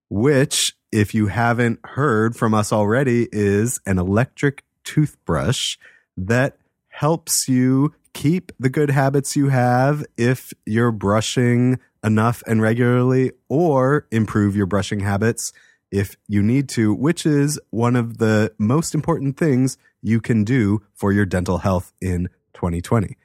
which, 0.09 0.71
if 0.91 1.15
you 1.15 1.27
haven't 1.27 1.79
heard 1.83 2.35
from 2.35 2.53
us 2.53 2.71
already, 2.71 3.27
is 3.31 3.79
an 3.87 3.97
electric 3.97 4.63
toothbrush 4.83 5.77
that 6.15 6.57
helps 6.89 7.47
you 7.47 7.95
keep 8.13 8.51
the 8.59 8.69
good 8.69 8.91
habits 8.91 9.35
you 9.35 9.49
have 9.49 10.05
if 10.15 10.53
you're 10.65 10.91
brushing 10.91 11.79
enough 12.03 12.43
and 12.45 12.61
regularly, 12.61 13.31
or 13.49 14.05
improve 14.11 14.55
your 14.55 14.67
brushing 14.67 14.99
habits 14.99 15.51
if 15.91 16.17
you 16.27 16.43
need 16.43 16.69
to, 16.69 16.93
which 16.93 17.25
is 17.25 17.59
one 17.69 17.95
of 17.95 18.17
the 18.17 18.53
most 18.57 18.93
important 18.93 19.37
things 19.37 19.77
you 20.01 20.19
can 20.19 20.43
do 20.43 20.81
for 20.93 21.11
your 21.11 21.25
dental 21.25 21.59
health 21.59 21.93
in 22.01 22.29
2020. 22.53 23.17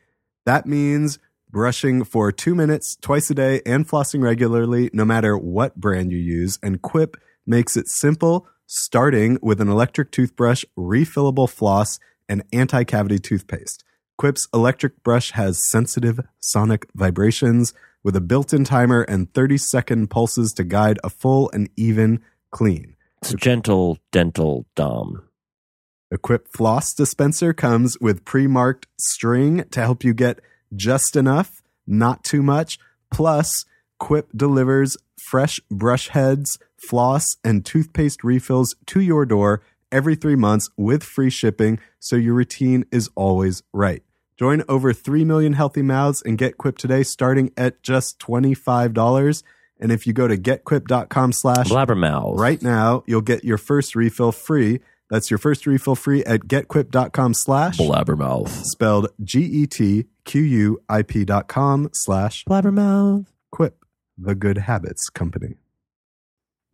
That 0.45 0.67
means 0.67 1.19
brushing 1.51 2.03
for 2.03 2.33
two 2.33 2.55
minutes 2.55 2.97
twice 2.97 3.31
a 3.31 3.35
day 3.35 3.61
and 3.67 3.87
flossing 3.87 4.23
regularly, 4.23 4.91
no 4.93 5.05
matter 5.05 5.37
what 5.37 5.77
brand 5.77 6.11
you 6.11 6.19
use. 6.19 6.59
And 6.63 6.81
Quip 6.81 7.17
makes 7.47 7.77
it 7.77 7.89
simple, 7.89 8.47
starting 8.67 9.39
with 9.43 9.61
an 9.61 9.69
electric 9.69 10.11
toothbrush, 10.11 10.65
refillable 10.77 11.49
floss, 11.49 11.99
and 12.29 12.43
anti 12.53 12.85
cavity 12.85 13.19
toothpaste. 13.19 13.85
Quip's 14.17 14.49
electric 14.55 15.03
brush 15.03 15.33
has 15.33 15.69
sensitive 15.71 16.21
sonic 16.41 16.87
vibrations 16.95 17.75
with 18.03 18.17
a 18.17 18.21
built 18.21 18.53
in 18.53 18.65
timer 18.65 19.03
and 19.03 19.33
30 19.33 19.59
second 19.59 20.09
pulses 20.09 20.53
to 20.53 20.65
guide 20.65 20.99
a 21.05 21.11
full 21.11 21.51
and 21.53 21.69
even 21.77 22.23
clean. 22.53 22.95
It's 23.21 23.33
a 23.33 23.37
gentle 23.37 23.99
dental 24.13 24.67
dom. 24.77 25.29
Equip 26.13 26.47
Floss 26.49 26.93
dispenser 26.95 27.53
comes 27.53 27.99
with 28.01 28.25
pre 28.25 28.47
marked 28.47 28.87
string 28.99 29.65
to 29.71 29.81
help 29.81 30.05
you 30.05 30.15
get 30.15 30.41
just 30.75 31.17
enough, 31.17 31.63
not 31.87 32.23
too 32.23 32.43
much. 32.43 32.79
Plus, 33.11 33.65
Quip 33.99 34.29
delivers 34.37 34.97
fresh 35.17 35.61
brush 35.71 36.09
heads, 36.09 36.59
floss, 36.77 37.37
and 37.45 37.65
toothpaste 37.65 38.25
refills 38.25 38.75
to 38.87 39.01
your 39.01 39.25
door 39.25 39.63
every 39.93 40.17
three 40.17 40.35
months 40.37 40.69
with 40.77 41.05
free 41.05 41.31
shipping, 41.31 41.79
so 42.01 42.17
your 42.17 42.35
routine 42.35 42.85
is 42.91 43.09
always 43.15 43.63
right. 43.73 44.03
Join 44.39 44.65
over 44.69 44.93
3 44.93 45.25
million 45.25 45.53
healthy 45.53 45.83
mouths 45.83 46.23
and 46.23 46.37
get 46.37 46.59
Quip 46.59 46.77
today 46.77 47.05
starting 47.05 47.53
at 47.57 47.83
just 47.83 48.19
$25. 48.19 49.43
And 49.83 49.93
if 49.93 50.07
you 50.07 50.15
go 50.15 50.27
to 50.29 50.39
getquip.com 50.39 51.33
slash 51.33 51.69
Blabbermouth. 51.69 52.39
right 52.39 52.63
now, 52.63 53.03
you'll 53.07 53.21
get 53.21 53.45
your 53.45 53.59
first 53.59 53.95
refill 53.95 54.33
free. 54.33 54.81
That's 55.11 55.31
your 55.31 55.39
first 55.39 55.67
refill 55.67 55.97
free 55.97 56.25
at 56.25 56.41
getquip.com 56.43 57.35
slash 57.35 57.77
Blabbermouth. 57.77 58.49
spelled 58.49 59.09
G-E-T-Q-U-I-P 59.23 61.25
dot 61.25 61.49
com 61.49 61.91
slash 61.93 62.45
Blabbermouth. 62.45 63.27
quip, 63.51 63.85
the 64.17 64.35
good 64.35 64.59
habits 64.59 65.11
company. 65.11 65.57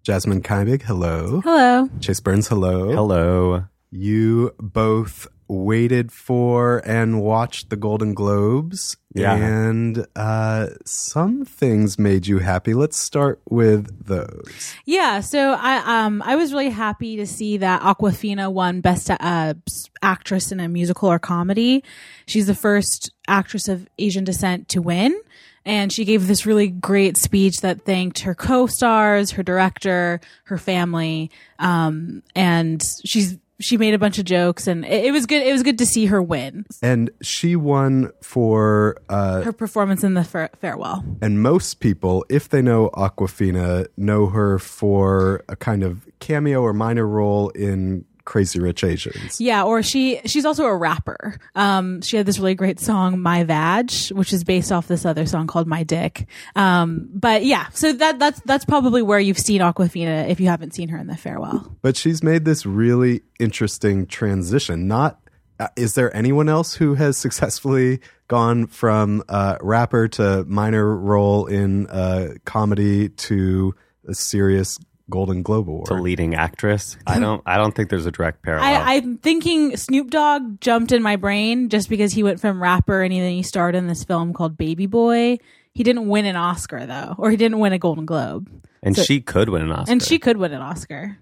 Jasmyne 0.07 0.43
Keimig, 0.43 0.83
hello. 0.83 1.41
Hello. 1.41 1.89
Chase 2.01 2.21
Burns, 2.21 2.49
hello. 2.49 2.93
Hello. 2.93 3.65
You 3.91 4.55
both 4.61 5.27
waited 5.49 6.13
for 6.13 6.83
and 6.85 7.23
watched 7.23 7.71
the 7.71 7.77
Golden 7.77 8.15
Globes. 8.15 8.97
Yeah. 9.15 9.35
And 9.35 10.07
uh, 10.15 10.69
some 10.85 11.45
things 11.45 11.99
made 11.99 12.27
you 12.27 12.39
happy. 12.39 12.75
Let's 12.75 12.99
start 12.99 13.41
with 13.49 14.07
those. 14.07 14.75
Yeah, 14.85 15.21
so 15.21 15.57
I 15.59 16.05
um 16.05 16.23
I 16.23 16.37
was 16.37 16.53
really 16.53 16.71
happy 16.71 17.17
to 17.17 17.27
see 17.27 17.57
that 17.57 17.81
Awkwafina 17.81 18.53
won 18.53 18.81
Best 18.81 19.11
uh, 19.11 19.55
Actress 20.03 20.53
in 20.53 20.61
a 20.61 20.69
Musical 20.69 21.11
or 21.11 21.19
Comedy. 21.19 21.83
She's 22.27 22.47
the 22.47 22.55
first 22.55 23.11
actress 23.27 23.67
of 23.67 23.89
Asian 23.99 24.25
descent 24.25 24.69
to 24.69 24.83
win, 24.83 25.19
and 25.65 25.91
she 25.93 26.05
gave 26.05 26.27
this 26.27 26.45
really 26.45 26.69
great 26.69 27.17
speech 27.17 27.63
that 27.63 27.85
thanked 27.85 28.21
her 28.21 28.35
co-stars, 28.35 29.33
her 29.33 29.43
director, 29.43 30.21
her 30.45 30.59
family, 30.59 31.31
um, 31.59 32.23
and 32.37 32.83
she's 33.05 33.39
she 33.61 33.77
made 33.77 33.95
a 33.95 33.99
bunch 33.99 34.19
of 34.19 34.25
jokes, 34.25 34.67
and 34.67 34.85
it, 34.85 35.07
it 35.07 35.11
was 35.13 35.27
good. 35.27 35.43
It 35.47 35.53
was 35.53 35.63
good 35.63 35.79
to 35.79 35.87
see 35.87 36.07
her 36.07 36.23
win. 36.23 36.65
And 36.83 37.11
she 37.23 37.57
won 37.57 38.11
for 38.23 38.97
uh, 39.09 39.43
Her 39.43 39.53
performance 39.53 40.05
in 40.05 40.15
the 40.15 40.25
fare- 40.25 40.51
farewell. 40.61 41.05
And 41.21 41.43
most 41.43 41.81
people, 41.81 42.25
if 42.29 42.49
they 42.49 42.63
know 42.63 42.91
Awkwafina, 42.95 43.87
know 43.97 44.27
her 44.27 44.59
for 44.59 45.45
a 45.49 45.57
kind 45.57 45.83
of 45.83 46.07
cameo 46.21 46.63
or 46.63 46.73
minor 46.73 47.07
role 47.07 47.49
in 47.51 48.05
Crazy 48.29 48.61
Rich 48.61 48.85
Asians. 48.85 49.41
Yeah, 49.41 49.65
or 49.65 49.83
she 49.83 50.21
she's 50.27 50.45
also 50.45 50.67
a 50.67 50.77
rapper. 50.77 51.39
Um, 51.55 52.03
she 52.03 52.19
had 52.19 52.27
this 52.27 52.39
really 52.39 52.55
great 52.55 52.79
song, 52.79 53.23
"My 53.23 53.43
Vag," 53.43 53.91
which 54.13 54.35
is 54.35 54.45
based 54.45 54.71
off 54.71 54.87
this 54.87 55.07
other 55.07 55.25
song 55.25 55.47
called 55.47 55.67
"My 55.67 55.83
Dick." 55.83 56.27
Um, 56.55 57.09
but 57.11 57.47
yeah, 57.47 57.71
so 57.71 57.91
that 57.95 58.19
that's 58.19 58.39
that's 58.43 58.67
probably 58.67 59.01
where 59.01 59.19
you've 59.19 59.39
seen 59.39 59.63
Awkwafina 59.63 60.29
if 60.29 60.41
you 60.41 60.49
haven't 60.49 60.75
seen 60.75 60.91
her 60.91 60.99
in 60.99 61.07
the 61.07 61.17
farewell. 61.17 61.75
But 61.81 61.97
she's 61.97 62.23
made 62.23 62.45
this 62.45 62.67
really 62.67 63.23
interesting 63.41 64.07
transition. 64.07 64.87
Not 64.87 65.19
uh, 65.59 65.69
is 65.75 65.95
there 65.95 66.15
anyone 66.15 66.51
else 66.51 66.75
who 66.75 66.97
has 66.97 67.17
successfully 67.17 68.01
gone 68.29 68.67
from 68.67 69.23
uh, 69.31 69.57
rapper 69.63 70.07
to 70.09 70.45
minor 70.45 70.95
role 70.95 71.47
in 71.47 71.87
uh, 71.87 72.35
comedy 72.45 73.09
to 73.09 73.75
a 74.07 74.15
serious 74.15 74.79
Golden 75.11 75.43
Globe 75.43 75.69
award? 75.69 75.87
to 75.87 75.95
leading 75.95 76.35
actress. 76.35 76.97
I 77.07 77.13
mm-hmm. 77.13 77.23
don't. 77.23 77.43
I 77.47 77.57
don't 77.57 77.75
think 77.75 77.91
there's 77.91 78.07
a 78.07 78.13
direct 78.13 78.43
parallel. 78.43 78.83
I, 78.83 78.95
I'm 78.95 79.19
thinking 79.19 79.77
Snoop 79.77 80.11
Dogg 80.11 80.61
jumped 80.61 80.93
in 80.93 81.03
my 81.03 81.17
brain 81.17 81.69
just 81.69 81.89
because 81.89 82.13
he 82.13 82.23
went 82.23 82.41
from 82.41 82.63
rapper 82.63 83.03
and 83.03 83.13
then 83.13 83.33
he 83.33 83.43
starred 83.43 83.75
in 83.75 83.87
this 83.87 84.05
film 84.05 84.33
called 84.33 84.57
Baby 84.57 84.87
Boy. 84.87 85.39
He 85.75 85.83
didn't 85.85 86.09
win 86.09 86.25
an 86.25 86.37
Oscar 86.37 86.87
though, 86.87 87.15
or 87.19 87.31
he 87.31 87.37
didn't 87.37 87.59
win 87.59 87.73
a 87.73 87.79
Golden 87.79 88.07
Globe, 88.07 88.51
and 88.83 88.97
so- 88.97 89.03
she 89.03 89.21
could 89.21 89.49
win 89.49 89.63
an 89.63 89.73
Oscar. 89.73 89.93
and 89.93 90.03
she 90.03 90.19
could 90.19 90.37
win 90.37 90.53
an 90.53 90.63
Oscar. 90.63 91.19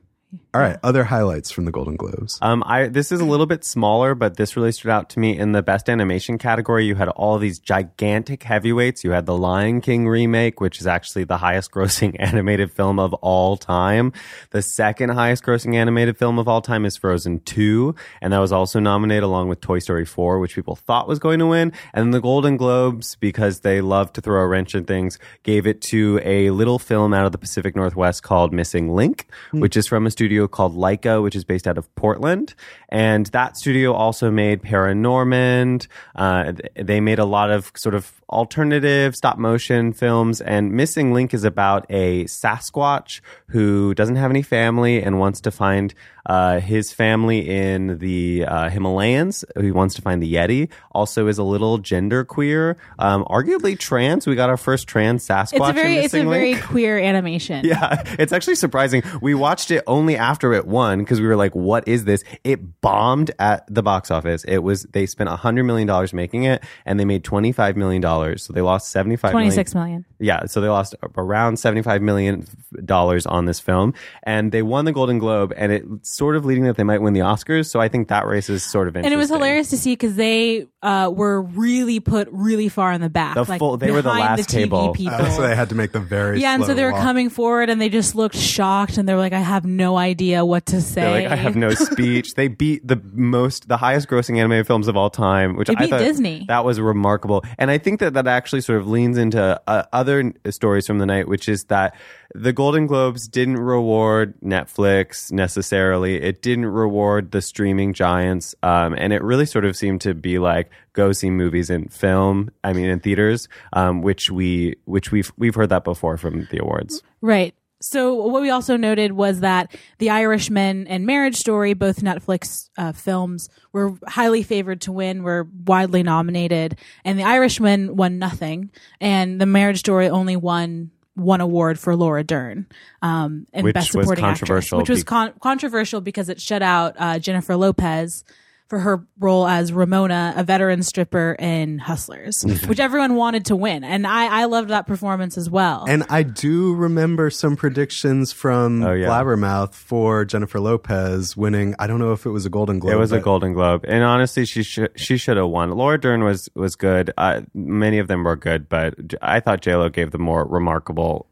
All 0.54 0.62
right, 0.62 0.78
other 0.82 1.04
highlights 1.04 1.50
from 1.50 1.66
the 1.66 1.70
Golden 1.70 1.96
Globes. 1.96 2.38
Um, 2.40 2.62
I 2.64 2.86
this 2.86 3.12
is 3.12 3.20
a 3.20 3.26
little 3.26 3.44
bit 3.44 3.62
smaller, 3.62 4.14
but 4.14 4.38
this 4.38 4.56
really 4.56 4.72
stood 4.72 4.90
out 4.90 5.10
to 5.10 5.18
me 5.18 5.36
in 5.36 5.52
the 5.52 5.62
best 5.62 5.90
animation 5.90 6.38
category. 6.38 6.86
You 6.86 6.94
had 6.94 7.08
all 7.08 7.36
these 7.36 7.58
gigantic 7.58 8.42
heavyweights. 8.42 9.04
You 9.04 9.10
had 9.10 9.26
the 9.26 9.36
Lion 9.36 9.82
King 9.82 10.08
remake, 10.08 10.58
which 10.58 10.80
is 10.80 10.86
actually 10.86 11.24
the 11.24 11.36
highest 11.36 11.72
grossing 11.72 12.16
animated 12.18 12.72
film 12.72 12.98
of 12.98 13.12
all 13.14 13.58
time. 13.58 14.14
The 14.50 14.62
second 14.62 15.10
highest 15.10 15.44
grossing 15.44 15.74
animated 15.74 16.16
film 16.16 16.38
of 16.38 16.48
all 16.48 16.62
time 16.62 16.86
is 16.86 16.96
Frozen 16.96 17.40
2, 17.40 17.94
and 18.22 18.32
that 18.32 18.38
was 18.38 18.52
also 18.52 18.80
nominated 18.80 19.24
along 19.24 19.48
with 19.48 19.60
Toy 19.60 19.78
Story 19.78 20.06
4, 20.06 20.38
which 20.38 20.54
people 20.54 20.74
thought 20.74 21.06
was 21.06 21.18
going 21.18 21.38
to 21.40 21.46
win. 21.46 21.72
And 21.92 22.14
the 22.14 22.20
Golden 22.20 22.56
Globes, 22.56 23.16
because 23.16 23.60
they 23.60 23.82
love 23.82 24.10
to 24.14 24.22
throw 24.22 24.40
a 24.40 24.46
wrench 24.46 24.74
in 24.74 24.84
things, 24.84 25.18
gave 25.42 25.66
it 25.66 25.82
to 25.82 26.18
a 26.24 26.48
little 26.48 26.78
film 26.78 27.12
out 27.12 27.26
of 27.26 27.32
the 27.32 27.38
Pacific 27.38 27.76
Northwest 27.76 28.22
called 28.22 28.54
Missing 28.54 28.94
Link, 28.94 29.26
which 29.50 29.76
is 29.76 29.86
from 29.86 30.06
a 30.06 30.10
studio 30.10 30.45
called 30.48 30.74
Laika, 30.74 31.22
which 31.22 31.36
is 31.36 31.44
based 31.44 31.66
out 31.66 31.78
of 31.78 31.92
Portland. 31.94 32.54
And 32.88 33.26
that 33.26 33.56
studio 33.56 33.92
also 33.92 34.30
made 34.30 34.62
ParaNorman. 34.62 35.86
Uh, 36.14 36.52
they 36.74 37.00
made 37.00 37.18
a 37.18 37.24
lot 37.24 37.50
of 37.50 37.72
sort 37.74 37.94
of 37.94 38.12
alternative 38.30 39.14
stop 39.14 39.38
motion 39.38 39.92
films. 39.92 40.40
And 40.40 40.72
Missing 40.72 41.12
Link 41.12 41.32
is 41.34 41.44
about 41.44 41.86
a 41.90 42.24
Sasquatch 42.24 43.20
who 43.48 43.94
doesn't 43.94 44.16
have 44.16 44.30
any 44.30 44.42
family 44.42 45.02
and 45.02 45.18
wants 45.18 45.40
to 45.42 45.50
find 45.50 45.94
uh, 46.26 46.60
his 46.60 46.92
family 46.92 47.48
in 47.48 47.98
the 47.98 48.44
uh, 48.44 48.68
Himalayas. 48.68 49.44
He 49.58 49.70
wants 49.70 49.94
to 49.94 50.02
find 50.02 50.22
the 50.22 50.34
Yeti. 50.34 50.68
Also, 50.90 51.28
is 51.28 51.38
a 51.38 51.42
little 51.44 51.78
genderqueer, 51.78 52.76
um, 52.98 53.24
arguably 53.24 53.78
trans. 53.78 54.26
We 54.26 54.34
got 54.34 54.50
our 54.50 54.56
first 54.56 54.88
trans 54.88 55.26
Sasquatch. 55.26 55.52
It's 55.52 55.70
a 55.70 55.72
very 55.72 55.96
it's 55.98 56.14
a 56.14 56.24
very 56.24 56.56
queer 56.56 56.98
animation. 56.98 57.64
Yeah, 57.66 58.02
it's 58.18 58.32
actually 58.32 58.54
surprising. 58.54 59.02
We 59.20 59.34
watched 59.34 59.70
it 59.70 59.82
only 59.86 60.16
after 60.16 60.52
it 60.52 60.66
won 60.66 61.00
because 61.00 61.20
we 61.20 61.26
were 61.26 61.36
like, 61.36 61.54
"What 61.54 61.86
is 61.88 62.04
this?" 62.04 62.22
It 62.44 62.80
bombed 62.80 63.32
at 63.38 63.66
the 63.72 63.82
box 63.82 64.10
office. 64.10 64.44
It 64.44 64.58
was 64.58 64.84
they 64.84 65.06
spent 65.06 65.30
a 65.30 65.36
hundred 65.36 65.64
million 65.64 65.86
dollars 65.86 66.12
making 66.12 66.44
it, 66.44 66.62
and 66.84 66.98
they 67.00 67.04
made 67.04 67.24
twenty 67.24 67.52
five 67.52 67.76
million 67.76 68.02
dollars. 68.02 68.44
So 68.44 68.52
they 68.52 68.60
lost 68.60 68.90
seventy 68.90 69.16
five. 69.16 69.32
Twenty 69.32 69.50
six 69.50 69.74
million. 69.74 70.04
Yeah, 70.18 70.46
so 70.46 70.60
they 70.60 70.68
lost 70.68 70.94
around 71.16 71.58
seventy 71.58 71.82
five 71.82 72.02
million 72.02 72.46
dollars 72.84 73.26
on 73.26 73.46
this 73.46 73.60
film, 73.60 73.94
and 74.22 74.52
they 74.52 74.62
won 74.62 74.84
the 74.84 74.92
Golden 74.92 75.18
Globe, 75.18 75.52
and 75.56 75.72
it's 75.72 76.15
sort 76.16 76.34
of 76.36 76.44
leading 76.44 76.64
that 76.64 76.76
they 76.76 76.82
might 76.82 77.02
win 77.02 77.12
the 77.12 77.20
Oscars. 77.20 77.66
So 77.68 77.80
I 77.80 77.88
think 77.88 78.08
that 78.08 78.26
race 78.26 78.48
is 78.48 78.62
sort 78.62 78.88
of 78.88 78.96
And 78.96 79.06
it 79.06 79.16
was 79.16 79.28
hilarious 79.28 79.70
to 79.70 79.76
see 79.78 79.92
because 79.92 80.16
they 80.16 80.66
uh, 80.82 81.10
were 81.14 81.42
really 81.42 82.00
put 82.00 82.28
really 82.30 82.68
far 82.68 82.92
in 82.92 83.00
the 83.00 83.10
back. 83.10 83.34
The 83.34 83.44
like 83.44 83.58
full- 83.58 83.76
they 83.76 83.90
were 83.90 84.02
the 84.02 84.08
behind 84.08 84.38
last 84.38 84.48
TV 84.48 84.52
table. 84.52 84.92
People. 84.94 85.14
Uh, 85.14 85.30
so 85.30 85.42
they 85.42 85.54
had 85.54 85.68
to 85.68 85.74
make 85.74 85.92
the 85.92 86.00
very 86.00 86.40
yeah, 86.40 86.54
and 86.54 86.62
so 86.62 86.68
slow 86.68 86.74
they 86.74 86.84
were 86.84 86.92
walk. 86.92 87.02
coming 87.02 87.28
forward 87.28 87.68
and 87.68 87.80
they 87.80 87.88
just 87.88 88.14
looked 88.14 88.36
shocked 88.36 88.96
and 88.96 89.08
they 89.08 89.12
were 89.12 89.20
like, 89.20 89.32
I 89.34 89.40
have 89.40 89.64
no 89.66 89.96
idea 89.96 90.44
what 90.44 90.66
to 90.66 90.80
say. 90.80 91.02
They're 91.02 91.22
like, 91.22 91.32
I 91.32 91.36
have 91.36 91.56
no 91.56 91.70
speech. 91.74 92.34
they 92.34 92.48
beat 92.48 92.86
the 92.86 93.00
most, 93.12 93.68
the 93.68 93.76
highest 93.76 94.08
grossing 94.08 94.38
animated 94.38 94.66
films 94.66 94.88
of 94.88 94.96
all 94.96 95.10
time, 95.10 95.56
which 95.56 95.68
They 95.68 95.74
I 95.76 95.80
beat 95.80 95.90
thought 95.90 95.98
Disney. 96.00 96.44
That 96.48 96.64
was 96.64 96.80
remarkable. 96.80 97.44
And 97.58 97.70
I 97.70 97.78
think 97.78 98.00
that 98.00 98.14
that 98.14 98.26
actually 98.26 98.62
sort 98.62 98.80
of 98.80 98.88
leans 98.88 99.18
into 99.18 99.60
uh, 99.66 99.82
other 99.92 100.32
stories 100.50 100.86
from 100.86 100.98
the 100.98 101.06
night, 101.06 101.28
which 101.28 101.48
is 101.48 101.64
that 101.64 101.94
the 102.34 102.52
Golden 102.52 102.86
Globes 102.86 103.28
didn't 103.28 103.56
reward 103.58 104.34
Netflix 104.40 105.30
necessarily. 105.32 106.16
It 106.16 106.42
didn't 106.42 106.66
reward 106.66 107.30
the 107.30 107.42
streaming 107.42 107.92
giants. 107.92 108.54
Um, 108.62 108.94
and 108.96 109.12
it 109.12 109.22
really 109.22 109.46
sort 109.46 109.64
of 109.64 109.76
seemed 109.76 110.00
to 110.02 110.14
be 110.14 110.38
like, 110.38 110.70
go 110.92 111.12
see 111.12 111.30
movies 111.30 111.70
in 111.70 111.88
film, 111.88 112.50
I 112.64 112.72
mean, 112.72 112.86
in 112.86 113.00
theaters, 113.00 113.48
um, 113.72 114.02
which 114.02 114.30
we, 114.30 114.76
which 114.84 115.12
we've, 115.12 115.32
we've 115.36 115.54
heard 115.54 115.68
that 115.70 115.84
before 115.84 116.16
from 116.16 116.48
the 116.50 116.58
awards. 116.62 117.02
Right. 117.20 117.54
So 117.80 118.14
what 118.14 118.40
we 118.40 118.48
also 118.48 118.76
noted 118.76 119.12
was 119.12 119.40
that 119.40 119.76
The 119.98 120.08
Irishman 120.08 120.86
and 120.86 121.04
Marriage 121.04 121.36
Story, 121.36 121.74
both 121.74 122.00
Netflix 122.00 122.70
uh, 122.78 122.92
films, 122.92 123.50
were 123.72 123.94
highly 124.06 124.42
favored 124.42 124.80
to 124.82 124.92
win, 124.92 125.22
were 125.22 125.46
widely 125.66 126.02
nominated, 126.02 126.78
and 127.04 127.18
The 127.18 127.24
Irishman 127.24 127.94
won 127.94 128.18
nothing, 128.18 128.70
and 128.98 129.38
The 129.38 129.46
Marriage 129.46 129.80
Story 129.80 130.08
only 130.08 130.36
won 130.36 130.90
one 131.16 131.40
award 131.40 131.78
for 131.78 131.96
Laura 131.96 132.22
Dern, 132.22 132.66
um, 133.02 133.46
and 133.52 133.64
Which 133.64 133.74
Best 133.74 133.94
was 133.94 134.04
Supporting 134.04 134.24
controversial 134.24 134.78
Actress, 134.78 134.88
which 134.88 134.94
was 134.94 135.04
con- 135.04 135.32
controversial 135.40 136.00
because 136.00 136.28
it 136.28 136.40
shut 136.40 136.62
out 136.62 136.94
uh, 136.98 137.18
Jennifer 137.18 137.56
Lopez 137.56 138.22
for 138.68 138.80
her 138.80 139.06
role 139.20 139.46
as 139.46 139.72
Ramona, 139.72 140.34
a 140.36 140.42
veteran 140.42 140.82
stripper 140.82 141.36
in 141.38 141.78
Hustlers, 141.78 142.42
which 142.66 142.80
everyone 142.80 143.14
wanted 143.14 143.44
to 143.46 143.56
win, 143.56 143.84
and 143.84 144.06
I, 144.06 144.42
I 144.42 144.44
loved 144.46 144.70
that 144.70 144.86
performance 144.86 145.38
as 145.38 145.48
well. 145.48 145.84
And 145.88 146.04
I 146.08 146.22
do 146.24 146.74
remember 146.74 147.30
some 147.30 147.54
predictions 147.56 148.32
from 148.32 148.82
Oh, 148.82 148.92
yeah. 148.92 149.06
Blabbermouth 149.06 149.74
for 149.74 150.24
Jennifer 150.24 150.58
Lopez 150.58 151.36
winning. 151.36 151.74
I 151.78 151.86
don't 151.86 152.00
know 152.00 152.12
if 152.12 152.26
it 152.26 152.30
was 152.30 152.44
a 152.44 152.50
Golden 152.50 152.78
Globe. 152.80 152.94
It 152.94 152.96
was 152.96 153.12
a 153.12 153.20
Golden 153.20 153.52
Globe, 153.52 153.84
and 153.86 154.02
honestly, 154.02 154.44
she 154.44 154.62
should 154.62 154.90
she 154.96 155.16
should 155.16 155.36
have 155.36 155.48
won. 155.48 155.70
Laura 155.70 155.98
Dern 156.00 156.24
was 156.24 156.48
was 156.54 156.74
good. 156.76 157.12
Uh, 157.16 157.42
many 157.54 157.98
of 157.98 158.08
them 158.08 158.24
were 158.24 158.36
good, 158.36 158.68
but 158.68 158.94
I 159.22 159.40
thought 159.40 159.60
J 159.60 159.76
Lo 159.76 159.88
gave 159.88 160.10
the 160.10 160.18
more 160.18 160.44
remarkable 160.44 161.26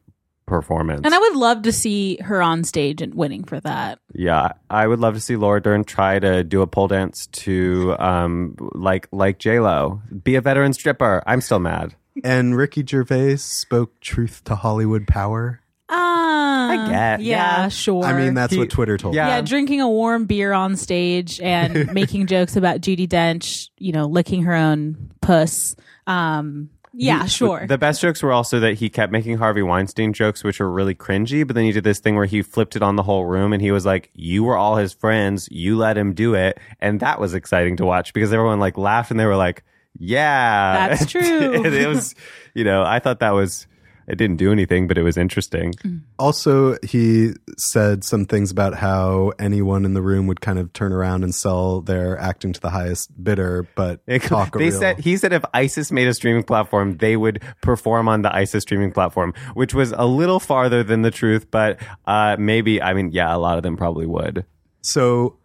performance. 0.46 1.02
And 1.04 1.14
I 1.14 1.18
would 1.18 1.36
love 1.36 1.62
to 1.62 1.72
see 1.72 2.16
her 2.22 2.42
on 2.42 2.64
stage 2.64 3.00
and 3.02 3.14
winning 3.14 3.44
for 3.44 3.60
that. 3.60 3.98
yeah, 4.14 4.52
I 4.70 4.86
would 4.86 5.00
love 5.00 5.14
to 5.14 5.20
see 5.20 5.36
Laura 5.36 5.60
Dern 5.62 5.84
try 5.84 6.18
to 6.18 6.44
do 6.44 6.62
a 6.62 6.66
pole 6.66 6.88
dance 6.88 7.26
to 7.28 7.96
um 7.98 8.54
like 8.74 9.08
like 9.12 9.38
J 9.38 9.60
Lo, 9.60 10.02
be 10.22 10.34
a 10.36 10.40
veteran 10.40 10.72
stripper. 10.72 11.22
I'm 11.26 11.40
still 11.40 11.58
mad. 11.60 11.94
And 12.22 12.56
Ricky 12.56 12.84
Gervais 12.86 13.36
spoke 13.36 13.98
truth 14.00 14.44
to 14.44 14.54
Hollywood 14.54 15.06
power. 15.08 15.60
Uh, 15.88 15.94
I 15.96 16.86
get- 16.88 17.20
Yeah, 17.20 17.62
yeah. 17.62 17.68
sure. 17.68 18.04
I 18.04 18.12
mean, 18.18 18.34
that's 18.34 18.52
He- 18.52 18.58
what 18.58 18.70
Twitter 18.70 18.96
told 18.96 19.14
yeah. 19.14 19.24
me. 19.24 19.30
yeah, 19.32 19.40
drinking 19.42 19.80
a 19.80 19.88
warm 19.88 20.24
beer 20.26 20.52
on 20.52 20.76
stage 20.76 21.40
and 21.40 21.92
making 21.92 22.26
jokes 22.26 22.54
about 22.56 22.80
Judi 22.80 23.08
Dench, 23.08 23.68
you 23.78 23.92
know, 23.92 24.06
licking 24.06 24.44
her 24.44 24.54
own 24.54 25.10
puss. 25.20 25.74
Um, 26.06 26.70
yeah, 26.96 27.26
sure. 27.26 27.66
The 27.66 27.78
best 27.78 28.00
jokes 28.00 28.22
were 28.22 28.32
also 28.32 28.60
that 28.60 28.74
he 28.74 28.88
kept 28.88 29.12
making 29.12 29.38
Harvey 29.38 29.62
Weinstein 29.62 30.12
jokes, 30.12 30.44
which 30.44 30.60
were 30.60 30.70
really 30.70 30.94
cringy. 30.94 31.46
But 31.46 31.54
then 31.54 31.64
he 31.64 31.72
did 31.72 31.84
this 31.84 31.98
thing 31.98 32.14
where 32.14 32.26
he 32.26 32.42
flipped 32.42 32.76
it 32.76 32.82
on 32.82 32.96
the 32.96 33.02
whole 33.02 33.24
room, 33.24 33.52
and 33.52 33.60
he 33.60 33.70
was 33.72 33.84
like, 33.84 34.10
"You 34.14 34.44
were 34.44 34.56
all 34.56 34.76
his 34.76 34.92
friends. 34.92 35.48
You 35.50 35.76
let 35.76 35.98
him 35.98 36.14
do 36.14 36.34
it," 36.34 36.58
and 36.80 37.00
that 37.00 37.20
was 37.20 37.34
exciting 37.34 37.76
to 37.78 37.84
watch 37.84 38.12
because 38.12 38.32
everyone 38.32 38.60
like 38.60 38.78
laughed 38.78 39.10
and 39.10 39.18
they 39.18 39.26
were 39.26 39.36
like, 39.36 39.64
"Yeah, 39.98 40.88
That's 40.88 41.06
true. 41.10 41.64
And 41.64 41.74
it 41.74 41.88
was, 41.88 42.14
you 42.54 42.64
know, 42.64 42.82
I 42.82 42.98
thought 42.98 43.20
that 43.20 43.30
was. 43.32 43.66
It 44.06 44.16
didn't 44.16 44.36
do 44.36 44.52
anything, 44.52 44.86
but 44.86 44.98
it 44.98 45.02
was 45.02 45.16
interesting. 45.16 45.74
Also, 46.18 46.76
he 46.82 47.32
said 47.56 48.04
some 48.04 48.24
things 48.26 48.50
about 48.50 48.74
how 48.74 49.32
anyone 49.38 49.84
in 49.84 49.94
the 49.94 50.02
room 50.02 50.26
would 50.26 50.40
kind 50.40 50.58
of 50.58 50.72
turn 50.72 50.92
around 50.92 51.24
and 51.24 51.34
sell 51.34 51.80
their 51.80 52.18
acting 52.18 52.52
to 52.52 52.60
the 52.60 52.70
highest 52.70 53.10
bidder, 53.22 53.66
but 53.74 54.00
It- 54.06 54.22
talk 54.22 54.56
they 54.58 54.68
real- 54.70 54.78
said 54.78 54.98
he 55.00 55.16
said 55.16 55.32
if 55.32 55.44
ISIS 55.54 55.90
made 55.90 56.06
a 56.08 56.14
streaming 56.14 56.42
platform, 56.42 56.96
they 56.98 57.16
would 57.16 57.42
perform 57.62 58.08
on 58.08 58.22
the 58.22 58.34
ISIS 58.34 58.62
streaming 58.62 58.92
platform, 58.92 59.32
which 59.54 59.74
was 59.74 59.92
a 59.96 60.06
little 60.06 60.40
farther 60.40 60.82
than 60.82 61.02
the 61.02 61.10
truth, 61.10 61.50
but 61.50 61.78
uh, 62.06 62.36
maybe 62.38 62.82
I 62.82 62.92
mean, 62.94 63.10
yeah, 63.12 63.34
a 63.34 63.38
lot 63.38 63.56
of 63.56 63.62
them 63.62 63.76
probably 63.76 64.06
would. 64.06 64.44
So, 64.82 65.36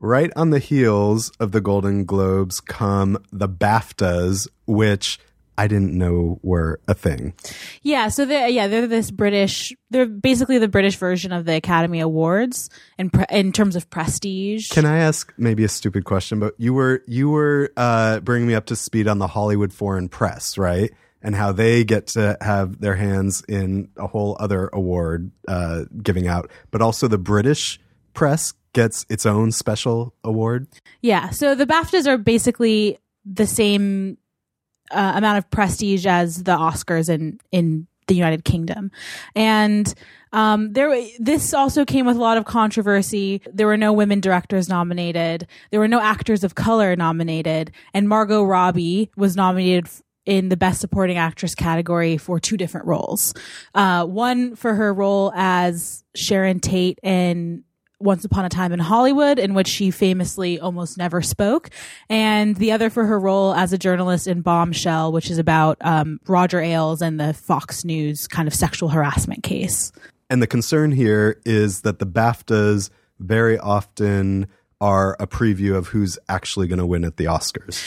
right 0.00 0.30
on 0.36 0.50
the 0.50 0.58
heels 0.58 1.30
of 1.40 1.52
the 1.52 1.60
Golden 1.60 2.04
Globes 2.04 2.60
come 2.60 3.18
the 3.32 3.48
BAFTAs, 3.48 4.46
which 4.66 5.18
I 5.56 5.68
didn't 5.68 5.96
know 5.96 6.38
were 6.42 6.80
a 6.88 6.94
thing. 6.94 7.34
yeah, 7.82 8.08
so 8.08 8.24
they 8.24 8.50
yeah, 8.50 8.66
they're 8.66 8.86
this 8.86 9.10
British. 9.10 9.72
They're 9.90 10.06
basically 10.06 10.58
the 10.58 10.68
British 10.68 10.96
version 10.96 11.32
of 11.32 11.44
the 11.44 11.54
Academy 11.54 12.00
Awards 12.00 12.70
in 12.98 13.10
pre- 13.10 13.26
in 13.30 13.52
terms 13.52 13.76
of 13.76 13.88
prestige. 13.90 14.70
Can 14.70 14.84
I 14.84 14.98
ask 14.98 15.32
maybe 15.38 15.64
a 15.64 15.68
stupid 15.68 16.04
question? 16.04 16.40
But 16.40 16.54
you 16.58 16.74
were 16.74 17.02
you 17.06 17.30
were 17.30 17.72
uh, 17.76 18.20
bringing 18.20 18.48
me 18.48 18.54
up 18.54 18.66
to 18.66 18.76
speed 18.76 19.08
on 19.08 19.18
the 19.18 19.28
Hollywood 19.28 19.72
Foreign 19.72 20.08
Press, 20.08 20.58
right? 20.58 20.90
And 21.22 21.34
how 21.34 21.52
they 21.52 21.84
get 21.84 22.08
to 22.08 22.36
have 22.42 22.80
their 22.80 22.96
hands 22.96 23.42
in 23.48 23.88
a 23.96 24.06
whole 24.06 24.36
other 24.38 24.68
award 24.72 25.30
uh, 25.48 25.84
giving 26.02 26.26
out, 26.26 26.50
but 26.70 26.82
also 26.82 27.08
the 27.08 27.16
British 27.16 27.80
press 28.12 28.52
gets 28.74 29.06
its 29.08 29.24
own 29.24 29.52
special 29.52 30.14
award. 30.22 30.66
Yeah. 31.00 31.30
So 31.30 31.54
the 31.54 31.64
BAFTAs 31.64 32.06
are 32.06 32.18
basically 32.18 32.98
the 33.24 33.46
same 33.46 34.18
uh, 34.90 35.12
amount 35.16 35.38
of 35.38 35.50
prestige 35.50 36.06
as 36.06 36.42
the 36.44 36.56
Oscars 36.56 37.08
in 37.08 37.38
in 37.52 37.86
the 38.06 38.14
United 38.14 38.44
Kingdom, 38.44 38.90
and 39.34 39.94
um, 40.32 40.72
there 40.72 40.94
this 41.18 41.54
also 41.54 41.84
came 41.84 42.06
with 42.06 42.16
a 42.16 42.20
lot 42.20 42.36
of 42.36 42.44
controversy. 42.44 43.40
There 43.52 43.66
were 43.66 43.76
no 43.76 43.92
women 43.92 44.20
directors 44.20 44.68
nominated. 44.68 45.46
There 45.70 45.80
were 45.80 45.88
no 45.88 46.00
actors 46.00 46.44
of 46.44 46.54
color 46.54 46.96
nominated, 46.96 47.72
and 47.94 48.08
Margot 48.08 48.42
Robbie 48.44 49.10
was 49.16 49.36
nominated. 49.36 49.88
in 50.26 50.48
the 50.48 50.56
best 50.56 50.80
supporting 50.80 51.18
actress 51.18 51.54
category 51.54 52.16
for 52.16 52.40
two 52.40 52.56
different 52.56 52.86
roles. 52.86 53.34
Uh, 53.74 54.06
one 54.06 54.56
for 54.56 54.74
her 54.74 54.94
role 54.94 55.30
as 55.34 56.02
Sharon 56.14 56.60
Tate 56.60 56.98
in 57.02 57.62
once 58.04 58.24
Upon 58.24 58.44
a 58.44 58.48
Time 58.48 58.72
in 58.72 58.78
Hollywood, 58.78 59.38
in 59.38 59.54
which 59.54 59.66
she 59.66 59.90
famously 59.90 60.60
almost 60.60 60.98
never 60.98 61.22
spoke, 61.22 61.70
and 62.08 62.54
the 62.56 62.70
other 62.70 62.90
for 62.90 63.04
her 63.04 63.18
role 63.18 63.54
as 63.54 63.72
a 63.72 63.78
journalist 63.78 64.26
in 64.26 64.42
Bombshell, 64.42 65.10
which 65.10 65.30
is 65.30 65.38
about 65.38 65.78
um, 65.80 66.20
Roger 66.28 66.60
Ailes 66.60 67.02
and 67.02 67.18
the 67.18 67.34
Fox 67.34 67.84
News 67.84 68.28
kind 68.28 68.46
of 68.46 68.54
sexual 68.54 68.90
harassment 68.90 69.42
case. 69.42 69.90
And 70.30 70.40
the 70.40 70.46
concern 70.46 70.92
here 70.92 71.40
is 71.44 71.82
that 71.82 71.98
the 71.98 72.06
BAFTAs 72.06 72.90
very 73.18 73.58
often 73.58 74.46
are 74.80 75.16
a 75.18 75.26
preview 75.26 75.74
of 75.74 75.88
who's 75.88 76.18
actually 76.28 76.66
going 76.68 76.78
to 76.78 76.86
win 76.86 77.04
at 77.04 77.16
the 77.16 77.24
Oscars. 77.24 77.82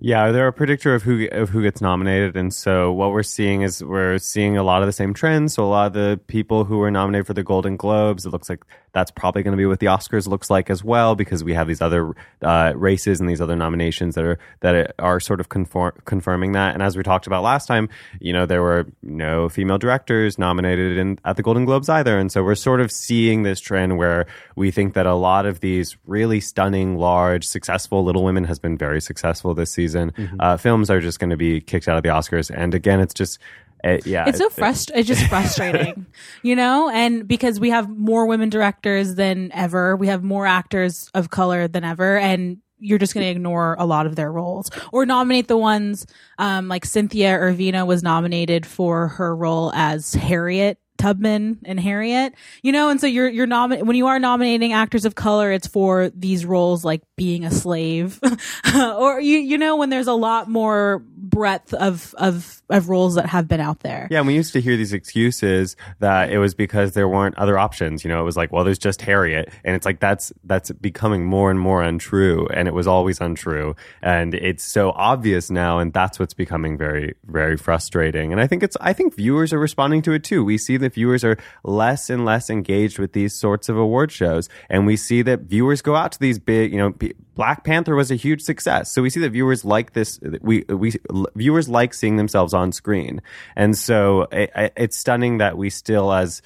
Yeah, 0.00 0.30
they're 0.30 0.46
a 0.46 0.52
predictor 0.52 0.94
of 0.94 1.02
who 1.02 1.26
of 1.32 1.48
who 1.48 1.60
gets 1.60 1.80
nominated, 1.80 2.36
and 2.36 2.54
so 2.54 2.92
what 2.92 3.10
we're 3.10 3.24
seeing 3.24 3.62
is 3.62 3.82
we're 3.82 4.18
seeing 4.18 4.56
a 4.56 4.62
lot 4.62 4.80
of 4.80 4.86
the 4.86 4.92
same 4.92 5.12
trends. 5.12 5.54
So 5.54 5.64
a 5.64 5.66
lot 5.66 5.88
of 5.88 5.92
the 5.92 6.20
people 6.28 6.62
who 6.62 6.78
were 6.78 6.90
nominated 6.90 7.26
for 7.26 7.34
the 7.34 7.42
Golden 7.42 7.76
Globes, 7.76 8.24
it 8.24 8.30
looks 8.30 8.48
like 8.48 8.64
that's 8.92 9.10
probably 9.10 9.42
going 9.42 9.52
to 9.52 9.58
be 9.58 9.66
what 9.66 9.80
the 9.80 9.86
Oscars 9.86 10.28
looks 10.28 10.50
like 10.50 10.70
as 10.70 10.84
well, 10.84 11.16
because 11.16 11.42
we 11.42 11.52
have 11.52 11.66
these 11.66 11.82
other 11.82 12.14
uh, 12.42 12.74
races 12.76 13.18
and 13.18 13.28
these 13.28 13.40
other 13.40 13.56
nominations 13.56 14.14
that 14.14 14.24
are 14.24 14.38
that 14.60 14.94
are 15.00 15.18
sort 15.18 15.40
of 15.40 15.48
conform, 15.48 15.92
confirming 16.04 16.52
that. 16.52 16.74
And 16.74 16.82
as 16.82 16.96
we 16.96 17.02
talked 17.02 17.26
about 17.26 17.42
last 17.42 17.66
time, 17.66 17.88
you 18.20 18.32
know, 18.32 18.46
there 18.46 18.62
were 18.62 18.86
no 19.02 19.48
female 19.48 19.78
directors 19.78 20.38
nominated 20.38 20.96
in, 20.96 21.18
at 21.24 21.36
the 21.36 21.42
Golden 21.42 21.64
Globes 21.64 21.88
either, 21.88 22.16
and 22.16 22.30
so 22.30 22.44
we're 22.44 22.54
sort 22.54 22.80
of 22.80 22.92
seeing 22.92 23.42
this 23.42 23.58
trend 23.58 23.98
where 23.98 24.26
we 24.54 24.70
think 24.70 24.94
that 24.94 25.06
a 25.06 25.14
lot 25.14 25.44
of 25.44 25.58
these 25.58 25.96
really 26.06 26.38
stunning, 26.38 26.98
large, 26.98 27.44
successful 27.44 28.04
Little 28.04 28.22
Women 28.22 28.44
has 28.44 28.60
been 28.60 28.78
very 28.78 29.00
successful 29.00 29.54
this 29.54 29.72
season. 29.72 29.87
Uh, 29.96 30.56
films 30.56 30.90
are 30.90 31.00
just 31.00 31.18
going 31.20 31.30
to 31.30 31.36
be 31.36 31.60
kicked 31.60 31.88
out 31.88 31.96
of 31.96 32.02
the 32.02 32.08
Oscars, 32.10 32.50
and 32.54 32.74
again, 32.74 33.00
it's 33.00 33.14
just. 33.14 33.38
Uh, 33.84 33.98
yeah, 34.04 34.24
It's 34.28 34.38
so 34.38 34.46
it- 34.46 34.52
frust- 34.54 34.90
It's 34.92 35.06
just 35.06 35.24
frustrating, 35.28 36.04
you 36.42 36.56
know. 36.56 36.90
And 36.90 37.28
because 37.28 37.60
we 37.60 37.70
have 37.70 37.88
more 37.88 38.26
women 38.26 38.48
directors 38.48 39.14
than 39.14 39.52
ever, 39.52 39.94
we 39.96 40.08
have 40.08 40.24
more 40.24 40.46
actors 40.46 41.08
of 41.14 41.30
color 41.30 41.68
than 41.68 41.84
ever, 41.84 42.18
and 42.18 42.58
you're 42.80 42.98
just 42.98 43.14
going 43.14 43.24
to 43.24 43.30
ignore 43.30 43.76
a 43.78 43.86
lot 43.86 44.06
of 44.06 44.16
their 44.16 44.32
roles 44.32 44.68
or 44.92 45.06
nominate 45.06 45.46
the 45.46 45.56
ones 45.56 46.06
um, 46.38 46.66
like 46.68 46.84
Cynthia 46.84 47.30
Erivo 47.38 47.86
was 47.86 48.02
nominated 48.02 48.66
for 48.66 49.08
her 49.08 49.34
role 49.34 49.72
as 49.74 50.12
Harriet 50.14 50.78
Tubman 50.98 51.58
and 51.64 51.78
Harriet, 51.80 52.34
you 52.62 52.72
know, 52.72 52.90
and 52.90 53.00
so 53.00 53.06
you're 53.06 53.28
you're 53.28 53.46
nomin- 53.46 53.84
when 53.84 53.96
you 53.96 54.08
are 54.08 54.18
nominating 54.18 54.72
actors 54.72 55.04
of 55.04 55.14
color, 55.14 55.50
it's 55.52 55.66
for 55.66 56.10
these 56.10 56.44
roles 56.44 56.84
like 56.84 57.02
being 57.16 57.44
a 57.44 57.50
slave, 57.50 58.20
or 58.74 59.20
you 59.20 59.38
you 59.38 59.56
know 59.56 59.76
when 59.76 59.90
there's 59.90 60.08
a 60.08 60.12
lot 60.12 60.48
more 60.48 61.02
breadth 61.18 61.74
of 61.74 62.14
of 62.18 62.62
of 62.70 62.88
roles 62.88 63.14
that 63.16 63.26
have 63.26 63.48
been 63.48 63.60
out 63.60 63.80
there. 63.80 64.08
Yeah, 64.10 64.18
and 64.18 64.26
we 64.26 64.34
used 64.34 64.52
to 64.52 64.60
hear 64.60 64.76
these 64.76 64.92
excuses 64.92 65.76
that 66.00 66.30
it 66.30 66.38
was 66.38 66.54
because 66.54 66.92
there 66.92 67.08
weren't 67.08 67.36
other 67.36 67.58
options. 67.58 68.04
You 68.04 68.10
know, 68.10 68.20
it 68.20 68.24
was 68.24 68.36
like, 68.36 68.52
well, 68.52 68.64
there's 68.64 68.78
just 68.78 69.02
Harriet, 69.02 69.50
and 69.64 69.74
it's 69.74 69.84
like 69.84 70.00
that's 70.00 70.32
that's 70.44 70.70
becoming 70.72 71.24
more 71.24 71.50
and 71.50 71.58
more 71.58 71.82
untrue, 71.82 72.46
and 72.52 72.68
it 72.68 72.74
was 72.74 72.86
always 72.86 73.20
untrue, 73.20 73.74
and 74.02 74.34
it's 74.34 74.64
so 74.64 74.90
obvious 74.92 75.50
now, 75.50 75.78
and 75.78 75.92
that's 75.92 76.18
what's 76.18 76.34
becoming 76.34 76.76
very 76.76 77.14
very 77.26 77.56
frustrating. 77.56 78.32
And 78.32 78.40
I 78.40 78.46
think 78.46 78.62
it's 78.62 78.76
I 78.80 78.92
think 78.92 79.14
viewers 79.14 79.52
are 79.52 79.58
responding 79.58 80.02
to 80.02 80.12
it 80.12 80.24
too. 80.24 80.44
We 80.44 80.58
see 80.58 80.76
that 80.78 80.94
viewers 80.94 81.24
are 81.24 81.36
less 81.64 82.10
and 82.10 82.24
less 82.24 82.50
engaged 82.50 82.98
with 82.98 83.12
these 83.12 83.34
sorts 83.34 83.68
of 83.68 83.76
award 83.76 84.12
shows, 84.12 84.48
and 84.68 84.86
we 84.86 84.96
see 84.96 85.22
that 85.22 85.40
viewers 85.40 85.82
go 85.82 85.96
out 85.96 86.12
to 86.12 86.20
these 86.20 86.38
big, 86.38 86.72
you 86.72 86.78
know. 86.78 86.94
Black 87.38 87.62
Panther 87.62 87.94
was 87.94 88.10
a 88.10 88.16
huge 88.16 88.42
success, 88.42 88.90
so 88.90 89.00
we 89.00 89.10
see 89.10 89.20
that 89.20 89.30
viewers 89.30 89.64
like 89.64 89.92
this. 89.92 90.18
We 90.42 90.64
we 90.68 90.94
viewers 91.36 91.68
like 91.68 91.94
seeing 91.94 92.16
themselves 92.16 92.52
on 92.52 92.72
screen, 92.72 93.22
and 93.54 93.78
so 93.78 94.22
it, 94.32 94.50
it's 94.76 94.98
stunning 94.98 95.38
that 95.38 95.56
we 95.56 95.70
still, 95.70 96.12
as 96.12 96.42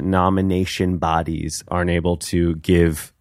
nomination 0.00 0.96
bodies, 0.96 1.62
aren't 1.68 1.90
able 1.90 2.16
to 2.16 2.54
give 2.56 3.12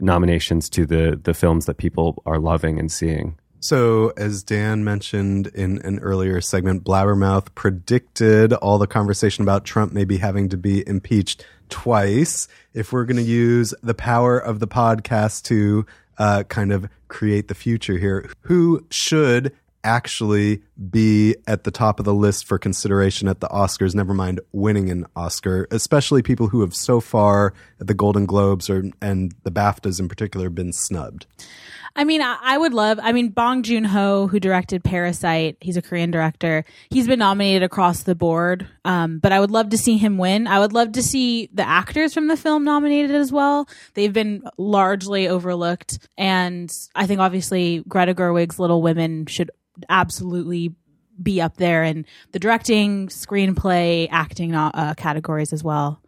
nominations 0.00 0.68
to 0.70 0.86
the 0.86 1.20
the 1.22 1.34
films 1.34 1.66
that 1.66 1.76
people 1.76 2.20
are 2.26 2.40
loving 2.40 2.80
and 2.80 2.90
seeing. 2.90 3.38
So, 3.60 4.12
as 4.16 4.42
Dan 4.42 4.82
mentioned 4.82 5.46
in 5.54 5.80
an 5.82 6.00
earlier 6.00 6.40
segment, 6.40 6.82
Blabbermouth 6.82 7.54
predicted 7.54 8.52
all 8.52 8.78
the 8.78 8.88
conversation 8.88 9.42
about 9.42 9.64
Trump 9.64 9.92
maybe 9.92 10.16
having 10.16 10.48
to 10.48 10.56
be 10.56 10.86
impeached 10.86 11.46
twice. 11.68 12.48
If 12.74 12.92
we're 12.92 13.04
going 13.04 13.16
to 13.16 13.22
use 13.22 13.72
the 13.82 13.94
power 13.94 14.36
of 14.36 14.58
the 14.58 14.68
podcast 14.68 15.44
to 15.44 15.86
uh, 16.18 16.44
kind 16.44 16.72
of 16.72 16.88
create 17.08 17.48
the 17.48 17.54
future 17.54 17.98
here, 17.98 18.30
who 18.42 18.86
should 18.90 19.52
actually 19.84 20.62
be 20.90 21.36
at 21.46 21.64
the 21.64 21.70
top 21.70 21.98
of 21.98 22.04
the 22.06 22.14
list 22.14 22.46
for 22.46 22.58
consideration 22.58 23.28
at 23.28 23.40
the 23.40 23.48
Oscars, 23.48 23.94
never 23.94 24.14
mind 24.14 24.40
winning 24.52 24.90
an 24.90 25.06
Oscar, 25.14 25.68
especially 25.70 26.22
people 26.22 26.48
who 26.48 26.62
have 26.62 26.74
so 26.74 27.00
far 27.00 27.52
at 27.80 27.86
the 27.86 27.94
Golden 27.94 28.24
Globes 28.24 28.70
or 28.70 28.84
and 29.02 29.34
the 29.44 29.52
BAFTAs 29.52 30.00
in 30.00 30.08
particular 30.08 30.48
been 30.48 30.72
snubbed. 30.72 31.26
I 31.96 32.04
mean, 32.04 32.22
I, 32.22 32.38
I 32.42 32.58
would 32.58 32.74
love. 32.74 32.98
I 33.00 33.12
mean, 33.12 33.28
Bong 33.28 33.62
Joon 33.62 33.84
Ho, 33.84 34.26
who 34.26 34.40
directed 34.40 34.82
Parasite, 34.82 35.56
he's 35.60 35.76
a 35.76 35.82
Korean 35.82 36.10
director. 36.10 36.64
He's 36.90 37.06
been 37.06 37.20
nominated 37.20 37.62
across 37.62 38.02
the 38.02 38.16
board, 38.16 38.66
um, 38.84 39.18
but 39.18 39.30
I 39.30 39.38
would 39.38 39.52
love 39.52 39.68
to 39.70 39.78
see 39.78 39.96
him 39.96 40.18
win. 40.18 40.46
I 40.48 40.58
would 40.58 40.72
love 40.72 40.92
to 40.92 41.02
see 41.02 41.48
the 41.52 41.66
actors 41.66 42.12
from 42.12 42.26
the 42.26 42.36
film 42.36 42.64
nominated 42.64 43.14
as 43.14 43.30
well. 43.30 43.68
They've 43.94 44.12
been 44.12 44.42
largely 44.58 45.28
overlooked, 45.28 45.98
and 46.18 46.70
I 46.96 47.06
think 47.06 47.20
obviously 47.20 47.84
Greta 47.86 48.14
Gerwig's 48.14 48.58
Little 48.58 48.82
Women 48.82 49.26
should 49.26 49.52
absolutely 49.88 50.74
be 51.22 51.40
up 51.40 51.58
there 51.58 51.84
in 51.84 52.06
the 52.32 52.40
directing, 52.40 53.06
screenplay, 53.06 54.08
acting 54.10 54.54
uh, 54.54 54.94
categories 54.96 55.52
as 55.52 55.62
well. 55.62 56.00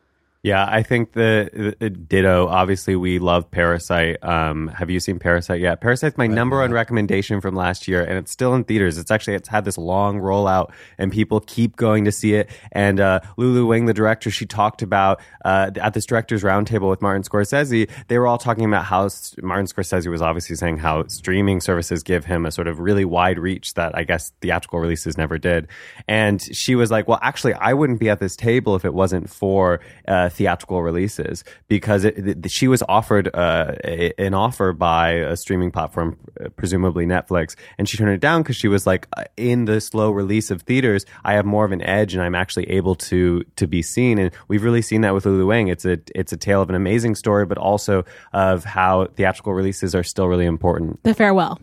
Yeah, 0.47 0.65
I 0.65 0.85
think 0.85 1.15
the, 1.15 1.75
the 1.81 1.91
ditto. 1.91 2.47
Obviously, 2.47 2.95
we 2.95 3.19
love 3.19 3.51
Parasite. 3.51 4.23
Um, 4.23 4.69
have 4.69 4.91
you 4.91 5.01
seen 5.01 5.19
Parasite 5.19 5.61
yet? 5.61 5.81
Parasite's 5.81 6.17
my 6.17 6.29
number 6.29 6.61
one 6.61 6.71
recommendation 6.71 7.41
from 7.41 7.57
last 7.57 7.89
year, 7.89 8.05
and 8.05 8.17
it's 8.17 8.31
still 8.31 8.55
in 8.55 8.63
theaters. 8.63 8.97
It's 8.97 9.11
actually 9.11 9.35
it's 9.35 9.49
had 9.49 9.65
this 9.65 9.77
long 9.77 10.21
rollout, 10.21 10.71
and 10.99 11.11
people 11.11 11.41
keep 11.41 11.75
going 11.75 12.05
to 12.05 12.13
see 12.13 12.35
it. 12.35 12.49
And 12.71 13.01
uh, 13.01 13.23
Lulu 13.37 13.67
Wang, 13.67 13.87
the 13.87 13.93
director, 13.93 14.31
she 14.31 14.47
talked 14.47 14.83
about 14.83 15.21
uh, 15.45 15.73
at 15.81 15.95
this 15.95 16.07
directors 16.07 16.45
roundtable 16.45 16.91
with 16.91 17.03
Martin 17.03 17.25
Scorsese. 17.25 17.91
They 18.07 18.17
were 18.17 18.29
all 18.29 18.39
talking 18.39 18.67
about 18.67 18.85
how 18.85 19.09
Martin 19.43 19.67
Scorsese 19.67 20.07
was 20.09 20.23
obviously 20.23 20.55
saying 20.55 20.77
how 20.79 21.09
streaming 21.09 21.61
services 21.61 22.05
give 22.05 22.25
him 22.25 22.47
a 22.47 22.53
sort 22.53 22.69
of 22.69 22.79
really 22.79 23.05
wide 23.05 23.41
reach 23.41 23.75
that 23.75 23.99
I 23.99 24.05
guess 24.05 24.31
theatrical 24.41 24.79
releases 24.79 25.19
never 25.19 25.39
did. 25.39 25.67
And 26.07 26.41
she 26.41 26.77
was 26.77 26.93
like, 26.93 27.09
"Well, 27.09 27.19
actually, 27.21 27.55
I 27.55 27.73
wouldn't 27.73 27.99
be 27.99 28.11
at 28.11 28.21
this 28.21 28.37
table 28.37 28.77
if 28.77 28.85
it 28.85 28.95
wasn't 28.95 29.29
for." 29.29 29.81
Uh, 30.07 30.29
theatrical 30.37 30.83
releases 30.83 31.43
because 31.67 32.05
it, 32.05 32.29
it, 32.29 32.51
she 32.51 32.69
was 32.69 32.83
offered 32.89 33.35
uh, 33.35 33.75
a, 33.83 34.13
an 34.21 34.35
offer 34.35 34.73
by 34.73 35.13
a 35.13 35.37
streaming 35.37 35.71
platform, 35.71 36.19
uh, 36.41 36.49
presumably 36.51 37.07
Netflix, 37.07 37.57
and 37.79 37.89
she 37.89 37.97
turned 37.97 38.13
it 38.13 38.21
down 38.21 38.43
because 38.43 38.57
she 38.57 38.69
was 38.69 38.87
like, 38.87 39.09
uh, 39.17 39.25
in 39.37 39.65
the 39.65 39.81
slow 39.81 40.11
release 40.11 40.51
of 40.51 40.63
theaters, 40.63 41.07
I 41.25 41.35
have 41.35 41.47
more 41.47 41.65
of 41.65 41.73
an 41.73 41.83
edge, 41.83 42.15
and 42.15 42.23
I'm 42.23 42.35
actually 42.35 42.71
able 42.71 42.95
to 42.97 43.43
to 43.57 43.67
be 43.67 43.83
seen. 43.83 44.19
And 44.19 44.31
we've 44.49 44.63
really 44.63 44.83
seen 44.83 45.01
that 45.01 45.15
with 45.15 45.25
Lulu 45.27 45.47
Wang. 45.47 45.69
It's 45.69 45.85
a 45.85 45.99
it's 46.15 46.33
a 46.33 46.37
tale 46.37 46.61
of 46.61 46.69
an 46.69 46.75
amazing 46.75 47.15
story, 47.15 47.47
but 47.47 47.59
also 47.59 48.05
of 48.33 48.65
how 48.65 49.07
theatrical 49.07 49.55
releases 49.55 49.95
are 49.95 50.05
still 50.05 50.29
really 50.29 50.47
important. 50.47 51.03
The 51.03 51.15
farewell. 51.15 51.59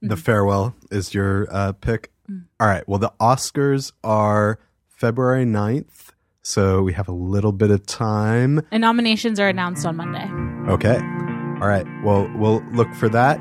The 0.00 0.16
farewell 0.16 0.74
is 0.90 1.12
your 1.12 1.48
uh, 1.50 1.72
pick. 1.72 2.12
All 2.60 2.66
right. 2.66 2.86
Well, 2.88 2.98
the 2.98 3.12
Oscars 3.20 3.92
are 4.04 4.58
February 4.88 5.44
9th. 5.44 6.05
So 6.46 6.80
we 6.80 6.92
have 6.92 7.08
a 7.08 7.12
little 7.12 7.50
bit 7.50 7.72
of 7.72 7.84
time. 7.86 8.62
And 8.70 8.80
nominations 8.80 9.40
are 9.40 9.48
announced 9.48 9.84
on 9.84 9.96
Monday. 9.96 10.30
Okay. 10.70 10.94
All 10.94 11.66
right. 11.66 11.84
Well, 12.04 12.30
we'll 12.36 12.62
look 12.70 12.94
for 12.94 13.08
that. 13.08 13.40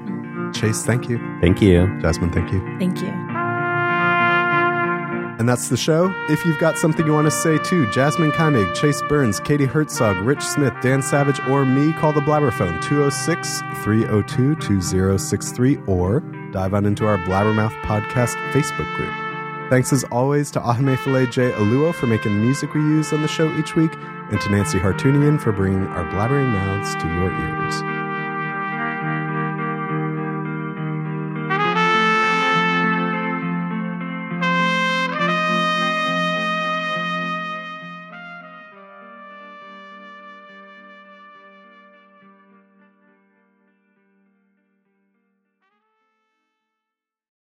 Chase, 0.56 0.84
thank 0.84 1.08
you. 1.08 1.20
Thank 1.40 1.62
you. 1.62 1.82
Jasmyne, 2.02 2.34
thank 2.34 2.52
you. 2.52 2.60
Thank 2.80 3.02
you. 3.02 3.10
And 5.38 5.48
that's 5.48 5.70
the 5.70 5.78
show. 5.78 6.12
If 6.30 6.44
you've 6.46 6.58
got 6.58 6.80
something 6.80 7.06
you 7.06 7.14
want 7.14 7.28
to 7.28 7.32
say 7.32 7.60
too, 7.60 7.86
Jasmyne 7.88 8.32
Keimig, 8.32 8.74
Chase 8.74 9.04
Burns, 9.08 9.40
Katie 9.40 9.66
Herzog, 9.66 10.18
Rich 10.26 10.42
Smith, 10.42 10.74
Dan 10.82 11.04
Savage, 11.04 11.40
or 11.42 11.64
me, 11.64 11.94
call 11.94 12.12
the 12.12 12.22
Blabberphone 12.22 12.82
206 12.82 13.62
302 13.84 14.56
2063 14.56 15.78
or 15.86 16.22
dive 16.52 16.74
on 16.74 16.88
into 16.88 17.06
our 17.06 17.20
Blabbermouth 17.20 17.80
Podcast 17.84 18.36
Facebook 18.52 18.92
group. 18.96 19.25
Thanks 19.70 19.92
as 19.92 20.04
always 20.06 20.52
to 20.52 20.60
Ahamefule 20.60 21.32
J. 21.32 21.50
Oluo 21.52 21.94
for 21.94 22.06
making 22.06 22.34
the 22.36 22.40
music 22.40 22.74
we 22.76 22.82
use 22.82 23.12
on 23.12 23.24
the 23.24 23.28
show 23.28 23.52
each 23.58 23.76
week. 23.76 23.92
and 24.32 24.42
to 24.42 24.50
Nancy 24.50 24.80
Hartunian 24.80 25.40
for 25.40 25.52
bringing 25.52 25.86
our 25.88 26.04
blabbering 26.06 26.52
mouths 26.52 26.96
to 26.96 27.08
your 27.08 27.32
ears. 27.32 28.05